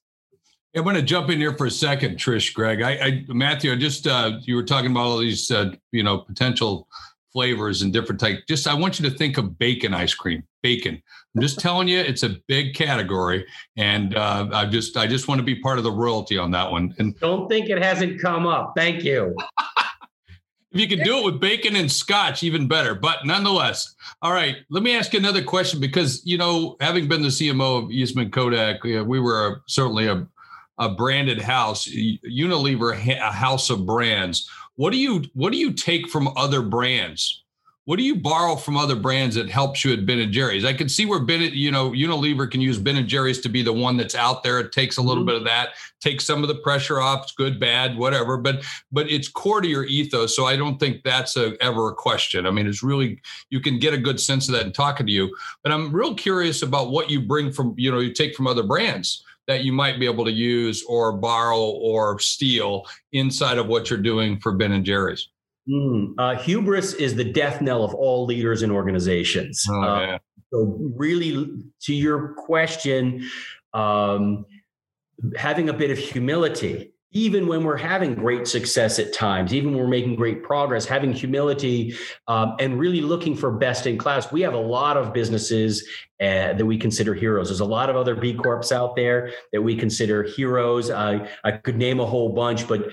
I'm 0.75 0.83
going 0.83 0.95
to 0.95 1.03
jump 1.03 1.29
in 1.29 1.37
here 1.37 1.55
for 1.55 1.67
a 1.67 1.71
second, 1.71 2.17
Trish, 2.17 2.51
Greg. 2.51 2.81
I, 2.81 2.91
I 2.91 3.25
Matthew, 3.27 3.71
I 3.71 3.75
just 3.75 4.07
uh, 4.07 4.39
you 4.41 4.55
were 4.55 4.63
talking 4.63 4.91
about 4.91 5.01
all 5.01 5.17
these 5.19 5.51
uh, 5.51 5.71
you 5.91 6.03
know 6.03 6.17
potential 6.19 6.87
flavors 7.33 7.81
and 7.81 7.91
different 7.91 8.21
type. 8.21 8.43
Just 8.47 8.67
I 8.67 8.73
want 8.73 8.99
you 8.99 9.09
to 9.09 9.15
think 9.15 9.37
of 9.37 9.57
bacon 9.57 9.93
ice 9.93 10.13
cream. 10.13 10.43
Bacon. 10.61 11.01
I'm 11.35 11.41
just 11.41 11.59
telling 11.59 11.87
you, 11.87 11.99
it's 11.99 12.23
a 12.23 12.37
big 12.47 12.75
category, 12.75 13.45
and 13.75 14.15
uh, 14.15 14.47
I 14.53 14.65
just 14.65 14.95
I 14.95 15.07
just 15.07 15.27
want 15.27 15.39
to 15.39 15.43
be 15.43 15.55
part 15.55 15.77
of 15.77 15.83
the 15.83 15.91
royalty 15.91 16.37
on 16.37 16.51
that 16.51 16.71
one. 16.71 16.93
And 16.99 17.19
don't 17.19 17.49
think 17.49 17.69
it 17.69 17.83
hasn't 17.83 18.21
come 18.21 18.45
up. 18.45 18.73
Thank 18.77 19.03
you. 19.03 19.35
if 20.71 20.79
you 20.79 20.87
could 20.87 21.03
do 21.03 21.17
it 21.17 21.25
with 21.25 21.41
bacon 21.41 21.75
and 21.75 21.91
scotch, 21.91 22.43
even 22.43 22.67
better. 22.67 22.95
But 22.95 23.25
nonetheless, 23.25 23.95
all 24.21 24.31
right. 24.31 24.57
Let 24.69 24.83
me 24.83 24.95
ask 24.95 25.11
you 25.11 25.19
another 25.19 25.43
question 25.43 25.81
because 25.81 26.25
you 26.25 26.37
know, 26.37 26.77
having 26.79 27.07
been 27.07 27.23
the 27.23 27.29
CMO 27.29 27.83
of 27.83 27.91
Eastman 27.91 28.31
Kodak, 28.31 28.83
we 28.83 29.19
were 29.19 29.63
certainly 29.67 30.07
a 30.07 30.25
a 30.79 30.89
branded 30.89 31.41
house, 31.41 31.87
Unilever, 31.87 32.93
a 32.93 33.31
house 33.31 33.69
of 33.69 33.85
brands. 33.85 34.49
What 34.75 34.91
do 34.91 34.97
you 34.97 35.23
what 35.33 35.51
do 35.51 35.57
you 35.57 35.73
take 35.73 36.09
from 36.09 36.29
other 36.35 36.61
brands? 36.61 37.43
What 37.85 37.97
do 37.97 38.03
you 38.03 38.15
borrow 38.15 38.55
from 38.55 38.77
other 38.77 38.95
brands 38.95 39.35
that 39.35 39.49
helps 39.49 39.83
you 39.83 39.91
at 39.91 40.05
Ben 40.05 40.19
and 40.19 40.31
Jerry's? 40.31 40.63
I 40.63 40.71
can 40.71 40.87
see 40.87 41.05
where 41.05 41.19
Ben, 41.19 41.41
you 41.41 41.69
know, 41.69 41.91
Unilever 41.91 42.49
can 42.49 42.61
use 42.61 42.79
Ben 42.79 42.95
and 42.95 43.09
Jerry's 43.09 43.41
to 43.41 43.49
be 43.49 43.61
the 43.61 43.73
one 43.73 43.97
that's 43.97 44.15
out 44.15 44.41
there. 44.41 44.61
It 44.61 44.71
takes 44.71 44.95
a 44.95 45.01
little 45.01 45.23
mm-hmm. 45.23 45.27
bit 45.27 45.35
of 45.35 45.43
that, 45.43 45.71
takes 45.99 46.25
some 46.25 46.43
of 46.43 46.47
the 46.47 46.55
pressure 46.55 47.01
off. 47.01 47.23
It's 47.23 47.33
good, 47.33 47.59
bad, 47.59 47.97
whatever. 47.97 48.37
But 48.37 48.63
but 48.91 49.11
it's 49.11 49.27
core 49.27 49.59
to 49.59 49.67
your 49.67 49.83
ethos, 49.83 50.33
so 50.33 50.45
I 50.45 50.55
don't 50.55 50.79
think 50.79 51.03
that's 51.03 51.35
a, 51.35 51.61
ever 51.61 51.89
a 51.89 51.93
question. 51.93 52.47
I 52.47 52.51
mean, 52.51 52.67
it's 52.67 52.83
really 52.83 53.19
you 53.49 53.59
can 53.59 53.79
get 53.79 53.93
a 53.93 53.97
good 53.97 54.19
sense 54.19 54.47
of 54.47 54.53
that 54.53 54.65
in 54.65 54.71
talking 54.71 55.05
to 55.05 55.11
you. 55.11 55.35
But 55.61 55.73
I'm 55.73 55.93
real 55.93 56.15
curious 56.15 56.61
about 56.61 56.89
what 56.89 57.09
you 57.09 57.19
bring 57.19 57.51
from, 57.51 57.75
you 57.77 57.91
know, 57.91 57.99
you 57.99 58.13
take 58.13 58.33
from 58.33 58.47
other 58.47 58.63
brands 58.63 59.22
that 59.47 59.63
you 59.63 59.73
might 59.73 59.99
be 59.99 60.05
able 60.05 60.25
to 60.25 60.31
use 60.31 60.83
or 60.87 61.13
borrow 61.13 61.59
or 61.59 62.19
steal 62.19 62.85
inside 63.11 63.57
of 63.57 63.67
what 63.67 63.89
you're 63.89 63.99
doing 63.99 64.39
for 64.39 64.53
Ben 64.53 64.71
and 64.71 64.85
Jerry's? 64.85 65.29
Mm, 65.67 66.13
uh, 66.17 66.35
hubris 66.35 66.93
is 66.93 67.15
the 67.15 67.23
death 67.23 67.61
knell 67.61 67.83
of 67.83 67.93
all 67.93 68.25
leaders 68.25 68.61
and 68.61 68.71
organizations. 68.71 69.65
Oh, 69.69 69.81
uh, 69.81 70.17
so, 70.51 70.77
really, 70.95 71.49
to 71.81 71.93
your 71.93 72.33
question, 72.33 73.27
um, 73.73 74.45
having 75.35 75.69
a 75.69 75.73
bit 75.73 75.89
of 75.89 75.97
humility 75.97 76.92
even 77.13 77.47
when 77.47 77.63
we're 77.63 77.77
having 77.77 78.15
great 78.15 78.47
success 78.47 78.97
at 78.97 79.13
times, 79.13 79.53
even 79.53 79.71
when 79.71 79.83
we're 79.83 79.87
making 79.87 80.15
great 80.15 80.43
progress, 80.43 80.85
having 80.85 81.13
humility 81.13 81.95
um, 82.27 82.55
and 82.59 82.79
really 82.79 83.01
looking 83.01 83.35
for 83.35 83.51
best 83.51 83.85
in 83.85 83.97
class. 83.97 84.31
We 84.31 84.41
have 84.41 84.55
a 84.55 84.59
lot 84.59 84.97
of 84.97 85.13
businesses 85.13 85.87
uh, 86.19 86.53
that 86.53 86.65
we 86.65 86.77
consider 86.77 87.13
heroes. 87.13 87.49
There's 87.49 87.59
a 87.59 87.65
lot 87.65 87.89
of 87.89 87.95
other 87.95 88.15
B 88.15 88.33
Corps 88.33 88.71
out 88.71 88.95
there 88.95 89.31
that 89.51 89.61
we 89.61 89.75
consider 89.75 90.23
heroes. 90.23 90.89
I, 90.89 91.29
I 91.43 91.51
could 91.51 91.77
name 91.77 91.99
a 91.99 92.05
whole 92.05 92.29
bunch, 92.29 92.67
but 92.67 92.91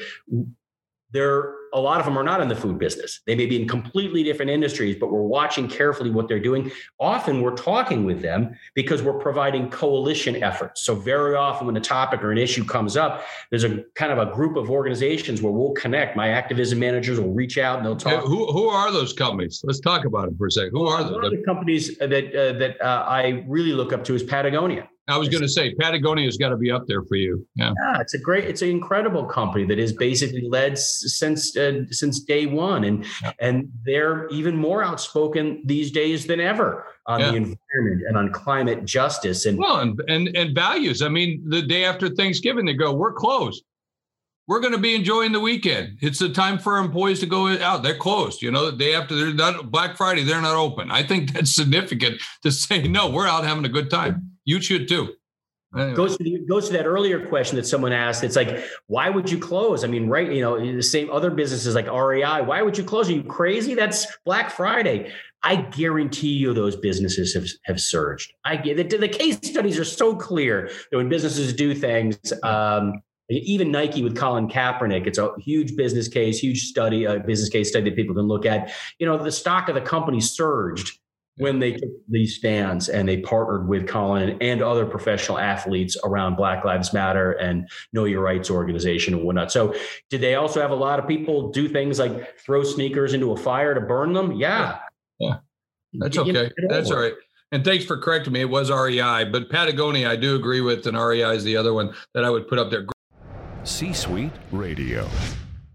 they're 1.13 1.55
a 1.73 1.81
lot 1.81 2.01
of 2.01 2.07
them 2.07 2.19
are 2.19 2.23
not 2.23 2.41
in 2.41 2.49
the 2.49 2.57
food 2.57 2.79
business. 2.79 3.21
They 3.27 3.35
may 3.35 3.47
be 3.47 3.61
in 3.61 3.69
completely 3.69 4.23
different 4.23 4.51
industries, 4.51 4.97
but 4.97 5.11
we're 5.11 5.23
watching 5.23 5.69
carefully 5.69 6.11
what 6.11 6.29
they're 6.29 6.41
doing. 6.41 6.71
Often 6.99 7.43
we're 7.43 7.55
talking 7.55 8.05
with 8.05 8.23
them 8.23 8.57
because 8.75 9.03
we're 9.03 9.19
providing 9.19 9.71
coalition 9.71 10.43
efforts. 10.43 10.83
So, 10.83 10.95
very 10.95 11.35
often 11.35 11.67
when 11.67 11.77
a 11.77 11.81
topic 11.81 12.23
or 12.23 12.33
an 12.33 12.39
issue 12.39 12.65
comes 12.65 12.97
up, 12.97 13.25
there's 13.51 13.65
a 13.65 13.85
kind 13.95 14.13
of 14.13 14.19
a 14.19 14.33
group 14.33 14.57
of 14.57 14.71
organizations 14.71 15.43
where 15.43 15.53
we'll 15.53 15.73
connect. 15.73 16.17
My 16.17 16.29
activism 16.29 16.79
managers 16.79 17.21
will 17.21 17.33
reach 17.33 17.59
out 17.59 17.79
and 17.79 17.87
they'll 17.87 17.97
talk. 17.97 18.23
Hey, 18.23 18.29
who, 18.29 18.51
who 18.53 18.69
are 18.69 18.91
those 18.93 19.13
companies? 19.13 19.61
Let's 19.65 19.81
talk 19.81 20.05
about 20.05 20.27
them 20.27 20.37
for 20.37 20.47
a 20.47 20.51
second. 20.51 20.71
Who 20.73 20.87
are 20.87 21.03
those? 21.03 21.13
One 21.13 21.25
of 21.25 21.31
the 21.31 21.43
companies 21.45 21.99
that, 21.99 22.13
uh, 22.13 22.59
that 22.59 22.81
uh, 22.81 23.05
I 23.07 23.45
really 23.47 23.73
look 23.73 23.93
up 23.93 24.05
to 24.05 24.15
is 24.15 24.23
Patagonia. 24.23 24.89
I 25.11 25.19
was 25.19 25.29
going 25.29 25.43
to 25.43 25.49
say 25.49 25.75
Patagonia's 25.75 26.37
got 26.37 26.51
to 26.51 26.57
be 26.57 26.71
up 26.71 26.87
there 26.87 27.03
for 27.03 27.17
you. 27.17 27.47
Yeah. 27.57 27.73
yeah, 27.83 28.01
it's 28.01 28.15
a 28.15 28.19
great, 28.19 28.45
it's 28.45 28.63
an 28.63 28.71
incredible 28.71 29.25
company 29.25 29.65
that 29.67 29.79
is 29.79 29.93
basically 29.93 30.49
led 30.49 30.79
since 30.79 31.57
uh, 31.57 31.85
since 31.91 32.21
day 32.21 32.47
one, 32.47 32.85
and 32.85 33.05
yeah. 33.23 33.33
and 33.41 33.71
they're 33.85 34.29
even 34.29 34.57
more 34.57 34.83
outspoken 34.83 35.63
these 35.65 35.91
days 35.91 36.27
than 36.27 36.41
ever 36.41 36.87
on 37.07 37.21
yeah. 37.21 37.31
the 37.31 37.37
environment 37.37 38.03
and 38.07 38.17
on 38.17 38.33
climate 38.33 38.85
justice 38.85 39.47
and 39.47 39.59
well, 39.59 39.81
and, 39.81 40.01
and 40.09 40.37
and 40.37 40.55
values. 40.55 41.03
I 41.03 41.09
mean, 41.09 41.43
the 41.49 41.63
day 41.63 41.85
after 41.85 42.09
Thanksgiving, 42.09 42.67
they 42.67 42.75
go, 42.75 42.95
"We're 42.95 43.13
closed. 43.13 43.65
We're 44.47 44.61
going 44.61 44.73
to 44.73 44.79
be 44.79 44.95
enjoying 44.97 45.31
the 45.33 45.41
weekend. 45.41 45.99
It's 46.03 46.19
the 46.19 46.29
time 46.29 46.59
for 46.59 46.79
employees 46.79 47.21
to 47.21 47.27
go 47.27 47.57
out. 47.59 47.85
They're 47.85 47.97
closed. 47.97 48.43
You 48.43 48.51
know, 48.51 48.69
the 48.69 48.77
day 48.77 48.95
after 48.95 49.15
they're 49.15 49.33
not 49.33 49.71
Black 49.71 49.97
Friday, 49.97 50.25
they're 50.25 50.41
not 50.41 50.57
open. 50.57 50.91
I 50.91 51.03
think 51.03 51.33
that's 51.33 51.55
significant 51.55 52.21
to 52.43 52.51
say 52.51 52.83
no. 52.83 53.11
We're 53.11 53.29
out 53.29 53.45
having 53.45 53.65
a 53.65 53.69
good 53.69 53.91
time." 53.91 54.30
You 54.45 54.61
should 54.61 54.89
too. 54.89 55.15
Anyway. 55.77 55.95
Goes 55.95 56.17
to 56.17 56.25
the, 56.25 56.39
goes 56.49 56.67
to 56.67 56.73
that 56.73 56.85
earlier 56.85 57.25
question 57.29 57.57
that 57.57 57.67
someone 57.67 57.93
asked. 57.93 58.25
It's 58.25 58.35
like, 58.35 58.65
why 58.89 59.09
would 59.09 59.31
you 59.31 59.39
close? 59.39 59.85
I 59.85 59.87
mean, 59.87 60.09
right? 60.09 60.31
You 60.31 60.41
know, 60.41 60.59
the 60.59 60.83
same 60.83 61.11
other 61.11 61.31
businesses 61.31 61.77
like 61.77 61.87
REI. 61.87 62.43
Why 62.43 62.63
would 62.63 62.77
you 62.77 62.83
close? 62.83 63.09
Are 63.09 63.13
you 63.13 63.23
crazy? 63.23 63.75
That's 63.75 64.07
Black 64.25 64.51
Friday. 64.51 65.13
I 65.43 65.57
guarantee 65.57 66.33
you, 66.33 66.53
those 66.53 66.77
businesses 66.77 67.33
have 67.35 67.47
have 67.65 67.81
surged. 67.81 68.33
I 68.45 68.57
get 68.57 68.77
the, 68.77 68.99
the 68.99 69.09
case 69.09 69.39
studies 69.43 69.79
are 69.79 69.85
so 69.85 70.15
clear 70.15 70.71
that 70.91 70.97
when 70.97 71.09
businesses 71.09 71.53
do 71.53 71.75
things, 71.75 72.19
um, 72.43 73.01
even 73.31 73.71
Nike 73.71 74.03
with 74.03 74.17
Colin 74.17 74.49
Kaepernick, 74.49 75.07
it's 75.07 75.19
a 75.19 75.33
huge 75.39 75.77
business 75.77 76.09
case, 76.09 76.41
huge 76.41 76.65
study, 76.65 77.05
a 77.05 77.21
business 77.21 77.49
case 77.49 77.71
study 77.71 77.89
that 77.89 77.97
people 77.97 78.15
can 78.15 78.27
look 78.27 78.45
at. 78.45 78.73
You 78.99 79.07
know, 79.07 79.23
the 79.23 79.33
stock 79.33 79.69
of 79.69 79.77
the 79.77 79.81
company 79.81 80.21
surged 80.21 81.00
when 81.41 81.59
they 81.59 81.73
took 81.73 81.91
these 82.09 82.37
stands 82.37 82.89
and 82.89 83.09
they 83.09 83.19
partnered 83.19 83.69
with 83.69 83.89
Colin 83.89 84.37
and 84.41 84.63
other 84.63 84.87
professional 84.87 85.39
athletes 85.39 85.97
around 86.05 86.37
Black 86.37 86.65
Lives 86.65 86.93
Matter 86.93 87.33
and 87.33 87.69
Know 87.93 88.05
Your 88.05 88.23
Rights 88.23 88.51
organization 88.51 89.15
and 89.15 89.25
whatnot. 89.25 89.51
So, 89.51 89.75
did 90.11 90.21
they 90.21 90.35
also 90.35 90.61
have 90.61 90.71
a 90.71 90.77
lot 90.77 90.99
of 90.99 91.09
people 91.09 91.51
do 91.51 91.69
things 91.69 91.99
like 91.99 92.39
throw 92.39 92.63
sneakers 92.63 93.15
into 93.15 93.33
a 93.33 93.37
fire 93.37 93.75
to 93.75 93.81
burn 93.81 94.13
them? 94.13 94.33
Yeah. 94.33 94.79
Yeah. 95.19 95.39
That's 95.95 96.17
okay. 96.17 96.51
That's 96.69 96.91
all 96.91 97.01
right. 97.01 97.15
And 97.53 97.65
thanks 97.65 97.85
for 97.85 97.99
correcting 97.99 98.33
me. 98.33 98.43
It 98.43 98.51
was 98.51 98.71
REI, 98.71 99.25
but 99.25 99.51
Patagonia, 99.51 100.09
I 100.09 100.17
do 100.17 100.37
agree 100.37 100.61
with, 100.61 100.87
and 100.87 100.97
REI 100.97 101.35
is 101.35 101.43
the 101.43 101.57
other 101.57 101.75
one 101.75 101.93
that 102.15 102.25
I 102.25 102.31
would 102.31 102.47
put 102.47 102.59
up 102.59 102.71
there. 102.71 102.87
C 103.65 103.93
Suite 103.93 104.33
Radio. 104.53 105.09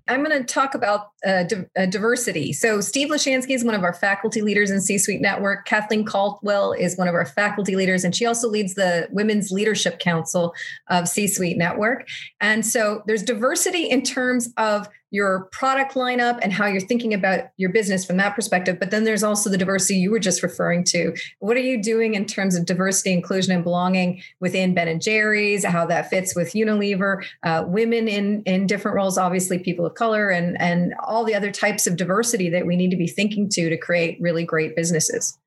I'm 0.07 0.23
going 0.23 0.37
to 0.37 0.43
talk 0.45 0.75
about 0.75 1.07
uh, 1.25 1.43
di- 1.43 1.65
uh, 1.75 1.87
diversity. 1.87 2.53
So, 2.53 2.79
Steve 2.79 3.09
Lishansky 3.09 3.51
is 3.51 3.63
one 3.63 3.73
of 3.73 3.83
our 3.83 3.93
faculty 3.93 4.41
leaders 4.41 4.69
in 4.69 4.81
C 4.81 4.97
Suite 4.97 5.21
Network. 5.21 5.65
Kathleen 5.65 6.05
Caldwell 6.05 6.73
is 6.73 6.95
one 6.97 7.07
of 7.07 7.15
our 7.15 7.25
faculty 7.25 7.75
leaders, 7.75 8.03
and 8.03 8.15
she 8.15 8.25
also 8.25 8.47
leads 8.47 8.75
the 8.75 9.07
Women's 9.11 9.51
Leadership 9.51 9.99
Council 9.99 10.53
of 10.89 11.07
C 11.07 11.27
Suite 11.27 11.57
Network. 11.57 12.07
And 12.39 12.65
so, 12.65 13.01
there's 13.07 13.23
diversity 13.23 13.89
in 13.89 14.03
terms 14.03 14.53
of 14.57 14.87
your 15.11 15.47
product 15.51 15.93
lineup 15.93 16.39
and 16.41 16.51
how 16.51 16.65
you're 16.65 16.81
thinking 16.81 17.13
about 17.13 17.45
your 17.57 17.71
business 17.71 18.05
from 18.05 18.17
that 18.17 18.35
perspective. 18.35 18.79
But 18.79 18.91
then 18.91 19.03
there's 19.03 19.23
also 19.23 19.49
the 19.49 19.57
diversity 19.57 19.99
you 19.99 20.11
were 20.11 20.19
just 20.19 20.43
referring 20.43 20.83
to. 20.85 21.15
What 21.39 21.55
are 21.57 21.61
you 21.61 21.81
doing 21.81 22.15
in 22.15 22.25
terms 22.25 22.55
of 22.55 22.65
diversity, 22.65 23.13
inclusion, 23.13 23.53
and 23.53 23.63
belonging 23.63 24.21
within 24.39 24.73
Ben 24.73 24.87
and 24.87 25.01
Jerry's? 25.01 25.63
How 25.63 25.85
that 25.85 26.09
fits 26.09 26.35
with 26.35 26.53
Unilever, 26.53 27.23
uh, 27.43 27.63
women 27.67 28.07
in 28.07 28.43
in 28.43 28.67
different 28.67 28.95
roles, 28.95 29.17
obviously 29.17 29.59
people 29.59 29.85
of 29.85 29.95
color, 29.95 30.29
and 30.29 30.59
and 30.59 30.93
all 31.03 31.23
the 31.23 31.35
other 31.35 31.51
types 31.51 31.87
of 31.87 31.95
diversity 31.95 32.49
that 32.49 32.65
we 32.65 32.75
need 32.75 32.91
to 32.91 32.97
be 32.97 33.07
thinking 33.07 33.49
to 33.49 33.69
to 33.69 33.77
create 33.77 34.17
really 34.19 34.43
great 34.43 34.75
businesses. 34.75 35.37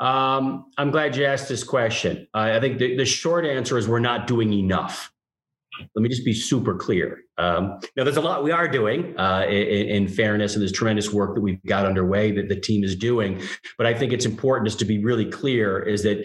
Um, 0.00 0.66
I'm 0.76 0.90
glad 0.90 1.16
you 1.16 1.24
asked 1.24 1.48
this 1.48 1.64
question. 1.64 2.28
I 2.32 2.60
think 2.60 2.78
the, 2.78 2.96
the 2.96 3.04
short 3.04 3.44
answer 3.44 3.76
is 3.78 3.88
we're 3.88 3.98
not 3.98 4.26
doing 4.26 4.52
enough. 4.52 5.12
Let 5.94 6.02
me 6.02 6.08
just 6.08 6.24
be 6.24 6.32
super 6.32 6.74
clear. 6.74 7.22
Um, 7.38 7.78
now, 7.96 8.04
there's 8.04 8.16
a 8.16 8.20
lot 8.20 8.42
we 8.42 8.50
are 8.50 8.68
doing 8.68 9.18
uh, 9.18 9.44
in, 9.48 9.88
in, 9.88 10.08
fairness, 10.08 10.54
and 10.54 10.62
there's 10.62 10.72
tremendous 10.72 11.12
work 11.12 11.34
that 11.34 11.40
we've 11.40 11.62
got 11.64 11.86
underway 11.86 12.32
that 12.32 12.48
the 12.48 12.58
team 12.58 12.82
is 12.82 12.96
doing. 12.96 13.40
But 13.76 13.86
I 13.86 13.94
think 13.94 14.12
it's 14.12 14.26
important 14.26 14.66
just 14.66 14.78
to 14.80 14.84
be 14.84 15.02
really 15.02 15.30
clear 15.30 15.78
is 15.78 16.02
that 16.02 16.24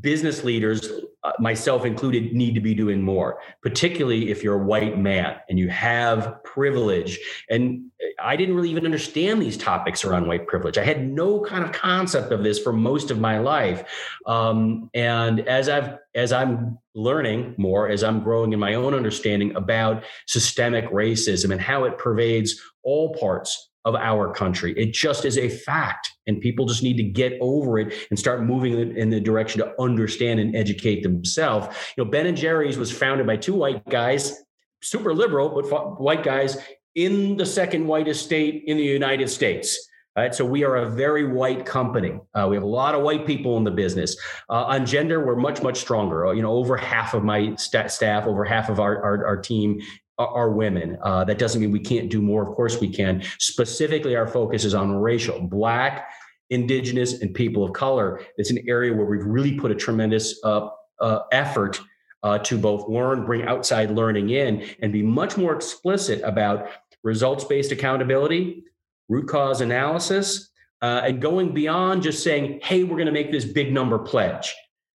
business 0.00 0.44
leaders, 0.44 0.90
uh, 1.24 1.32
myself 1.38 1.84
included, 1.84 2.32
need 2.32 2.54
to 2.54 2.60
be 2.60 2.74
doing 2.74 3.00
more, 3.00 3.40
particularly 3.62 4.30
if 4.30 4.44
you're 4.44 4.60
a 4.60 4.64
white 4.64 4.98
man 4.98 5.36
and 5.48 5.58
you 5.58 5.68
have 5.68 6.42
privilege. 6.44 7.18
And 7.48 7.90
I 8.18 8.36
didn't 8.36 8.54
really 8.54 8.70
even 8.70 8.84
understand 8.84 9.40
these 9.40 9.56
topics 9.56 10.04
around 10.04 10.26
white 10.26 10.46
privilege. 10.46 10.76
I 10.78 10.84
had 10.84 11.08
no 11.08 11.40
kind 11.40 11.64
of 11.64 11.72
concept 11.72 12.32
of 12.32 12.44
this 12.44 12.58
for 12.58 12.72
most 12.72 13.10
of 13.10 13.18
my 13.18 13.38
life. 13.38 13.84
Um, 14.26 14.90
and 14.94 15.40
as 15.48 15.68
I've 15.68 15.98
as 16.14 16.32
I'm 16.32 16.78
learning 16.94 17.54
more, 17.58 17.88
as 17.88 18.02
I'm 18.02 18.20
growing 18.20 18.52
in 18.52 18.58
my 18.58 18.74
own 18.74 18.94
understanding 18.94 19.54
about 19.54 20.02
systemic 20.26 20.86
racism 20.90 21.52
and 21.52 21.60
how 21.60 21.84
it 21.84 21.98
pervades 21.98 22.60
all 22.82 23.14
parts 23.14 23.70
of 23.86 23.94
our 23.94 24.32
country. 24.32 24.74
It 24.76 24.92
just 24.92 25.24
is 25.24 25.38
a 25.38 25.48
fact. 25.48 26.10
And 26.26 26.40
people 26.40 26.66
just 26.66 26.82
need 26.82 26.96
to 26.96 27.04
get 27.04 27.38
over 27.40 27.78
it 27.78 27.94
and 28.10 28.18
start 28.18 28.42
moving 28.42 28.96
in 28.96 29.10
the 29.10 29.20
direction 29.20 29.62
to 29.62 29.72
understand 29.80 30.40
and 30.40 30.54
educate 30.56 31.02
themselves. 31.04 31.74
You 31.96 32.04
know, 32.04 32.10
Ben 32.10 32.26
and 32.26 32.36
Jerry's 32.36 32.76
was 32.76 32.90
founded 32.90 33.28
by 33.28 33.36
two 33.36 33.54
white 33.54 33.88
guys, 33.88 34.42
super 34.82 35.14
liberal, 35.14 35.50
but 35.50 36.00
white 36.00 36.24
guys 36.24 36.58
in 36.96 37.36
the 37.36 37.46
second 37.46 37.86
whitest 37.86 38.24
state 38.24 38.64
in 38.66 38.76
the 38.76 38.82
United 38.82 39.30
States. 39.30 39.88
All 40.16 40.22
right, 40.22 40.34
so 40.34 40.46
we 40.46 40.64
are 40.64 40.76
a 40.76 40.88
very 40.88 41.30
white 41.30 41.66
company. 41.66 42.18
Uh, 42.34 42.46
we 42.48 42.56
have 42.56 42.62
a 42.62 42.66
lot 42.66 42.94
of 42.94 43.02
white 43.02 43.26
people 43.26 43.58
in 43.58 43.64
the 43.64 43.70
business. 43.70 44.16
Uh, 44.48 44.64
on 44.64 44.86
gender, 44.86 45.24
we're 45.24 45.36
much 45.36 45.62
much 45.62 45.76
stronger. 45.78 46.26
Uh, 46.26 46.32
you 46.32 46.40
know, 46.40 46.52
over 46.52 46.74
half 46.74 47.12
of 47.12 47.22
my 47.22 47.54
st- 47.56 47.90
staff, 47.90 48.26
over 48.26 48.42
half 48.42 48.70
of 48.70 48.80
our, 48.80 49.02
our, 49.04 49.26
our 49.26 49.36
team 49.36 49.78
are 50.18 50.50
women. 50.50 50.98
Uh, 51.02 51.24
that 51.24 51.38
doesn't 51.38 51.60
mean 51.60 51.70
we 51.70 51.80
can't 51.80 52.10
do 52.10 52.22
more. 52.22 52.48
Of 52.48 52.54
course, 52.54 52.80
we 52.80 52.88
can. 52.88 53.22
Specifically, 53.38 54.16
our 54.16 54.26
focus 54.26 54.64
is 54.64 54.74
on 54.74 54.92
racial, 54.92 55.40
Black, 55.40 56.08
Indigenous, 56.50 57.20
and 57.20 57.34
people 57.34 57.64
of 57.64 57.72
color. 57.72 58.20
It's 58.36 58.50
an 58.50 58.58
area 58.68 58.94
where 58.94 59.06
we've 59.06 59.24
really 59.24 59.58
put 59.58 59.70
a 59.70 59.74
tremendous 59.74 60.40
uh, 60.44 60.68
uh, 61.00 61.20
effort 61.32 61.80
uh, 62.22 62.38
to 62.38 62.58
both 62.58 62.88
learn, 62.88 63.26
bring 63.26 63.42
outside 63.42 63.90
learning 63.90 64.30
in, 64.30 64.66
and 64.80 64.92
be 64.92 65.02
much 65.02 65.36
more 65.36 65.54
explicit 65.54 66.20
about 66.24 66.68
results 67.02 67.44
based 67.44 67.72
accountability, 67.72 68.64
root 69.08 69.28
cause 69.28 69.60
analysis, 69.60 70.50
uh, 70.82 71.02
and 71.04 71.20
going 71.20 71.52
beyond 71.52 72.02
just 72.02 72.22
saying, 72.22 72.60
hey, 72.62 72.84
we're 72.84 72.96
going 72.96 73.06
to 73.06 73.12
make 73.12 73.30
this 73.30 73.44
big 73.44 73.72
number 73.72 73.98
pledge, 73.98 74.54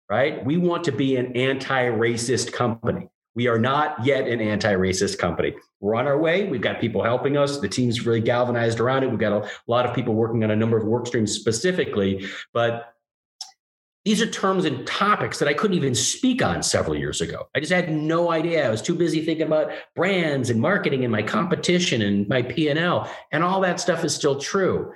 right? 0.10 0.44
We 0.46 0.58
want 0.58 0.84
to 0.86 0.92
be 0.92 1.16
an 1.16 1.36
anti 1.38 1.86
racist 1.86 2.52
company. 2.54 3.08
We 3.36 3.48
are 3.48 3.60
not 3.60 4.06
yet 4.06 4.28
an 4.28 4.42
anti 4.42 4.74
racist 4.74 5.18
company. 5.18 5.54
We're 5.80 5.96
on 5.96 6.08
our 6.08 6.18
way. 6.18 6.46
We've 6.46 6.62
got 6.62 6.82
people 6.82 7.04
helping 7.04 7.38
us. 7.38 7.60
The 7.60 7.70
team's 7.70 8.06
really 8.06 8.22
galvanized 8.22 8.80
around 8.80 9.04
it. 9.04 9.10
We've 9.10 9.20
got 9.20 9.32
a 9.32 9.50
lot 9.68 9.86
of 9.86 9.96
people 9.96 10.14
working 10.14 10.44
on 10.44 10.52
a 10.52 10.56
number 10.56 10.78
of 10.78 10.86
work 10.86 11.08
streams 11.08 11.34
specifically. 11.34 12.26
But 12.54 12.94
these 14.04 14.22
are 14.22 14.26
terms 14.26 14.66
and 14.66 14.86
topics 14.88 15.38
that 15.40 15.48
I 15.48 15.54
couldn't 15.54 15.78
even 15.78 15.94
speak 15.94 16.44
on 16.44 16.64
several 16.64 16.96
years 16.96 17.22
ago. 17.22 17.48
I 17.56 17.60
just 17.60 17.72
had 17.72 17.92
no 17.92 18.32
idea. 18.32 18.66
I 18.66 18.70
was 18.70 18.82
too 18.82 18.96
busy 18.96 19.24
thinking 19.24 19.46
about 19.46 19.72
brands 19.96 20.50
and 20.50 20.60
marketing 20.60 21.04
and 21.04 21.12
my 21.12 21.22
competition 21.22 22.02
and 22.02 22.28
my 22.28 22.42
P&L. 22.42 23.10
And 23.32 23.44
all 23.44 23.62
that 23.62 23.80
stuff 23.80 24.04
is 24.04 24.16
still 24.16 24.40
true. 24.40 24.92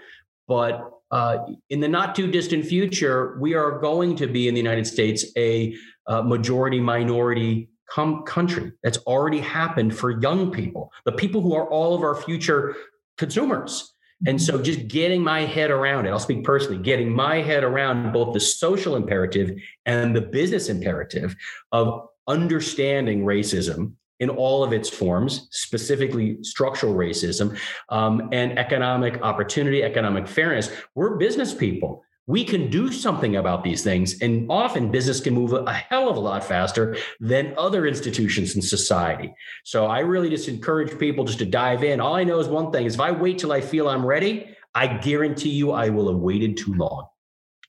But 0.47 0.91
uh, 1.11 1.37
in 1.69 1.81
the 1.81 1.87
not 1.87 2.15
too 2.15 2.31
distant 2.31 2.65
future, 2.65 3.37
we 3.39 3.53
are 3.53 3.79
going 3.79 4.15
to 4.17 4.27
be 4.27 4.47
in 4.47 4.55
the 4.55 4.59
United 4.59 4.87
States 4.87 5.25
a 5.37 5.75
uh, 6.07 6.23
majority 6.23 6.79
minority 6.79 7.69
com- 7.89 8.23
country. 8.23 8.71
That's 8.83 8.97
already 8.99 9.39
happened 9.39 9.95
for 9.95 10.21
young 10.21 10.51
people, 10.51 10.91
the 11.05 11.11
people 11.11 11.41
who 11.41 11.55
are 11.55 11.69
all 11.69 11.95
of 11.95 12.01
our 12.01 12.15
future 12.15 12.75
consumers. 13.17 13.91
And 14.27 14.41
so 14.41 14.61
just 14.61 14.87
getting 14.87 15.21
my 15.21 15.41
head 15.41 15.71
around 15.71 16.05
it, 16.05 16.09
I'll 16.09 16.19
speak 16.19 16.43
personally, 16.43 16.81
getting 16.81 17.11
my 17.11 17.41
head 17.41 17.63
around 17.63 18.13
both 18.13 18.33
the 18.33 18.39
social 18.39 18.95
imperative 18.95 19.51
and 19.85 20.15
the 20.15 20.21
business 20.21 20.69
imperative 20.69 21.35
of 21.71 22.07
understanding 22.27 23.23
racism 23.23 23.93
in 24.21 24.29
all 24.29 24.63
of 24.63 24.71
its 24.71 24.89
forms, 24.89 25.49
specifically 25.51 26.37
structural 26.41 26.95
racism 26.95 27.57
um, 27.89 28.29
and 28.31 28.57
economic 28.57 29.21
opportunity, 29.21 29.83
economic 29.83 30.27
fairness. 30.27 30.71
We're 30.95 31.17
business 31.17 31.53
people 31.53 32.04
we 32.27 32.43
can 32.43 32.69
do 32.69 32.91
something 32.91 33.35
about 33.35 33.63
these 33.63 33.83
things. 33.83 34.21
And 34.21 34.49
often 34.49 34.91
business 34.91 35.19
can 35.19 35.33
move 35.33 35.53
a 35.53 35.73
hell 35.73 36.09
of 36.09 36.17
a 36.17 36.19
lot 36.19 36.43
faster 36.43 36.97
than 37.19 37.53
other 37.57 37.85
institutions 37.85 38.55
in 38.55 38.61
society. 38.61 39.33
So 39.63 39.85
I 39.85 39.99
really 39.99 40.29
just 40.29 40.47
encourage 40.47 40.97
people 40.97 41.23
just 41.25 41.39
to 41.39 41.45
dive 41.45 41.83
in. 41.83 41.99
All 41.99 42.15
I 42.15 42.23
know 42.23 42.39
is 42.39 42.47
one 42.47 42.71
thing 42.71 42.85
is 42.85 42.95
if 42.95 43.01
I 43.01 43.11
wait 43.11 43.37
till 43.37 43.51
I 43.51 43.61
feel 43.61 43.87
I'm 43.87 44.05
ready, 44.05 44.55
I 44.73 44.87
guarantee 44.87 45.51
you 45.51 45.71
I 45.71 45.89
will 45.89 46.11
have 46.11 46.19
waited 46.19 46.57
too 46.57 46.73
long. 46.73 47.07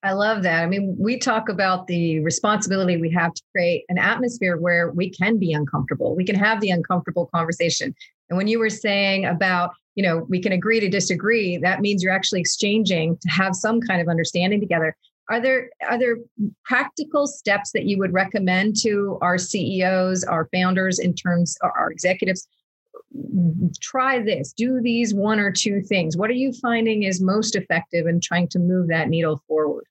I 0.03 0.13
love 0.13 0.43
that. 0.45 0.63
I 0.63 0.67
mean, 0.67 0.95
we 0.99 1.19
talk 1.19 1.49
about 1.49 1.87
the 1.87 2.21
responsibility 2.21 2.97
we 2.97 3.11
have 3.11 3.35
to 3.35 3.43
create 3.53 3.85
an 3.89 3.99
atmosphere 3.99 4.57
where 4.57 4.93
we 4.93 5.11
can 5.11 5.39
be 5.39 5.53
uncomfortable. 5.53 6.15
We 6.15 6.25
can 6.25 6.37
have 6.37 6.61
the 6.61 6.71
uncomfortable 6.71 7.27
conversation. 7.35 7.95
And 8.29 8.37
when 8.37 8.47
you 8.47 8.59
were 8.59 8.71
saying 8.71 9.25
about 9.25 9.73
you 9.97 10.03
know 10.03 10.25
we 10.29 10.41
can 10.41 10.53
agree 10.53 10.79
to 10.79 10.89
disagree 10.89 11.57
that 11.57 11.81
means 11.81 12.03
you're 12.03 12.13
actually 12.13 12.41
exchanging 12.41 13.17
to 13.19 13.29
have 13.29 13.57
some 13.57 13.81
kind 13.81 14.01
of 14.01 14.09
understanding 14.09 14.61
together. 14.61 14.97
Are 15.29 15.41
there 15.41 15.71
are 15.89 15.99
there 15.99 16.19
practical 16.65 17.27
steps 17.27 17.73
that 17.73 17.87
you 17.87 17.99
would 17.99 18.13
recommend 18.13 18.77
to 18.83 19.19
our 19.21 19.39
ceos 19.39 20.23
our 20.23 20.49
founders 20.53 21.01
in 21.01 21.15
terms 21.15 21.57
our 21.63 21.91
executives? 21.91 22.47
Try 23.81 24.23
this 24.23 24.53
do 24.53 24.81
these 24.81 25.15
one 25.15 25.41
or 25.41 25.51
two 25.51 25.81
things. 25.83 26.17
What 26.17 26.31
are 26.31 26.35
you 26.35 26.53
finding 26.53 27.03
is 27.03 27.21
most 27.21 27.57
effective 27.57 28.07
in 28.07 28.21
trying 28.21 28.49
to 28.49 28.59
move 28.61 28.89
that 28.89 29.09
needle 29.09 29.43
forward 29.49 29.87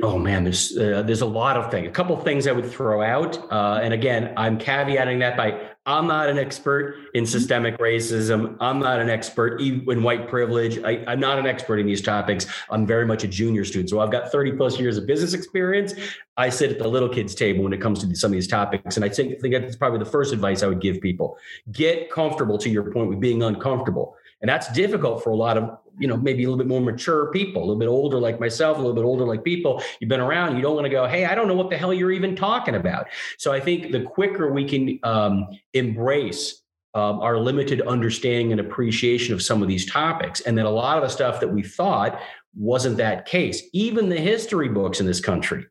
Oh 0.00 0.16
man, 0.16 0.44
there's 0.44 0.76
uh, 0.76 1.02
there's 1.02 1.22
a 1.22 1.26
lot 1.26 1.56
of 1.56 1.72
things. 1.72 1.88
A 1.88 1.90
couple 1.90 2.16
of 2.16 2.22
things 2.22 2.46
I 2.46 2.52
would 2.52 2.70
throw 2.70 3.02
out, 3.02 3.36
uh, 3.50 3.80
and 3.82 3.92
again, 3.92 4.32
I'm 4.36 4.56
caveating 4.56 5.18
that 5.20 5.36
by 5.36 5.70
I'm 5.88 6.06
not 6.06 6.28
an 6.28 6.38
expert 6.38 6.96
in 7.14 7.24
mm-hmm. 7.24 7.30
systemic 7.30 7.78
racism. 7.78 8.58
I'm 8.60 8.78
not 8.78 9.00
an 9.00 9.08
expert 9.08 9.60
in 9.60 10.02
white 10.02 10.28
privilege. 10.28 10.78
I, 10.84 11.02
am 11.10 11.18
not 11.18 11.38
an 11.38 11.46
expert 11.46 11.78
in 11.78 11.86
these 11.86 12.02
topics. 12.02 12.46
I'm 12.68 12.86
very 12.86 13.06
much 13.06 13.24
a 13.24 13.26
junior 13.26 13.64
student, 13.64 13.88
so 13.88 13.98
I've 13.98 14.12
got 14.12 14.30
30 14.30 14.52
plus 14.52 14.78
years 14.78 14.98
of 14.98 15.06
business 15.06 15.32
experience. 15.32 15.94
I 16.36 16.50
sit 16.50 16.70
at 16.70 16.78
the 16.78 16.86
little 16.86 17.08
kids 17.08 17.34
table 17.34 17.64
when 17.64 17.72
it 17.72 17.80
comes 17.80 18.04
to 18.04 18.14
some 18.14 18.28
of 18.28 18.34
these 18.34 18.46
topics, 18.46 18.96
and 18.96 19.04
I 19.04 19.08
think, 19.08 19.40
think 19.40 19.54
that's 19.54 19.76
probably 19.76 19.98
the 19.98 20.04
first 20.04 20.34
advice 20.34 20.62
I 20.62 20.66
would 20.66 20.80
give 20.80 21.00
people: 21.00 21.38
get 21.72 22.10
comfortable. 22.10 22.58
To 22.58 22.68
your 22.68 22.92
point, 22.92 23.08
with 23.08 23.18
being 23.18 23.42
uncomfortable. 23.42 24.14
And 24.40 24.48
that's 24.48 24.70
difficult 24.72 25.24
for 25.24 25.30
a 25.30 25.36
lot 25.36 25.56
of, 25.56 25.78
you 25.98 26.06
know, 26.06 26.16
maybe 26.16 26.44
a 26.44 26.46
little 26.46 26.58
bit 26.58 26.68
more 26.68 26.80
mature 26.80 27.30
people, 27.32 27.62
a 27.62 27.64
little 27.64 27.78
bit 27.78 27.88
older 27.88 28.18
like 28.18 28.38
myself, 28.38 28.76
a 28.76 28.80
little 28.80 28.94
bit 28.94 29.04
older 29.04 29.24
like 29.24 29.42
people. 29.42 29.82
You've 30.00 30.08
been 30.08 30.20
around, 30.20 30.56
you 30.56 30.62
don't 30.62 30.74
want 30.74 30.84
to 30.84 30.90
go, 30.90 31.06
hey, 31.06 31.24
I 31.24 31.34
don't 31.34 31.48
know 31.48 31.54
what 31.54 31.70
the 31.70 31.76
hell 31.76 31.92
you're 31.92 32.12
even 32.12 32.36
talking 32.36 32.76
about. 32.76 33.08
So 33.38 33.52
I 33.52 33.60
think 33.60 33.90
the 33.90 34.02
quicker 34.02 34.52
we 34.52 34.64
can 34.64 35.00
um, 35.02 35.48
embrace 35.74 36.62
um, 36.94 37.20
our 37.20 37.38
limited 37.38 37.82
understanding 37.82 38.52
and 38.52 38.60
appreciation 38.60 39.34
of 39.34 39.42
some 39.42 39.60
of 39.60 39.68
these 39.68 39.90
topics, 39.90 40.40
and 40.40 40.56
then 40.56 40.64
a 40.64 40.70
lot 40.70 40.96
of 40.96 41.02
the 41.02 41.10
stuff 41.10 41.38
that 41.40 41.48
we 41.48 41.62
thought 41.62 42.18
wasn't 42.56 42.96
that 42.96 43.26
case, 43.26 43.62
even 43.72 44.08
the 44.08 44.18
history 44.18 44.68
books 44.68 44.98
in 44.98 45.06
this 45.06 45.20
country, 45.20 45.66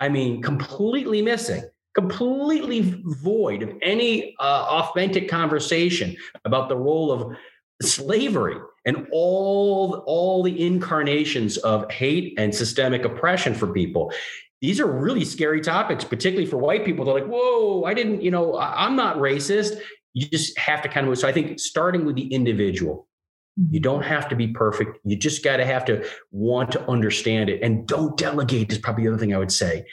I 0.00 0.08
mean, 0.08 0.42
completely 0.42 1.22
missing 1.22 1.62
completely 1.94 3.02
void 3.04 3.62
of 3.62 3.72
any 3.82 4.34
uh, 4.38 4.66
authentic 4.70 5.28
conversation 5.28 6.16
about 6.44 6.68
the 6.68 6.76
role 6.76 7.12
of 7.12 7.36
slavery 7.82 8.56
and 8.84 9.06
all 9.12 10.02
all 10.06 10.42
the 10.42 10.66
incarnations 10.66 11.56
of 11.58 11.90
hate 11.90 12.34
and 12.38 12.54
systemic 12.54 13.04
oppression 13.04 13.54
for 13.54 13.72
people. 13.72 14.12
These 14.60 14.80
are 14.80 14.86
really 14.86 15.24
scary 15.24 15.60
topics 15.60 16.04
particularly 16.04 16.46
for 16.46 16.56
white 16.56 16.84
people. 16.84 17.04
They're 17.04 17.14
like 17.14 17.26
whoa 17.26 17.84
i 17.84 17.94
didn't 17.94 18.22
you 18.22 18.30
know 18.30 18.58
i'm 18.58 18.96
not 18.96 19.16
racist. 19.16 19.78
You 20.14 20.26
just 20.28 20.58
have 20.58 20.82
to 20.82 20.88
kind 20.88 21.08
of 21.08 21.18
so 21.18 21.28
i 21.28 21.32
think 21.32 21.58
starting 21.58 22.04
with 22.04 22.16
the 22.16 22.32
individual 22.32 23.08
you 23.56 23.64
mm-hmm. 23.64 23.82
don't 23.82 24.02
have 24.02 24.28
to 24.28 24.36
be 24.36 24.48
perfect. 24.48 24.98
You 25.04 25.16
just 25.16 25.44
got 25.44 25.58
to 25.58 25.66
have 25.66 25.84
to 25.86 26.08
want 26.30 26.72
to 26.72 26.90
understand 26.90 27.50
it. 27.50 27.62
And 27.62 27.86
don't 27.86 28.16
delegate 28.16 28.72
is 28.72 28.78
probably 28.78 29.04
the 29.04 29.10
other 29.10 29.18
thing 29.18 29.34
i 29.34 29.38
would 29.38 29.52
say. 29.52 29.84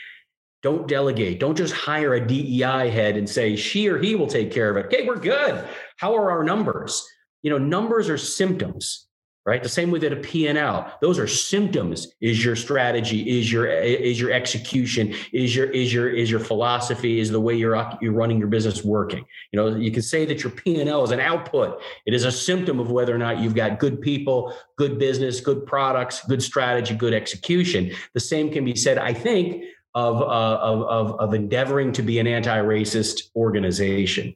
Don't 0.61 0.87
delegate. 0.87 1.39
Don't 1.39 1.57
just 1.57 1.73
hire 1.73 2.13
a 2.13 2.25
dei 2.25 2.89
head 2.89 3.15
and 3.15 3.29
say 3.29 3.55
she 3.55 3.87
or 3.87 3.97
he 3.97 4.15
will 4.15 4.27
take 4.27 4.51
care 4.51 4.69
of 4.69 4.77
it. 4.77 4.85
Okay 4.85 5.05
we're 5.05 5.19
good. 5.19 5.67
How 5.97 6.15
are 6.15 6.31
our 6.31 6.43
numbers 6.43 7.05
you 7.43 7.49
know 7.49 7.57
numbers 7.57 8.09
are 8.09 8.17
symptoms 8.17 9.07
right? 9.49 9.63
The 9.63 9.69
same 9.69 9.89
way 9.89 9.97
that 9.99 10.13
a 10.13 10.17
p&l 10.17 10.93
those 11.01 11.17
are 11.17 11.27
symptoms. 11.27 12.13
Is 12.21 12.45
your 12.45 12.55
strategy 12.55 13.39
is 13.39 13.51
your 13.51 13.65
is 13.67 14.19
your 14.19 14.31
execution 14.31 15.15
is 15.33 15.55
your 15.55 15.65
is 15.71 15.91
your 15.91 16.07
is 16.07 16.29
your 16.29 16.39
philosophy 16.39 17.19
is 17.19 17.31
the 17.31 17.39
way 17.39 17.55
you're 17.55 17.75
you're 17.99 18.13
running 18.13 18.37
your 18.37 18.47
business 18.47 18.83
working? 18.83 19.25
You 19.51 19.57
know 19.57 19.75
you 19.75 19.91
can 19.91 20.03
say 20.03 20.23
that 20.25 20.43
your 20.43 20.51
p&l 20.51 21.03
is 21.03 21.09
an 21.09 21.19
output. 21.19 21.81
It 22.05 22.13
is 22.13 22.25
a 22.25 22.31
symptom 22.31 22.79
of 22.79 22.91
whether 22.91 23.15
or 23.15 23.17
not 23.17 23.39
you've 23.39 23.55
got 23.55 23.79
good 23.79 24.01
people 24.01 24.53
good 24.77 24.99
business 24.99 25.39
good 25.39 25.65
products 25.65 26.23
good 26.27 26.43
strategy 26.43 26.93
good 26.93 27.15
execution. 27.15 27.91
The 28.13 28.19
same 28.19 28.51
can 28.51 28.63
be 28.63 28.75
said 28.75 28.99
i 28.99 29.13
think 29.13 29.63
of, 29.95 30.21
uh, 30.21 30.25
of, 30.25 30.81
of, 30.83 31.19
of 31.19 31.33
endeavoring 31.33 31.91
to 31.93 32.03
be 32.03 32.19
an 32.19 32.27
anti-racist 32.27 33.31
organization. 33.35 34.35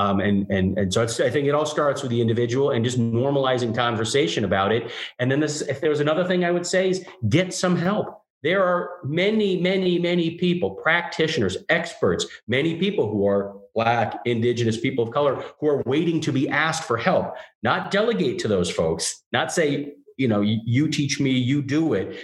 Um, 0.00 0.20
and 0.20 0.46
and 0.50 0.78
and 0.78 0.94
so 0.94 1.02
I 1.02 1.30
think 1.30 1.46
it 1.46 1.54
all 1.54 1.66
starts 1.66 2.00
with 2.00 2.10
the 2.10 2.20
individual 2.22 2.70
and 2.70 2.82
just 2.82 2.98
normalizing 2.98 3.74
conversation 3.74 4.44
about 4.44 4.72
it. 4.72 4.90
And 5.18 5.30
then 5.30 5.40
this, 5.40 5.60
if 5.62 5.82
there's 5.82 6.00
another 6.00 6.24
thing 6.24 6.42
I 6.42 6.50
would 6.50 6.66
say 6.66 6.88
is 6.88 7.04
get 7.28 7.52
some 7.52 7.76
help. 7.76 8.16
There 8.42 8.64
are 8.64 9.00
many, 9.04 9.60
many, 9.60 9.98
many 9.98 10.38
people, 10.38 10.70
practitioners, 10.70 11.58
experts, 11.68 12.24
many 12.48 12.76
people 12.76 13.10
who 13.10 13.26
are 13.26 13.54
Black, 13.74 14.18
Indigenous, 14.24 14.80
people 14.80 15.04
of 15.04 15.12
color 15.12 15.44
who 15.60 15.68
are 15.68 15.82
waiting 15.84 16.22
to 16.22 16.32
be 16.32 16.48
asked 16.48 16.84
for 16.84 16.96
help. 16.96 17.34
Not 17.62 17.90
delegate 17.90 18.38
to 18.38 18.48
those 18.48 18.70
folks, 18.70 19.22
not 19.32 19.52
say, 19.52 19.92
you 20.16 20.28
know, 20.28 20.40
you 20.40 20.88
teach 20.88 21.20
me, 21.20 21.32
you 21.32 21.60
do 21.60 21.92
it. 21.92 22.18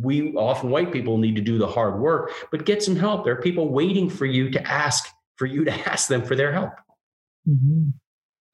We 0.00 0.32
often 0.34 0.70
white 0.70 0.90
people 0.90 1.18
need 1.18 1.36
to 1.36 1.42
do 1.42 1.58
the 1.58 1.66
hard 1.66 2.00
work, 2.00 2.32
but 2.50 2.64
get 2.64 2.82
some 2.82 2.96
help. 2.96 3.24
There 3.24 3.34
are 3.34 3.42
people 3.42 3.68
waiting 3.68 4.08
for 4.08 4.24
you 4.24 4.50
to 4.50 4.66
ask, 4.66 5.06
for 5.36 5.44
you 5.44 5.64
to 5.66 5.72
ask 5.90 6.08
them 6.08 6.22
for 6.22 6.34
their 6.34 6.52
help. 6.52 6.72
Mm-hmm. 7.48 7.88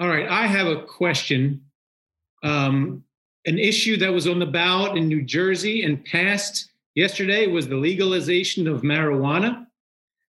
All 0.01 0.09
right, 0.09 0.29
I 0.29 0.47
have 0.47 0.67
a 0.67 0.83
question. 0.83 1.63
Um, 2.43 3.05
an 3.47 3.59
issue 3.59 3.97
that 3.99 4.13
was 4.13 4.27
on 4.27 4.39
the 4.39 4.47
ballot 4.47 4.97
in 4.97 5.09
New 5.09 5.23
Jersey 5.23 5.85
and 5.85 6.05
passed 6.05 6.71
yesterday 6.95 7.47
was 7.47 7.69
the 7.69 7.77
legalization 7.77 8.67
of 8.67 8.83
marijuana. 8.83 9.67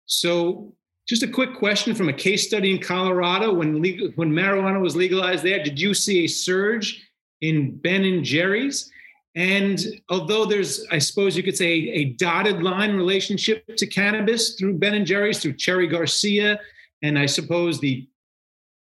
So, 0.07 0.75
just 1.09 1.23
a 1.23 1.29
quick 1.29 1.57
question 1.57 1.95
from 1.95 2.09
a 2.09 2.13
case 2.13 2.47
study 2.47 2.71
in 2.71 2.81
Colorado 2.81 3.53
when 3.53 3.83
legal, 3.83 4.09
when 4.15 4.33
marijuana 4.33 4.81
was 4.81 4.95
legalized 4.95 5.43
there, 5.43 5.63
did 5.63 5.81
you 5.81 5.95
see 5.95 6.25
a 6.25 6.29
surge 6.29 7.09
in 7.41 7.77
Ben 7.79 8.05
and 8.05 8.25
Jerry's? 8.25 8.91
And 9.35 9.81
although 10.11 10.45
there's, 10.45 10.87
I 10.91 10.99
suppose 10.99 11.37
you 11.37 11.43
could 11.43 11.57
say, 11.57 11.73
a 11.73 12.05
dotted 12.15 12.63
line 12.63 12.95
relationship 12.95 13.65
to 13.77 13.87
cannabis 13.87 14.55
through 14.55 14.79
Ben 14.79 14.95
and 14.95 15.07
Jerry's, 15.07 15.41
through 15.41 15.55
Cherry 15.55 15.87
Garcia, 15.87 16.61
and 17.03 17.19
I 17.19 17.27
suppose 17.27 17.81
the 17.81 18.07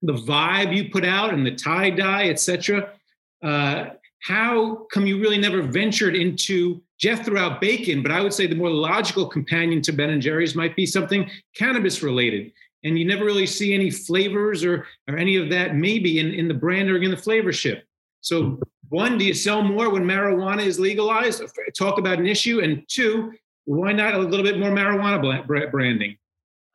the 0.06 0.14
vibe 0.14 0.74
you 0.74 0.90
put 0.90 1.04
out 1.04 1.34
and 1.34 1.44
the 1.44 1.54
tie 1.54 1.90
dye, 1.90 2.28
etc. 2.28 2.92
Uh, 3.42 3.86
how 4.22 4.86
come 4.92 5.06
you 5.06 5.20
really 5.20 5.38
never 5.38 5.62
ventured 5.62 6.16
into 6.16 6.82
Jeff 6.98 7.24
threw 7.24 7.38
out 7.38 7.60
bacon, 7.60 8.02
but 8.02 8.10
I 8.10 8.20
would 8.20 8.32
say 8.32 8.46
the 8.46 8.54
more 8.54 8.70
logical 8.70 9.26
companion 9.26 9.82
to 9.82 9.92
Ben 9.92 10.10
and 10.10 10.22
Jerry's 10.22 10.54
might 10.54 10.74
be 10.74 10.86
something 10.86 11.30
cannabis 11.54 12.02
related. 12.02 12.52
And 12.84 12.98
you 12.98 13.04
never 13.04 13.24
really 13.24 13.46
see 13.46 13.74
any 13.74 13.90
flavors 13.90 14.64
or 14.64 14.86
or 15.08 15.16
any 15.16 15.36
of 15.36 15.50
that 15.50 15.74
maybe 15.74 16.18
in, 16.18 16.32
in 16.32 16.48
the 16.48 16.54
brand 16.54 16.90
or 16.90 16.96
in 17.02 17.10
the 17.10 17.16
flavorship. 17.16 17.82
So 18.20 18.58
one, 18.88 19.18
do 19.18 19.24
you 19.24 19.34
sell 19.34 19.62
more 19.62 19.90
when 19.90 20.04
marijuana 20.04 20.64
is 20.64 20.78
legalized? 20.78 21.42
Talk 21.76 21.98
about 21.98 22.18
an 22.18 22.26
issue. 22.26 22.60
And 22.60 22.84
two, 22.88 23.32
why 23.64 23.92
not 23.92 24.14
a 24.14 24.18
little 24.18 24.44
bit 24.44 24.58
more 24.58 24.70
marijuana 24.70 25.70
branding? 25.70 26.16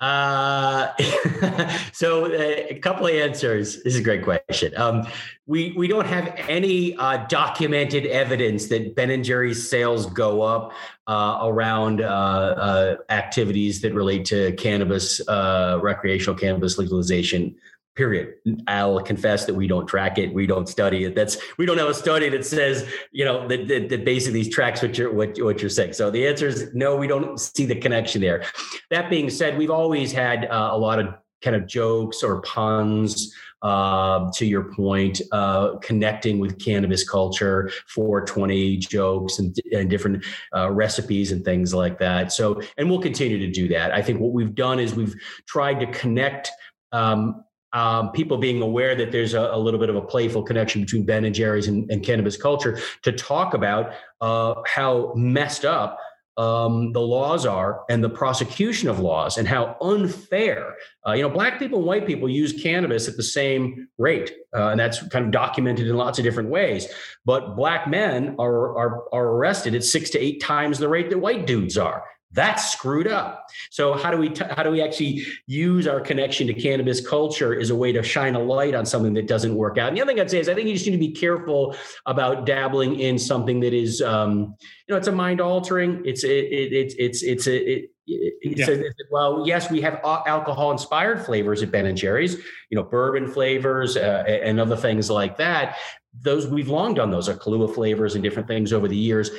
Uh, 0.02 0.91
so 1.93 2.26
uh, 2.26 2.66
a 2.70 2.80
couple 2.80 3.06
of 3.06 3.14
answers. 3.14 3.84
This 3.84 3.93
is 3.93 3.99
a 3.99 4.04
great 4.04 4.24
question. 4.24 4.74
Um, 4.76 5.08
we 5.45 5.74
we 5.78 5.88
don't 5.88 6.08
have 6.08 6.34
any 6.49 6.95
uh, 6.97 7.26
documented 7.28 8.08
evidence 8.08 8.68
that 8.70 8.95
Ben 8.95 9.12
and 9.12 9.24
Jerry's 9.24 9.70
sales 9.70 10.08
go 10.08 10.41
up 10.41 10.74
uh, 11.06 11.39
around 11.43 12.02
uh, 12.02 12.06
uh, 12.06 12.95
activities 13.10 13.82
that 13.82 13.93
relate 13.93 14.26
to 14.26 14.54
cannabis, 14.54 15.22
recreational 15.28 16.38
cannabis 16.38 16.80
legalization 16.80 17.56
period. 17.96 18.36
I'll 18.68 19.02
confess 19.02 19.46
that 19.46 19.54
we 19.54 19.68
don't 19.68 19.88
track 19.88 20.18
it. 20.18 20.34
We 20.34 20.48
don't 20.48 20.68
study 20.68 21.04
it. 21.04 21.16
That's 21.16 21.38
we 21.58 21.66
don't 21.66 21.78
have 21.78 21.89
a 21.89 21.94
study 21.94 22.30
that 22.30 22.46
says 22.46 22.88
you 23.12 23.26
know 23.26 23.48
that, 23.48 23.68
that, 23.68 23.89
that 23.89 24.06
basically 24.06 24.48
tracks 24.50 24.82
what 24.82 24.98
you're 24.98 25.14
what, 25.14 25.38
what 25.39 25.62
you're 25.62 25.70
saying. 25.70 25.94
So 25.94 26.10
the 26.10 26.28
answer 26.28 26.48
is 26.48 26.74
no 26.74 26.96
we 26.96 27.08
don't 27.08 27.39
see 27.39 27.66
the 27.66 27.76
connection 27.76 28.22
there. 28.22 28.44
That 28.89 29.10
being 29.10 29.30
said 29.30 29.58
we've 29.58 29.72
always 29.72 30.12
had 30.12 30.46
uh, 30.46 30.70
a 30.72 30.78
lot 30.78 31.00
of 31.00 31.16
kind 31.42 31.56
of 31.56 31.68
jokes 31.68 32.24
or 32.24 32.42
puns 32.42 33.34
uh, 33.62 34.32
to 34.34 34.46
your 34.46 34.74
point, 34.74 35.22
uh, 35.32 35.78
connecting 35.82 36.39
with 36.39 36.60
cannabis 36.64 37.08
culture, 37.08 37.72
420 37.88 38.78
jokes 38.78 39.39
and, 39.39 39.56
and 39.72 39.89
different 39.89 40.26
uh, 40.56 40.70
recipes 40.72 41.32
and 41.32 41.46
things 41.46 41.74
like 41.74 42.00
that. 42.00 42.32
So, 42.32 42.62
and 42.78 42.89
we'll 42.89 43.02
continue 43.02 43.38
to 43.38 43.52
do 43.52 43.68
that. 43.70 43.92
I 43.92 44.02
think 44.02 44.20
what 44.20 44.34
we've 44.34 44.56
done 44.56 44.80
is 44.80 44.96
we've 44.96 45.16
tried 45.48 45.80
to 45.80 45.88
connect 45.88 46.52
um, 46.92 47.44
um, 47.74 48.11
people 48.11 48.38
being 48.38 48.61
aware 48.61 48.95
that 48.95 49.11
there's 49.11 49.34
a, 49.34 49.41
a, 49.41 49.57
little 49.57 49.80
bit 49.80 49.89
of 49.89 49.95
a 49.95 50.01
playful 50.01 50.43
connection 50.43 50.82
between 50.82 51.05
Ben 51.05 51.26
and 51.26 51.34
Jerry's 51.34 51.67
and, 51.67 51.89
and 51.89 52.03
cannabis 52.03 52.36
culture 52.36 52.80
to 53.03 53.11
talk 53.11 53.53
about 53.53 53.93
uh, 54.19 54.55
how 54.65 55.13
messed 55.15 55.63
up 55.63 55.97
um, 56.38 56.93
the 56.93 57.01
laws 57.01 57.45
are 57.45 57.84
and 57.89 58.03
the 58.03 58.09
prosecution 58.09 58.89
of 58.89 58.99
laws 58.99 59.38
and 59.38 59.47
how 59.47 59.76
unfair. 59.82 60.76
Uh, 61.05 61.13
you 61.13 61.22
know, 61.22 61.30
black 61.30 61.59
people 61.59 61.80
and 61.80 61.88
white 61.88 62.07
people 62.07 62.30
use 62.30 62.61
cannabis 62.61 63.07
at 63.07 63.17
the 63.17 63.24
same 63.24 63.88
rate, 63.97 64.32
uh, 64.55 64.69
and 64.69 64.80
that's 64.80 65.05
kind 65.09 65.26
of 65.26 65.32
documented 65.32 65.88
in 65.88 65.95
lots 65.95 66.19
of 66.19 66.24
different 66.24 66.49
ways. 66.49 66.88
But 67.26 67.55
black 67.55 67.88
men 67.88 68.36
are, 68.39 68.78
are 68.78 69.13
are 69.13 69.28
arrested 69.28 69.76
at 69.76 69.84
six 69.84 70.09
to 70.11 70.19
eight 70.19 70.41
times 70.41 70.80
the 70.80 70.89
rate 70.89 71.09
that 71.09 71.19
white 71.19 71.45
dudes 71.45 71.78
are. 71.78 72.03
That's 72.34 72.72
screwed 72.72 73.08
up. 73.08 73.48
So 73.72 73.94
how 73.94 74.10
do 74.10 74.18
we 74.18 74.30
t- 74.30 74.46
how 74.50 74.64
do 74.64 74.72
we 74.72 74.82
actually 74.82 75.26
use 75.48 75.86
our 75.86 76.00
connection 76.00 76.48
to 76.48 76.54
cannabis 76.54 77.06
culture 77.06 77.60
as 77.60 77.70
a 77.70 77.76
way 77.76 77.92
to 77.92 78.02
shine 78.02 78.36
a 78.36 78.40
light 78.40 78.74
on 78.74 78.86
something 78.86 79.14
that 79.16 79.28
doesn't 79.28 79.54
work 79.54 79.78
out? 79.78 79.90
And 79.90 79.98
the 79.98 80.02
other 80.02 80.12
thing 80.12 80.22
I'd 80.22 80.32
say 80.32 80.40
is 80.40 80.48
I 80.48 80.54
think 80.54 80.68
you 80.68 80.74
just 80.74 80.86
need 80.86 80.94
to 80.94 80.98
be 80.98 81.12
careful 81.12 81.76
about 82.06 82.46
dabbling 82.46 83.00
in 83.00 83.20
something 83.20 83.60
that 83.62 83.74
is 83.74 84.02
um, 84.02 84.56
you 84.88 84.94
know 84.94 84.98
it's 84.98 85.08
a 85.08 85.12
mind 85.12 85.42
altering. 85.42 86.02
It's 86.06 86.24
it, 86.24 86.30
it, 86.30 86.74
it 86.74 86.94
it's 86.98 87.22
it's 87.22 87.48
a, 87.48 87.72
it, 87.74 87.92
yeah. 88.08 88.66
So, 88.66 88.82
well, 89.12 89.44
yes, 89.46 89.70
we 89.70 89.82
have 89.82 90.00
alcohol 90.04 90.72
inspired 90.72 91.24
flavors 91.26 91.62
at 91.62 91.72
Ben 91.72 91.86
and 91.86 91.98
Jerry's, 91.98 92.36
you 92.70 92.76
know, 92.76 92.84
bourbon 92.84 93.28
flavors 93.28 93.96
uh, 93.96 94.24
and 94.28 94.60
other 94.60 94.76
things 94.76 95.10
like 95.10 95.38
that. 95.38 95.78
Those 96.22 96.48
we've 96.48 96.68
long 96.68 96.94
done 96.94 97.10
those 97.12 97.30
are 97.30 97.36
Kahlua 97.36 97.74
flavors 97.74 98.16
and 98.16 98.24
different 98.24 98.48
things 98.48 98.74
over 98.74 98.88
the 98.88 98.98
years 98.98 99.32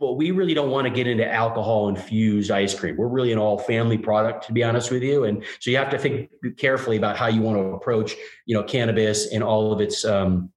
but 0.00 0.14
we 0.14 0.30
really 0.30 0.54
don't 0.54 0.70
want 0.70 0.86
to 0.86 0.90
get 0.90 1.06
into 1.06 1.30
alcohol 1.30 1.90
infused 1.90 2.50
ice 2.50 2.74
cream. 2.74 2.96
We're 2.96 3.06
really 3.06 3.32
an 3.32 3.38
all 3.38 3.58
family 3.58 3.98
product, 3.98 4.46
to 4.46 4.52
be 4.54 4.64
honest 4.64 4.90
with 4.90 5.02
you. 5.02 5.24
And 5.24 5.44
so 5.60 5.70
you 5.70 5.76
have 5.76 5.90
to 5.90 5.98
think 5.98 6.30
carefully 6.56 6.96
about 6.96 7.18
how 7.18 7.26
you 7.26 7.42
want 7.42 7.58
to 7.58 7.64
approach, 7.74 8.16
you 8.46 8.56
know, 8.56 8.62
cannabis 8.62 9.30
and 9.30 9.44
all 9.44 9.72
of 9.72 9.80
its 9.80 10.04
um, 10.06 10.50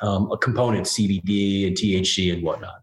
um, 0.00 0.32
components, 0.40 0.98
CBD 0.98 1.66
and 1.66 1.76
THC 1.76 2.32
and 2.32 2.42
whatnot. 2.42 2.80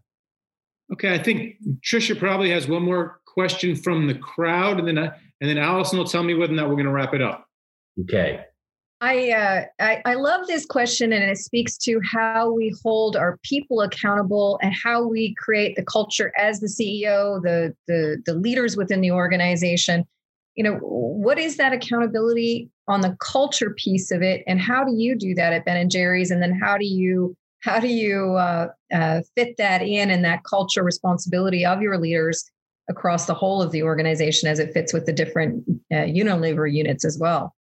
Okay, 0.92 1.12
I 1.12 1.18
think 1.18 1.56
Trisha 1.84 2.16
probably 2.16 2.50
has 2.50 2.68
one 2.68 2.82
more 2.82 3.20
question 3.26 3.74
from 3.74 4.06
the 4.06 4.14
crowd, 4.14 4.78
and 4.78 4.86
then 4.86 4.98
uh, 4.98 5.16
and 5.40 5.50
then 5.50 5.58
Allison 5.58 5.98
will 5.98 6.06
tell 6.06 6.22
me 6.22 6.34
whether 6.34 6.52
or 6.52 6.56
not 6.56 6.68
we're 6.68 6.74
going 6.74 6.86
to 6.86 6.92
wrap 6.92 7.14
it 7.14 7.22
up. 7.22 7.46
Okay. 8.02 8.44
I, 9.04 9.30
uh, 9.32 9.64
I, 9.80 10.02
I 10.06 10.14
love 10.14 10.46
this 10.46 10.64
question, 10.64 11.12
and 11.12 11.22
it 11.22 11.36
speaks 11.36 11.76
to 11.78 12.00
how 12.02 12.50
we 12.50 12.74
hold 12.82 13.16
our 13.16 13.38
people 13.42 13.82
accountable 13.82 14.58
and 14.62 14.72
how 14.72 15.06
we 15.06 15.34
create 15.34 15.76
the 15.76 15.84
culture 15.84 16.32
as 16.38 16.60
the 16.60 16.68
CEO, 16.68 17.42
the 17.42 17.74
the 17.86 18.22
the 18.24 18.32
leaders 18.32 18.78
within 18.78 19.02
the 19.02 19.10
organization. 19.10 20.04
You 20.54 20.64
know, 20.64 20.78
what 20.78 21.38
is 21.38 21.58
that 21.58 21.74
accountability 21.74 22.70
on 22.88 23.02
the 23.02 23.14
culture 23.20 23.74
piece 23.76 24.10
of 24.10 24.22
it, 24.22 24.42
and 24.46 24.58
how 24.58 24.84
do 24.84 24.94
you 24.96 25.16
do 25.16 25.34
that 25.34 25.52
at 25.52 25.66
Ben 25.66 25.76
and 25.76 25.90
Jerry's? 25.90 26.30
And 26.30 26.42
then 26.42 26.58
how 26.58 26.78
do 26.78 26.86
you 26.86 27.36
how 27.60 27.80
do 27.80 27.88
you 27.88 28.36
uh, 28.36 28.68
uh, 28.90 29.20
fit 29.36 29.58
that 29.58 29.82
in 29.82 30.10
and 30.10 30.24
that 30.24 30.44
culture 30.44 30.82
responsibility 30.82 31.66
of 31.66 31.82
your 31.82 31.98
leaders 31.98 32.50
across 32.88 33.26
the 33.26 33.34
whole 33.34 33.60
of 33.60 33.70
the 33.70 33.82
organization 33.82 34.48
as 34.48 34.58
it 34.58 34.72
fits 34.72 34.94
with 34.94 35.04
the 35.04 35.12
different 35.12 35.62
uh, 35.92 36.06
Unilever 36.06 36.72
units 36.72 37.04
as 37.04 37.18
well? 37.18 37.54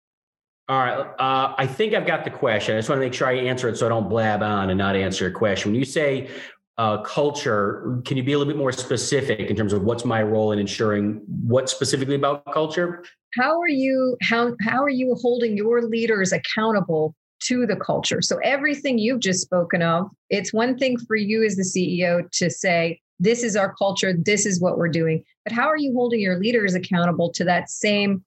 All 0.72 0.78
right. 0.78 1.00
Uh, 1.18 1.54
I 1.58 1.66
think 1.66 1.92
I've 1.92 2.06
got 2.06 2.24
the 2.24 2.30
question. 2.30 2.74
I 2.74 2.78
just 2.78 2.88
want 2.88 2.98
to 2.98 3.04
make 3.04 3.12
sure 3.12 3.28
I 3.28 3.34
answer 3.34 3.68
it 3.68 3.76
so 3.76 3.84
I 3.84 3.90
don't 3.90 4.08
blab 4.08 4.42
on 4.42 4.70
and 4.70 4.78
not 4.78 4.96
answer 4.96 5.24
your 5.24 5.30
question. 5.30 5.70
When 5.70 5.78
you 5.78 5.84
say 5.84 6.30
uh, 6.78 7.02
culture, 7.02 8.00
can 8.06 8.16
you 8.16 8.22
be 8.22 8.32
a 8.32 8.38
little 8.38 8.50
bit 8.50 8.56
more 8.56 8.72
specific 8.72 9.38
in 9.38 9.54
terms 9.54 9.74
of 9.74 9.82
what's 9.82 10.06
my 10.06 10.22
role 10.22 10.50
in 10.52 10.58
ensuring 10.58 11.20
what 11.46 11.68
specifically 11.68 12.14
about 12.14 12.50
culture? 12.54 13.04
How 13.38 13.60
are 13.60 13.68
you 13.68 14.16
how 14.22 14.56
how 14.62 14.82
are 14.82 14.88
you 14.88 15.14
holding 15.20 15.58
your 15.58 15.82
leaders 15.82 16.32
accountable 16.32 17.14
to 17.40 17.66
the 17.66 17.76
culture? 17.76 18.22
So 18.22 18.38
everything 18.42 18.98
you've 18.98 19.20
just 19.20 19.42
spoken 19.42 19.82
of, 19.82 20.08
it's 20.30 20.54
one 20.54 20.78
thing 20.78 20.96
for 20.96 21.16
you 21.16 21.44
as 21.44 21.56
the 21.56 21.64
CEO 21.64 22.30
to 22.30 22.48
say, 22.48 22.98
this 23.20 23.42
is 23.42 23.56
our 23.56 23.74
culture, 23.74 24.14
this 24.14 24.46
is 24.46 24.58
what 24.58 24.78
we're 24.78 24.88
doing. 24.88 25.22
But 25.44 25.52
how 25.52 25.68
are 25.68 25.76
you 25.76 25.92
holding 25.92 26.20
your 26.20 26.38
leaders 26.38 26.74
accountable 26.74 27.30
to 27.32 27.44
that 27.44 27.68
same 27.68 28.24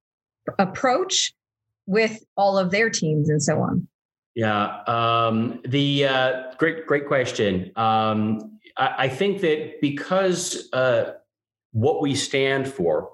approach 0.60 1.34
with 1.86 2.24
all 2.38 2.58
of 2.58 2.72
their 2.72 2.90
teams 2.90 3.30
and 3.30 3.42
so 3.42 3.62
on? 3.62 3.88
Yeah, 4.36 4.82
um, 4.88 5.62
the 5.66 6.06
uh, 6.06 6.54
great, 6.58 6.86
great 6.86 7.08
question. 7.08 7.72
Um, 7.78 8.60
I, 8.76 8.96
I, 8.98 9.10
think 9.10 9.40
that 9.42 9.80
because 9.80 10.68
uh, 10.74 11.14
what 11.72 12.02
we 12.02 12.16
stand 12.16 12.68
for 12.68 13.10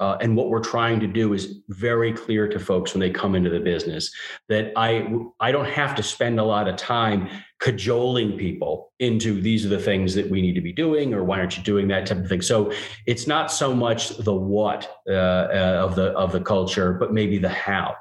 uh, 0.00 0.16
and 0.20 0.36
what 0.36 0.48
we're 0.48 0.58
trying 0.58 0.98
to 0.98 1.06
do 1.06 1.32
is 1.32 1.60
very 1.68 2.12
clear 2.12 2.48
to 2.48 2.58
folks 2.58 2.92
when 2.92 3.00
they 3.00 3.10
come 3.10 3.36
into 3.36 3.50
the 3.50 3.60
business, 3.60 4.10
that 4.48 4.72
I 4.74 5.14
I 5.38 5.52
don't 5.52 5.68
have 5.68 5.94
to 5.94 6.02
spend 6.02 6.40
a 6.40 6.44
lot 6.44 6.66
of 6.66 6.74
time 6.74 7.28
cajoling 7.60 8.36
people 8.36 8.92
into 8.98 9.40
these 9.40 9.64
are 9.64 9.68
the 9.68 9.78
things 9.78 10.12
that 10.14 10.28
we 10.28 10.42
need 10.42 10.54
to 10.54 10.60
be 10.60 10.72
doing 10.72 11.14
or 11.14 11.22
why 11.22 11.38
aren't 11.38 11.56
you 11.56 11.62
doing 11.62 11.88
that 11.88 12.04
type 12.04 12.18
of 12.18 12.28
thing 12.28 12.42
so 12.42 12.70
it's 13.06 13.26
not 13.26 13.50
so 13.50 13.72
much 13.74 14.10
the 14.18 14.34
what 14.34 14.98
uh, 15.08 15.12
uh, 15.12 15.80
of 15.82 15.94
the 15.94 16.10
of 16.10 16.30
the 16.30 16.40
culture 16.40 16.92
but 16.92 17.14
maybe 17.14 17.38
the 17.38 17.48
how 17.48 17.96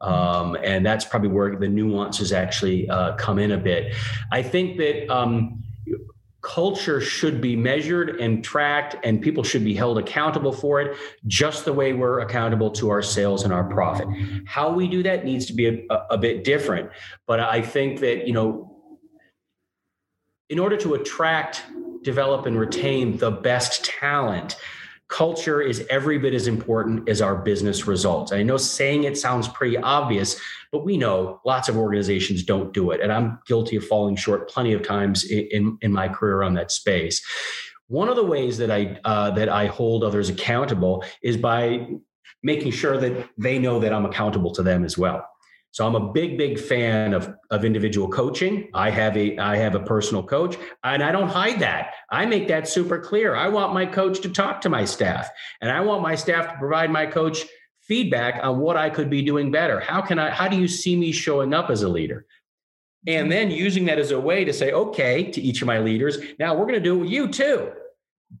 um, 0.00 0.56
and 0.62 0.84
that's 0.84 1.04
probably 1.04 1.28
where 1.28 1.56
the 1.56 1.68
nuances 1.68 2.32
actually 2.32 2.88
uh, 2.88 3.14
come 3.16 3.38
in 3.38 3.52
a 3.52 3.58
bit. 3.58 3.94
I 4.30 4.42
think 4.42 4.78
that 4.78 5.12
um, 5.12 5.62
culture 6.40 7.00
should 7.00 7.40
be 7.40 7.56
measured 7.56 8.20
and 8.20 8.44
tracked, 8.44 8.96
and 9.04 9.20
people 9.20 9.42
should 9.42 9.64
be 9.64 9.74
held 9.74 9.98
accountable 9.98 10.52
for 10.52 10.80
it, 10.80 10.96
just 11.26 11.64
the 11.64 11.72
way 11.72 11.92
we're 11.92 12.20
accountable 12.20 12.70
to 12.70 12.90
our 12.90 13.02
sales 13.02 13.42
and 13.44 13.52
our 13.52 13.64
profit. 13.64 14.06
How 14.46 14.72
we 14.72 14.88
do 14.88 15.02
that 15.02 15.24
needs 15.24 15.46
to 15.46 15.52
be 15.52 15.66
a, 15.66 15.84
a, 15.90 16.06
a 16.10 16.18
bit 16.18 16.44
different. 16.44 16.90
But 17.26 17.40
I 17.40 17.60
think 17.60 18.00
that, 18.00 18.26
you 18.26 18.32
know, 18.32 18.76
in 20.48 20.58
order 20.58 20.76
to 20.78 20.94
attract, 20.94 21.64
develop, 22.02 22.46
and 22.46 22.58
retain 22.58 23.18
the 23.18 23.30
best 23.30 23.84
talent, 23.84 24.56
culture 25.08 25.60
is 25.60 25.86
every 25.88 26.18
bit 26.18 26.34
as 26.34 26.46
important 26.46 27.08
as 27.08 27.22
our 27.22 27.34
business 27.34 27.86
results. 27.86 28.32
I 28.32 28.42
know 28.42 28.56
saying 28.56 29.04
it 29.04 29.16
sounds 29.16 29.48
pretty 29.48 29.76
obvious, 29.78 30.38
but 30.70 30.84
we 30.84 30.96
know 30.96 31.40
lots 31.46 31.68
of 31.68 31.76
organizations 31.76 32.42
don't 32.42 32.72
do 32.74 32.90
it. 32.90 33.00
And 33.00 33.12
I'm 33.12 33.38
guilty 33.46 33.76
of 33.76 33.86
falling 33.86 34.16
short 34.16 34.50
plenty 34.50 34.74
of 34.74 34.82
times 34.82 35.24
in, 35.24 35.78
in, 35.80 35.92
my 35.92 36.08
career 36.08 36.42
on 36.42 36.54
that 36.54 36.70
space. 36.70 37.24
One 37.86 38.08
of 38.08 38.16
the 38.16 38.24
ways 38.24 38.58
that 38.58 38.70
I 38.70 38.98
uh, 39.04 39.30
that 39.30 39.48
I 39.48 39.66
hold 39.66 40.04
others 40.04 40.28
accountable 40.28 41.04
is 41.22 41.38
by 41.38 41.88
making 42.42 42.72
sure 42.72 42.98
that 42.98 43.28
they 43.38 43.58
know 43.58 43.80
that 43.80 43.92
I'm 43.92 44.04
accountable 44.04 44.52
to 44.52 44.62
them 44.62 44.84
as 44.84 44.98
well. 44.98 45.27
So 45.70 45.86
I'm 45.86 45.94
a 45.94 46.12
big, 46.12 46.38
big 46.38 46.58
fan 46.58 47.14
of, 47.14 47.32
of 47.50 47.64
individual 47.64 48.08
coaching. 48.08 48.68
I 48.74 48.90
have 48.90 49.16
a 49.16 49.38
I 49.38 49.56
have 49.56 49.74
a 49.74 49.80
personal 49.80 50.22
coach, 50.22 50.56
and 50.82 51.02
I 51.02 51.12
don't 51.12 51.28
hide 51.28 51.60
that. 51.60 51.94
I 52.10 52.26
make 52.26 52.48
that 52.48 52.66
super 52.66 52.98
clear. 52.98 53.34
I 53.34 53.48
want 53.48 53.74
my 53.74 53.86
coach 53.86 54.20
to 54.20 54.28
talk 54.28 54.60
to 54.62 54.68
my 54.68 54.84
staff, 54.84 55.28
and 55.60 55.70
I 55.70 55.80
want 55.80 56.02
my 56.02 56.14
staff 56.14 56.50
to 56.50 56.58
provide 56.58 56.90
my 56.90 57.06
coach 57.06 57.44
feedback 57.82 58.42
on 58.42 58.58
what 58.58 58.76
I 58.76 58.90
could 58.90 59.08
be 59.08 59.22
doing 59.22 59.50
better. 59.50 59.80
How 59.80 60.00
can 60.00 60.18
I, 60.18 60.30
how 60.30 60.48
do 60.48 60.58
you 60.58 60.68
see 60.68 60.94
me 60.94 61.10
showing 61.10 61.54
up 61.54 61.70
as 61.70 61.82
a 61.82 61.88
leader? 61.88 62.26
And 63.06 63.24
mm-hmm. 63.24 63.30
then 63.30 63.50
using 63.50 63.86
that 63.86 63.98
as 63.98 64.10
a 64.10 64.20
way 64.20 64.44
to 64.44 64.52
say, 64.52 64.72
okay, 64.72 65.30
to 65.30 65.40
each 65.40 65.62
of 65.62 65.66
my 65.66 65.78
leaders, 65.78 66.18
now 66.38 66.54
we're 66.54 66.66
going 66.66 66.74
to 66.74 66.80
do 66.80 66.96
it 66.96 66.98
with 66.98 67.10
you 67.10 67.28
too 67.28 67.72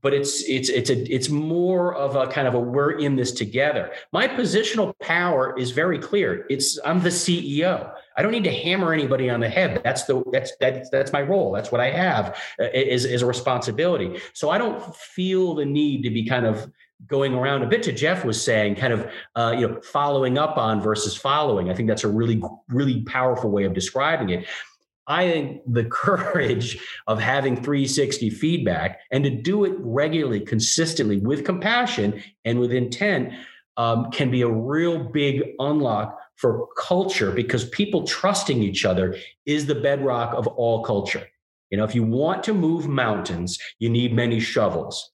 but 0.02 0.12
it's 0.12 0.42
it's 0.42 0.68
it's 0.68 0.90
a 0.90 1.12
it's 1.12 1.28
more 1.30 1.94
of 1.94 2.14
a 2.14 2.26
kind 2.26 2.46
of 2.46 2.54
a 2.54 2.60
we're 2.60 2.98
in 2.98 3.16
this 3.16 3.32
together. 3.32 3.90
My 4.12 4.28
positional 4.28 4.98
power 5.00 5.58
is 5.58 5.70
very 5.70 5.98
clear. 5.98 6.46
It's 6.50 6.78
I'm 6.84 7.00
the 7.00 7.08
CEO. 7.08 7.90
I 8.16 8.22
don't 8.22 8.32
need 8.32 8.44
to 8.44 8.52
hammer 8.52 8.92
anybody 8.92 9.30
on 9.30 9.40
the 9.40 9.48
head. 9.48 9.80
That's 9.84 10.04
the 10.04 10.22
that's 10.30 10.52
that's 10.60 10.90
that's 10.90 11.12
my 11.12 11.22
role. 11.22 11.52
That's 11.52 11.72
what 11.72 11.80
I 11.80 11.90
have 11.90 12.38
uh, 12.60 12.66
is 12.74 13.06
is 13.06 13.22
a 13.22 13.26
responsibility. 13.26 14.20
So 14.34 14.50
I 14.50 14.58
don't 14.58 14.94
feel 14.94 15.54
the 15.54 15.64
need 15.64 16.02
to 16.02 16.10
be 16.10 16.26
kind 16.26 16.44
of 16.44 16.70
going 17.06 17.32
around 17.32 17.62
a 17.62 17.66
bit 17.66 17.82
to 17.84 17.92
Jeff 17.92 18.24
was 18.24 18.42
saying, 18.42 18.74
kind 18.74 18.92
of 18.92 19.10
uh, 19.36 19.54
you 19.58 19.68
know 19.68 19.80
following 19.80 20.36
up 20.36 20.58
on 20.58 20.82
versus 20.82 21.16
following. 21.16 21.70
I 21.70 21.74
think 21.74 21.88
that's 21.88 22.04
a 22.04 22.08
really 22.08 22.42
really 22.68 23.02
powerful 23.02 23.50
way 23.50 23.64
of 23.64 23.72
describing 23.72 24.30
it. 24.30 24.46
I 25.08 25.30
think 25.30 25.62
the 25.66 25.84
courage 25.90 26.78
of 27.06 27.18
having 27.18 27.56
360 27.56 28.30
feedback 28.30 29.00
and 29.10 29.24
to 29.24 29.30
do 29.30 29.64
it 29.64 29.74
regularly, 29.78 30.40
consistently, 30.40 31.18
with 31.18 31.44
compassion 31.44 32.22
and 32.44 32.60
with 32.60 32.72
intent 32.72 33.32
um, 33.76 34.10
can 34.10 34.30
be 34.30 34.42
a 34.42 34.48
real 34.48 34.98
big 34.98 35.42
unlock 35.58 36.18
for 36.36 36.68
culture 36.76 37.32
because 37.32 37.68
people 37.70 38.06
trusting 38.06 38.62
each 38.62 38.84
other 38.84 39.16
is 39.46 39.66
the 39.66 39.74
bedrock 39.74 40.34
of 40.34 40.46
all 40.46 40.84
culture. 40.84 41.26
You 41.70 41.78
know, 41.78 41.84
if 41.84 41.94
you 41.94 42.02
want 42.02 42.44
to 42.44 42.54
move 42.54 42.86
mountains, 42.86 43.58
you 43.78 43.90
need 43.90 44.14
many 44.14 44.40
shovels 44.40 45.12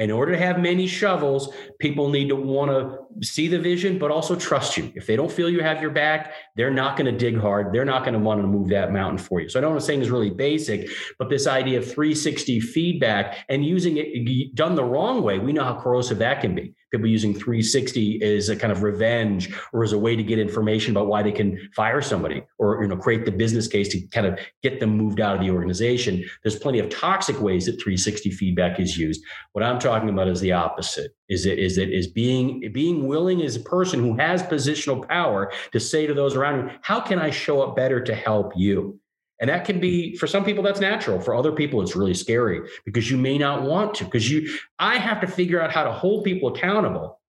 in 0.00 0.10
order 0.10 0.32
to 0.32 0.38
have 0.38 0.58
many 0.58 0.86
shovels, 0.86 1.52
people 1.78 2.08
need 2.08 2.30
to 2.30 2.34
want 2.36 2.70
to 2.70 3.24
see 3.24 3.48
the 3.48 3.58
vision, 3.58 3.98
but 3.98 4.10
also 4.10 4.34
trust 4.34 4.78
you. 4.78 4.90
If 4.94 5.06
they 5.06 5.14
don't 5.14 5.30
feel 5.30 5.50
you 5.50 5.60
have 5.60 5.82
your 5.82 5.90
back, 5.90 6.32
they're 6.56 6.70
not 6.70 6.96
going 6.96 7.12
to 7.12 7.16
dig 7.16 7.38
hard. 7.38 7.72
They're 7.72 7.84
not 7.84 8.02
going 8.02 8.14
to 8.14 8.18
want 8.18 8.40
to 8.40 8.46
move 8.46 8.70
that 8.70 8.92
mountain 8.92 9.18
for 9.18 9.40
you. 9.40 9.50
So 9.50 9.58
I 9.58 9.60
don't 9.60 9.72
want 9.72 9.80
to 9.82 9.86
say 9.86 9.98
is 10.00 10.10
really 10.10 10.30
basic, 10.30 10.88
but 11.18 11.28
this 11.28 11.46
idea 11.46 11.78
of 11.78 11.84
360 11.84 12.60
feedback 12.60 13.44
and 13.50 13.62
using 13.62 13.98
it 13.98 14.54
done 14.54 14.74
the 14.74 14.84
wrong 14.84 15.22
way, 15.22 15.38
we 15.38 15.52
know 15.52 15.64
how 15.64 15.78
corrosive 15.78 16.18
that 16.18 16.40
can 16.40 16.54
be 16.54 16.74
people 16.90 17.06
using 17.06 17.32
360 17.32 18.22
as 18.22 18.48
a 18.48 18.56
kind 18.56 18.72
of 18.72 18.82
revenge 18.82 19.54
or 19.72 19.82
as 19.82 19.92
a 19.92 19.98
way 19.98 20.16
to 20.16 20.22
get 20.22 20.38
information 20.38 20.92
about 20.92 21.06
why 21.06 21.22
they 21.22 21.32
can 21.32 21.58
fire 21.74 22.02
somebody 22.02 22.42
or 22.58 22.82
you 22.82 22.88
know 22.88 22.96
create 22.96 23.24
the 23.24 23.32
business 23.32 23.66
case 23.66 23.88
to 23.88 24.00
kind 24.08 24.26
of 24.26 24.38
get 24.62 24.80
them 24.80 24.96
moved 24.96 25.20
out 25.20 25.36
of 25.36 25.40
the 25.40 25.50
organization. 25.50 26.24
There's 26.42 26.58
plenty 26.58 26.78
of 26.78 26.88
toxic 26.90 27.40
ways 27.40 27.66
that 27.66 27.80
360 27.82 28.30
feedback 28.30 28.80
is 28.80 28.96
used. 28.96 29.22
What 29.52 29.64
i'm 29.64 29.78
talking 29.78 30.08
about 30.08 30.28
is 30.28 30.40
the 30.40 30.52
opposite. 30.52 31.12
Is 31.28 31.46
it 31.46 31.58
is 31.58 31.78
it 31.78 31.90
is 31.90 32.06
being 32.06 32.70
being 32.72 33.06
willing 33.06 33.42
as 33.42 33.56
a 33.56 33.60
person 33.60 34.00
who 34.00 34.16
has 34.16 34.42
positional 34.42 35.06
power 35.08 35.52
to 35.72 35.80
say 35.80 36.06
to 36.06 36.14
those 36.14 36.36
around 36.36 36.58
you 36.58 36.70
how 36.82 37.00
can 37.00 37.18
i 37.18 37.30
show 37.30 37.62
up 37.62 37.76
better 37.76 38.00
to 38.00 38.14
help 38.14 38.52
you 38.56 38.98
and 39.40 39.48
that 39.48 39.64
can 39.64 39.80
be, 39.80 40.16
for 40.16 40.26
some 40.26 40.44
people, 40.44 40.62
that's 40.62 40.80
natural. 40.80 41.20
For 41.20 41.34
other 41.34 41.52
people, 41.52 41.80
it's 41.80 41.96
really 41.96 42.14
scary 42.14 42.60
because 42.84 43.10
you 43.10 43.16
may 43.16 43.38
not 43.38 43.62
want 43.62 43.94
to, 43.94 44.04
because 44.04 44.30
you, 44.30 44.54
I 44.78 44.98
have 44.98 45.20
to 45.22 45.26
figure 45.26 45.60
out 45.60 45.72
how 45.72 45.84
to 45.84 45.92
hold 45.92 46.24
people 46.24 46.54
accountable 46.54 47.20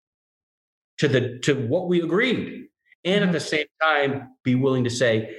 to 0.98 1.08
the, 1.08 1.40
to 1.44 1.56
what 1.56 1.88
we 1.88 2.02
agreed. 2.02 2.68
And 3.06 3.16
at 3.16 3.22
mm-hmm. 3.24 3.32
the 3.32 3.40
same 3.40 3.66
time, 3.82 4.30
be 4.44 4.56
willing 4.56 4.84
to 4.84 4.90
say, 4.90 5.36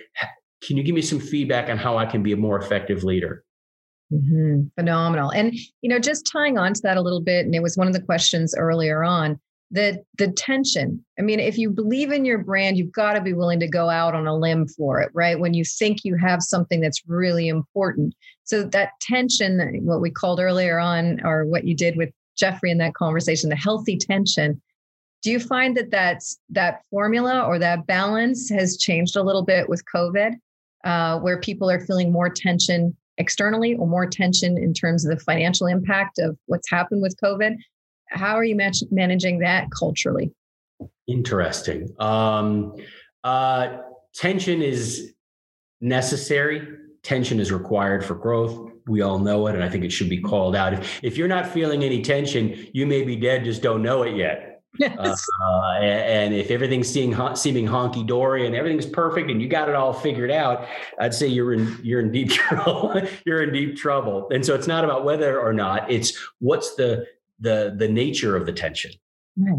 can 0.67 0.77
you 0.77 0.83
give 0.83 0.95
me 0.95 1.03
some 1.03 1.21
feedback 1.21 1.69
on 1.69 1.77
how 1.77 1.99
I 1.99 2.07
can 2.07 2.23
be 2.23 2.33
a 2.33 2.37
more 2.37 2.59
effective 2.59 3.05
leader? 3.05 3.45
Mm-hmm. 4.13 4.69
Phenomenal. 4.75 5.31
And, 5.31 5.55
you 5.81 5.89
know, 5.89 5.99
just 5.99 6.27
tying 6.27 6.59
on 6.59 6.75
to 6.75 6.81
that 6.83 6.97
a 6.97 7.03
little 7.03 7.21
bit, 7.21 7.45
and 7.47 7.55
it 7.55 7.63
was 7.63 7.77
one 7.77 7.87
of 7.87 7.93
the 7.93 8.03
questions 8.03 8.55
earlier 8.57 9.05
on 9.05 9.39
the 9.73 10.05
the 10.19 10.31
tension. 10.31 11.05
I 11.19 11.23
mean 11.23 11.41
if 11.41 11.59
you 11.59 11.71
believe 11.71 12.13
in 12.13 12.25
your 12.25 12.39
brand 12.39 12.77
you've 12.77 12.93
got 12.93 13.15
to 13.15 13.21
be 13.21 13.33
willing 13.33 13.59
to 13.61 13.69
go 13.69 13.89
out 13.91 14.15
on 14.15 14.27
a 14.27 14.37
limb 14.37 14.69
for 14.69 15.01
it 15.01 15.11
right? 15.15 15.41
When 15.41 15.55
you 15.55 15.65
think 15.65 16.05
you 16.05 16.17
have 16.17 16.43
something 16.43 16.81
that's 16.81 17.03
really 17.09 17.49
important. 17.49 18.15
So 18.45 18.63
that 18.65 18.91
tension 19.01 19.81
what 19.85 20.01
we 20.01 20.11
called 20.11 20.39
earlier 20.39 20.79
on 20.79 21.21
or 21.25 21.47
what 21.47 21.65
you 21.65 21.75
did 21.75 21.97
with 21.97 22.11
jeffrey 22.37 22.71
in 22.71 22.79
that 22.79 22.95
conversation 22.95 23.51
the 23.51 23.57
healthy 23.57 23.97
tension 23.97 24.61
do 25.23 25.31
you 25.31 25.39
find 25.39 25.77
that 25.77 25.91
that's 25.91 26.39
that 26.51 26.81
formula 26.91 27.43
or 27.43 27.59
that 27.59 27.87
balance 27.87 28.49
has 28.49 28.77
changed 28.77 29.17
a 29.17 29.23
little 29.23 29.43
bit 29.43 29.69
with 29.69 29.83
covid 29.95 30.35
uh, 30.85 31.19
where 31.21 31.41
people 31.41 31.71
are 31.71 31.81
feeling 31.81 32.11
more 32.11 32.29
tension 32.29 32.97
externally 33.19 33.75
or 33.75 33.87
more 33.87 34.07
tension 34.07 34.57
in 34.57 34.73
terms 34.73 35.05
of 35.05 35.17
the 35.17 35.25
financial 35.25 35.67
impact 35.67 36.19
of 36.19 36.37
what's 36.47 36.71
happened 36.71 37.03
with 37.03 37.17
covid 37.23 37.57
how 38.13 38.37
are 38.37 38.45
you 38.45 38.57
managing 38.91 39.39
that 39.41 39.71
culturally? 39.71 40.33
Interesting. 41.07 41.95
Um, 41.99 42.77
uh, 43.25 43.79
tension 44.15 44.63
is 44.63 45.15
necessary. 45.81 46.67
Tension 47.03 47.41
is 47.41 47.51
required 47.51 48.05
for 48.05 48.15
growth. 48.15 48.71
We 48.87 49.03
all 49.03 49.19
know 49.19 49.47
it, 49.47 49.55
and 49.55 49.63
I 49.63 49.69
think 49.69 49.85
it 49.85 49.93
should 49.93 50.09
be 50.09 50.21
called 50.21 50.57
out. 50.57 50.73
If, 50.73 51.01
if 51.03 51.17
you're 51.17 51.29
not 51.29 51.49
feeling 51.49 51.85
any 51.85 52.03
tension, 52.03 52.69
you 52.73 52.87
may 52.87 53.03
be 53.03 53.17
dead, 53.17 53.45
just 53.45 53.63
don't 53.63 53.83
know 53.83 54.03
it 54.03 54.17
yet. 54.17 54.53
Yes. 54.79 55.27
Uh, 55.45 55.73
and 55.81 56.33
if 56.33 56.51
everything's 56.51 56.89
seeing, 56.89 57.15
seeming 57.37 57.67
honky 57.67 58.07
dory 58.07 58.47
and 58.47 58.55
everything's 58.55 58.87
perfect 58.87 59.31
and 59.31 59.43
you 59.43 59.49
got 59.49 59.69
it 59.69 59.75
all 59.75 59.93
figured 59.93 60.31
out, 60.31 60.67
I'd 60.99 61.13
say 61.13 61.27
you're 61.27 61.53
in 61.53 61.79
you're 61.83 62.01
in 62.01 62.11
deep 62.11 62.31
trouble. 62.31 63.01
you're 63.27 63.43
in 63.43 63.53
deep 63.53 63.77
trouble. 63.77 64.29
And 64.31 64.45
so 64.45 64.55
it's 64.55 64.67
not 64.67 64.85
about 64.85 65.05
whether 65.05 65.39
or 65.39 65.53
not; 65.53 65.91
it's 65.91 66.17
what's 66.39 66.75
the 66.77 67.07
the 67.43 67.75
the 67.77 67.89
nature 67.89 68.37
of 68.37 68.47
the 68.47 68.53
tension. 68.53 68.93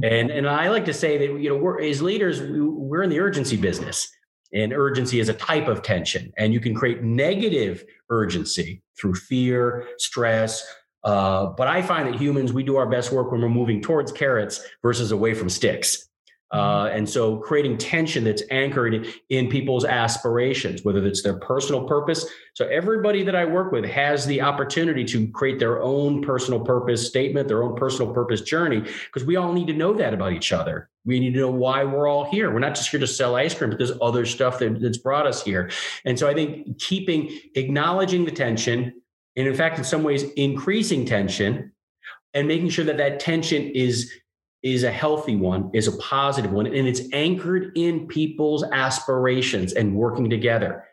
And 0.04 0.32
and 0.32 0.48
I 0.48 0.70
like 0.70 0.86
to 0.86 0.94
say 0.94 1.18
that 1.18 1.40
you 1.40 1.50
know 1.50 1.58
we're 1.58 1.82
as 1.82 2.02
leaders 2.02 2.42
we're 2.42 3.04
in 3.04 3.10
the 3.10 3.20
urgency 3.20 3.58
business. 3.58 4.08
And 4.56 4.72
urgency 4.72 5.20
is 5.20 5.30
a 5.30 5.34
type 5.34 5.68
of 5.68 5.82
tension, 5.82 6.32
and 6.38 6.54
you 6.54 6.60
can 6.60 6.76
create 6.76 7.02
negative 7.02 7.84
urgency 8.12 8.84
through 9.00 9.16
fear, 9.16 9.88
stress. 9.98 10.64
Uh, 11.04 11.48
but 11.58 11.68
I 11.68 11.82
find 11.82 12.08
that 12.08 12.22
humans, 12.22 12.54
we 12.54 12.62
do 12.62 12.76
our 12.76 12.88
best 12.88 13.12
work 13.12 13.32
when 13.32 13.42
we're 13.42 13.50
moving 13.50 13.82
towards 13.82 14.12
carrots 14.12 14.64
versus 14.84 15.12
away 15.12 15.34
from 15.34 15.50
sticks. 15.50 16.08
Uh, 16.54 16.88
and 16.94 17.10
so 17.10 17.38
creating 17.38 17.80
tension 17.80 18.24
that's 18.24 18.44
anchored 18.52 19.08
in 19.30 19.50
people's 19.50 19.86
aspirations, 19.86 20.84
whether 20.84 21.04
it's 21.04 21.24
their 21.24 21.40
personal 21.40 21.88
purpose. 21.88 22.28
So 22.54 22.68
everybody 22.68 23.24
that 23.24 23.36
I 23.36 23.44
work 23.44 23.72
with 23.72 23.84
has 23.86 24.28
the 24.28 24.40
opportunity 24.40 25.04
to 25.06 25.28
create 25.30 25.58
their 25.58 25.82
own 25.82 26.22
personal 26.22 26.60
purpose 26.60 27.08
statement, 27.08 27.48
their 27.48 27.64
own 27.64 27.76
personal 27.76 28.14
purpose 28.14 28.42
journey, 28.42 28.82
because 28.82 29.26
we 29.26 29.36
all 29.36 29.52
need 29.52 29.66
to 29.66 29.74
know 29.74 29.94
that 29.94 30.14
about 30.14 30.34
each 30.34 30.54
other. 30.54 30.92
We 31.06 31.20
need 31.20 31.34
to 31.34 31.40
know 31.40 31.50
why 31.52 31.84
we're 31.84 32.08
all 32.08 32.30
here. 32.30 32.54
We're 32.54 32.60
not 32.60 32.76
just 32.76 32.90
here 32.90 33.00
to 33.00 33.08
sell 33.08 33.36
ice 33.36 33.56
cream, 33.56 33.72
but 33.72 33.80
there's 33.80 33.98
other 34.00 34.24
stuff 34.26 34.60
that, 34.60 34.80
that's 34.80 35.00
brought 35.00 35.26
us 35.26 35.44
here. 35.44 35.72
And 36.06 36.20
so 36.20 36.30
I 36.30 36.36
think 36.36 36.80
keeping, 36.80 37.36
acknowledging 37.56 38.26
the 38.26 38.32
tension, 38.32 38.94
and 39.36 39.48
in 39.48 39.56
fact, 39.56 39.80
in 39.80 39.84
some 39.84 40.04
ways, 40.04 40.24
increasing 40.34 41.04
tension 41.06 41.72
and 42.36 42.48
making 42.48 42.70
sure 42.70 42.86
that 42.86 42.98
that 42.98 43.20
tension 43.20 43.64
is 43.64 44.12
is 44.64 44.84
a 44.84 44.92
healthy 44.92 45.36
one, 45.36 45.70
is 45.74 45.88
a 45.88 45.98
positive 45.98 46.52
one, 46.52 46.66
and 46.66 46.88
it's 46.88 47.02
anchored 47.12 47.74
in 47.76 48.08
people's 48.08 48.64
aspirations 48.64 49.74
and 49.74 49.94
working 49.96 50.30
together. 50.30 50.86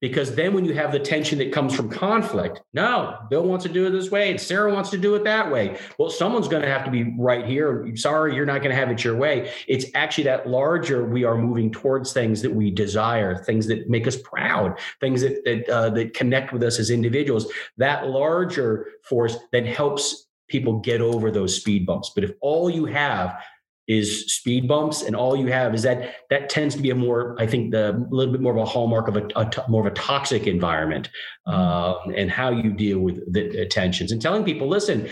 Because 0.00 0.36
then 0.36 0.54
when 0.54 0.64
you 0.64 0.74
have 0.74 0.92
the 0.92 1.00
tension 1.00 1.38
that 1.38 1.52
comes 1.52 1.74
from 1.74 1.90
conflict, 1.90 2.62
no, 2.72 3.18
Bill 3.30 3.42
wants 3.42 3.64
to 3.64 3.68
do 3.68 3.84
it 3.86 3.90
this 3.90 4.12
way 4.12 4.30
and 4.30 4.40
Sarah 4.40 4.72
wants 4.72 4.90
to 4.90 4.98
do 4.98 5.16
it 5.16 5.24
that 5.24 5.50
way. 5.50 5.76
Well, 5.98 6.08
someone's 6.08 6.46
going 6.46 6.62
to 6.62 6.68
have 6.68 6.84
to 6.84 6.90
be 6.90 7.16
right 7.18 7.44
here. 7.44 7.84
Sorry, 7.96 8.36
you're 8.36 8.46
not 8.46 8.58
going 8.58 8.70
to 8.70 8.76
have 8.76 8.90
it 8.90 9.02
your 9.02 9.16
way. 9.16 9.52
It's 9.66 9.86
actually 9.96 10.24
that 10.24 10.48
larger 10.48 11.04
we 11.04 11.24
are 11.24 11.36
moving 11.36 11.72
towards 11.72 12.12
things 12.12 12.42
that 12.42 12.54
we 12.54 12.70
desire, 12.70 13.42
things 13.42 13.66
that 13.66 13.90
make 13.90 14.06
us 14.06 14.16
proud, 14.16 14.78
things 15.00 15.22
that 15.22 15.44
that, 15.44 15.68
uh, 15.68 15.90
that 15.90 16.14
connect 16.14 16.52
with 16.52 16.62
us 16.62 16.78
as 16.78 16.90
individuals. 16.90 17.50
That 17.76 18.06
larger 18.06 18.86
force 19.02 19.36
that 19.50 19.66
helps 19.66 20.27
people 20.48 20.80
get 20.80 21.00
over 21.00 21.30
those 21.30 21.56
speed 21.56 21.86
bumps. 21.86 22.12
But 22.14 22.24
if 22.24 22.32
all 22.40 22.68
you 22.70 22.86
have 22.86 23.40
is 23.86 24.34
speed 24.34 24.68
bumps 24.68 25.02
and 25.02 25.16
all 25.16 25.34
you 25.34 25.46
have 25.46 25.74
is 25.74 25.82
that 25.82 26.16
that 26.28 26.50
tends 26.50 26.74
to 26.74 26.82
be 26.82 26.90
a 26.90 26.94
more 26.94 27.34
i 27.40 27.46
think 27.46 27.70
the 27.70 27.96
a 27.96 28.14
little 28.14 28.30
bit 28.30 28.42
more 28.42 28.52
of 28.52 28.58
a 28.58 28.64
hallmark 28.66 29.08
of 29.08 29.16
a, 29.16 29.26
a 29.34 29.70
more 29.70 29.86
of 29.86 29.90
a 29.90 29.96
toxic 29.96 30.46
environment 30.46 31.08
uh, 31.46 31.94
and 32.14 32.30
how 32.30 32.50
you 32.50 32.70
deal 32.70 32.98
with 32.98 33.32
the 33.32 33.64
tensions 33.64 34.12
and 34.12 34.20
telling 34.20 34.44
people 34.44 34.68
listen 34.68 35.08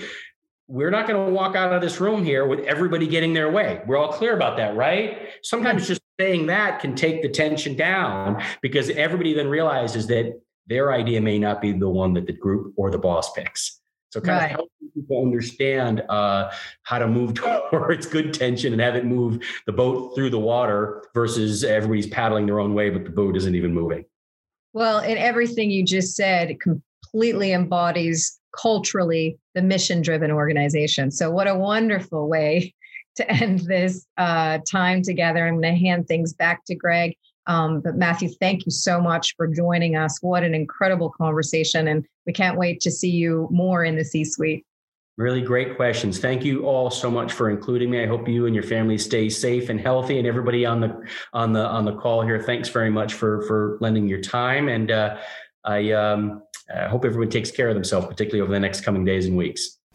we're 0.69 0.91
not 0.91 1.07
going 1.07 1.27
to 1.27 1.33
walk 1.33 1.55
out 1.55 1.73
of 1.73 1.81
this 1.81 2.01
room 2.01 2.25
here 2.25 2.45
with 2.47 2.61
everybody 2.61 3.07
getting 3.07 3.33
their 3.33 3.51
way. 3.51 3.81
We're 3.87 3.99
all 3.99 4.13
clear 4.13 4.35
about 4.35 4.57
that 4.57 4.75
right? 4.75 5.29
Sometimes 5.43 5.87
just 5.87 6.01
saying 6.19 6.47
that 6.47 6.81
can 6.81 6.97
take 6.97 7.23
the 7.23 7.29
tension 7.29 7.77
down 7.77 8.43
because 8.63 8.91
everybody 8.91 9.33
then 9.33 9.49
realizes 9.49 10.07
that 10.09 10.41
their 10.67 10.93
idea 10.93 11.21
may 11.21 11.39
not 11.39 11.61
be 11.61 11.73
the 11.73 11.89
one 11.89 12.15
that 12.15 12.27
the 12.27 12.33
group 12.33 12.75
or 12.77 12.91
the 12.91 12.99
boss 12.99 13.33
picks 13.33 13.81
so 14.17 14.23
kind 14.23 14.39
right. 14.39 14.51
of 14.53 14.57
helping 14.57 14.91
people 14.95 15.23
understand 15.23 16.03
uh, 16.09 16.51
how 16.85 16.99
to 16.99 17.07
move 17.07 17.35
towards 17.71 18.07
good 18.07 18.33
tension 18.33 18.73
and 18.73 18.81
have 18.81 18.97
it 18.97 19.05
move 19.05 19.43
the 19.67 19.73
boat 19.73 20.15
through 20.15 20.31
the 20.31 20.39
water 20.39 21.05
versus 21.13 21.65
everybody's 21.65 22.07
paddling 22.07 22.47
their 22.47 22.59
own 22.59 22.73
way, 22.73 22.89
but 22.89 23.05
the 23.05 23.11
boat 23.11 23.37
isn't 23.37 23.55
even 23.55 23.75
moving. 23.75 24.05
Well, 24.73 24.99
and 24.99 25.19
everything 25.19 25.71
you 25.71 25.85
just 25.85 26.17
said 26.17 26.57
completely 26.61 27.53
embodies 27.53 28.41
culturally 28.59 29.39
the 29.55 29.61
mission 29.61 30.01
driven 30.01 30.31
organization. 30.31 31.11
So 31.11 31.31
what 31.31 31.47
a 31.47 31.55
wonderful 31.55 32.29
way 32.29 32.75
to 33.17 33.31
end 33.31 33.61
this 33.61 34.07
uh, 34.17 34.59
time 34.71 35.03
together. 35.03 35.47
I'm 35.47 35.61
going 35.61 35.75
to 35.75 35.79
hand 35.79 36.09
things 36.09 36.33
back 36.33 36.65
to 36.67 36.75
Greg. 36.75 37.17
Um, 37.47 37.81
but 37.81 37.97
Matthew, 37.97 38.29
thank 38.41 38.67
you 38.67 38.73
so 38.73 39.01
much 39.01 39.35
for 39.37 39.47
joining 39.47 39.97
us. 39.97 40.19
What 40.21 40.43
an 40.43 40.55
incredible 40.55 41.11
conversation. 41.11 41.89
And 41.89 42.05
we 42.27 42.33
can't 42.33 42.59
wait 42.59 42.81
to 42.81 42.91
see 42.91 43.11
you 43.11 43.49
more 43.51 43.85
in 43.85 43.97
the 43.97 44.05
C 44.05 44.25
suite. 44.25 44.65
Really 45.19 45.41
great 45.41 45.77
questions. 45.77 46.19
Thank 46.19 46.45
you 46.45 46.67
all 46.67 46.91
so 46.91 47.11
much 47.11 47.33
for 47.33 47.49
including 47.49 47.91
me. 47.91 48.03
I 48.03 48.07
hope 48.07 48.29
you 48.29 48.45
and 48.45 48.55
your 48.55 48.65
family 48.65 48.99
stay 48.99 49.31
safe 49.31 49.71
and 49.71 49.81
healthy, 49.81 50.19
and 50.19 50.27
everybody 50.27 50.67
on 50.67 50.81
the 50.81 51.03
on 51.33 51.55
the 51.55 51.65
on 51.67 51.87
the 51.87 51.95
call 51.95 52.21
here. 52.21 52.39
Thanks 52.43 52.69
very 52.69 52.91
much 52.91 53.15
for 53.15 53.41
for 53.47 53.79
lending 53.81 54.07
your 54.07 54.21
time, 54.21 54.69
and 54.69 54.91
uh, 54.91 55.17
I 55.65 55.93
um, 55.93 56.43
I 56.75 56.89
hope 56.89 57.07
everyone 57.07 57.31
takes 57.31 57.51
care 57.51 57.71
of 57.71 57.75
themselves, 57.75 58.07
particularly 58.07 58.43
over 58.43 58.53
the 58.53 58.61
next 58.61 58.83
coming 58.83 59.07
days 59.07 59.25
and 59.25 59.39
weeks. 59.39 59.79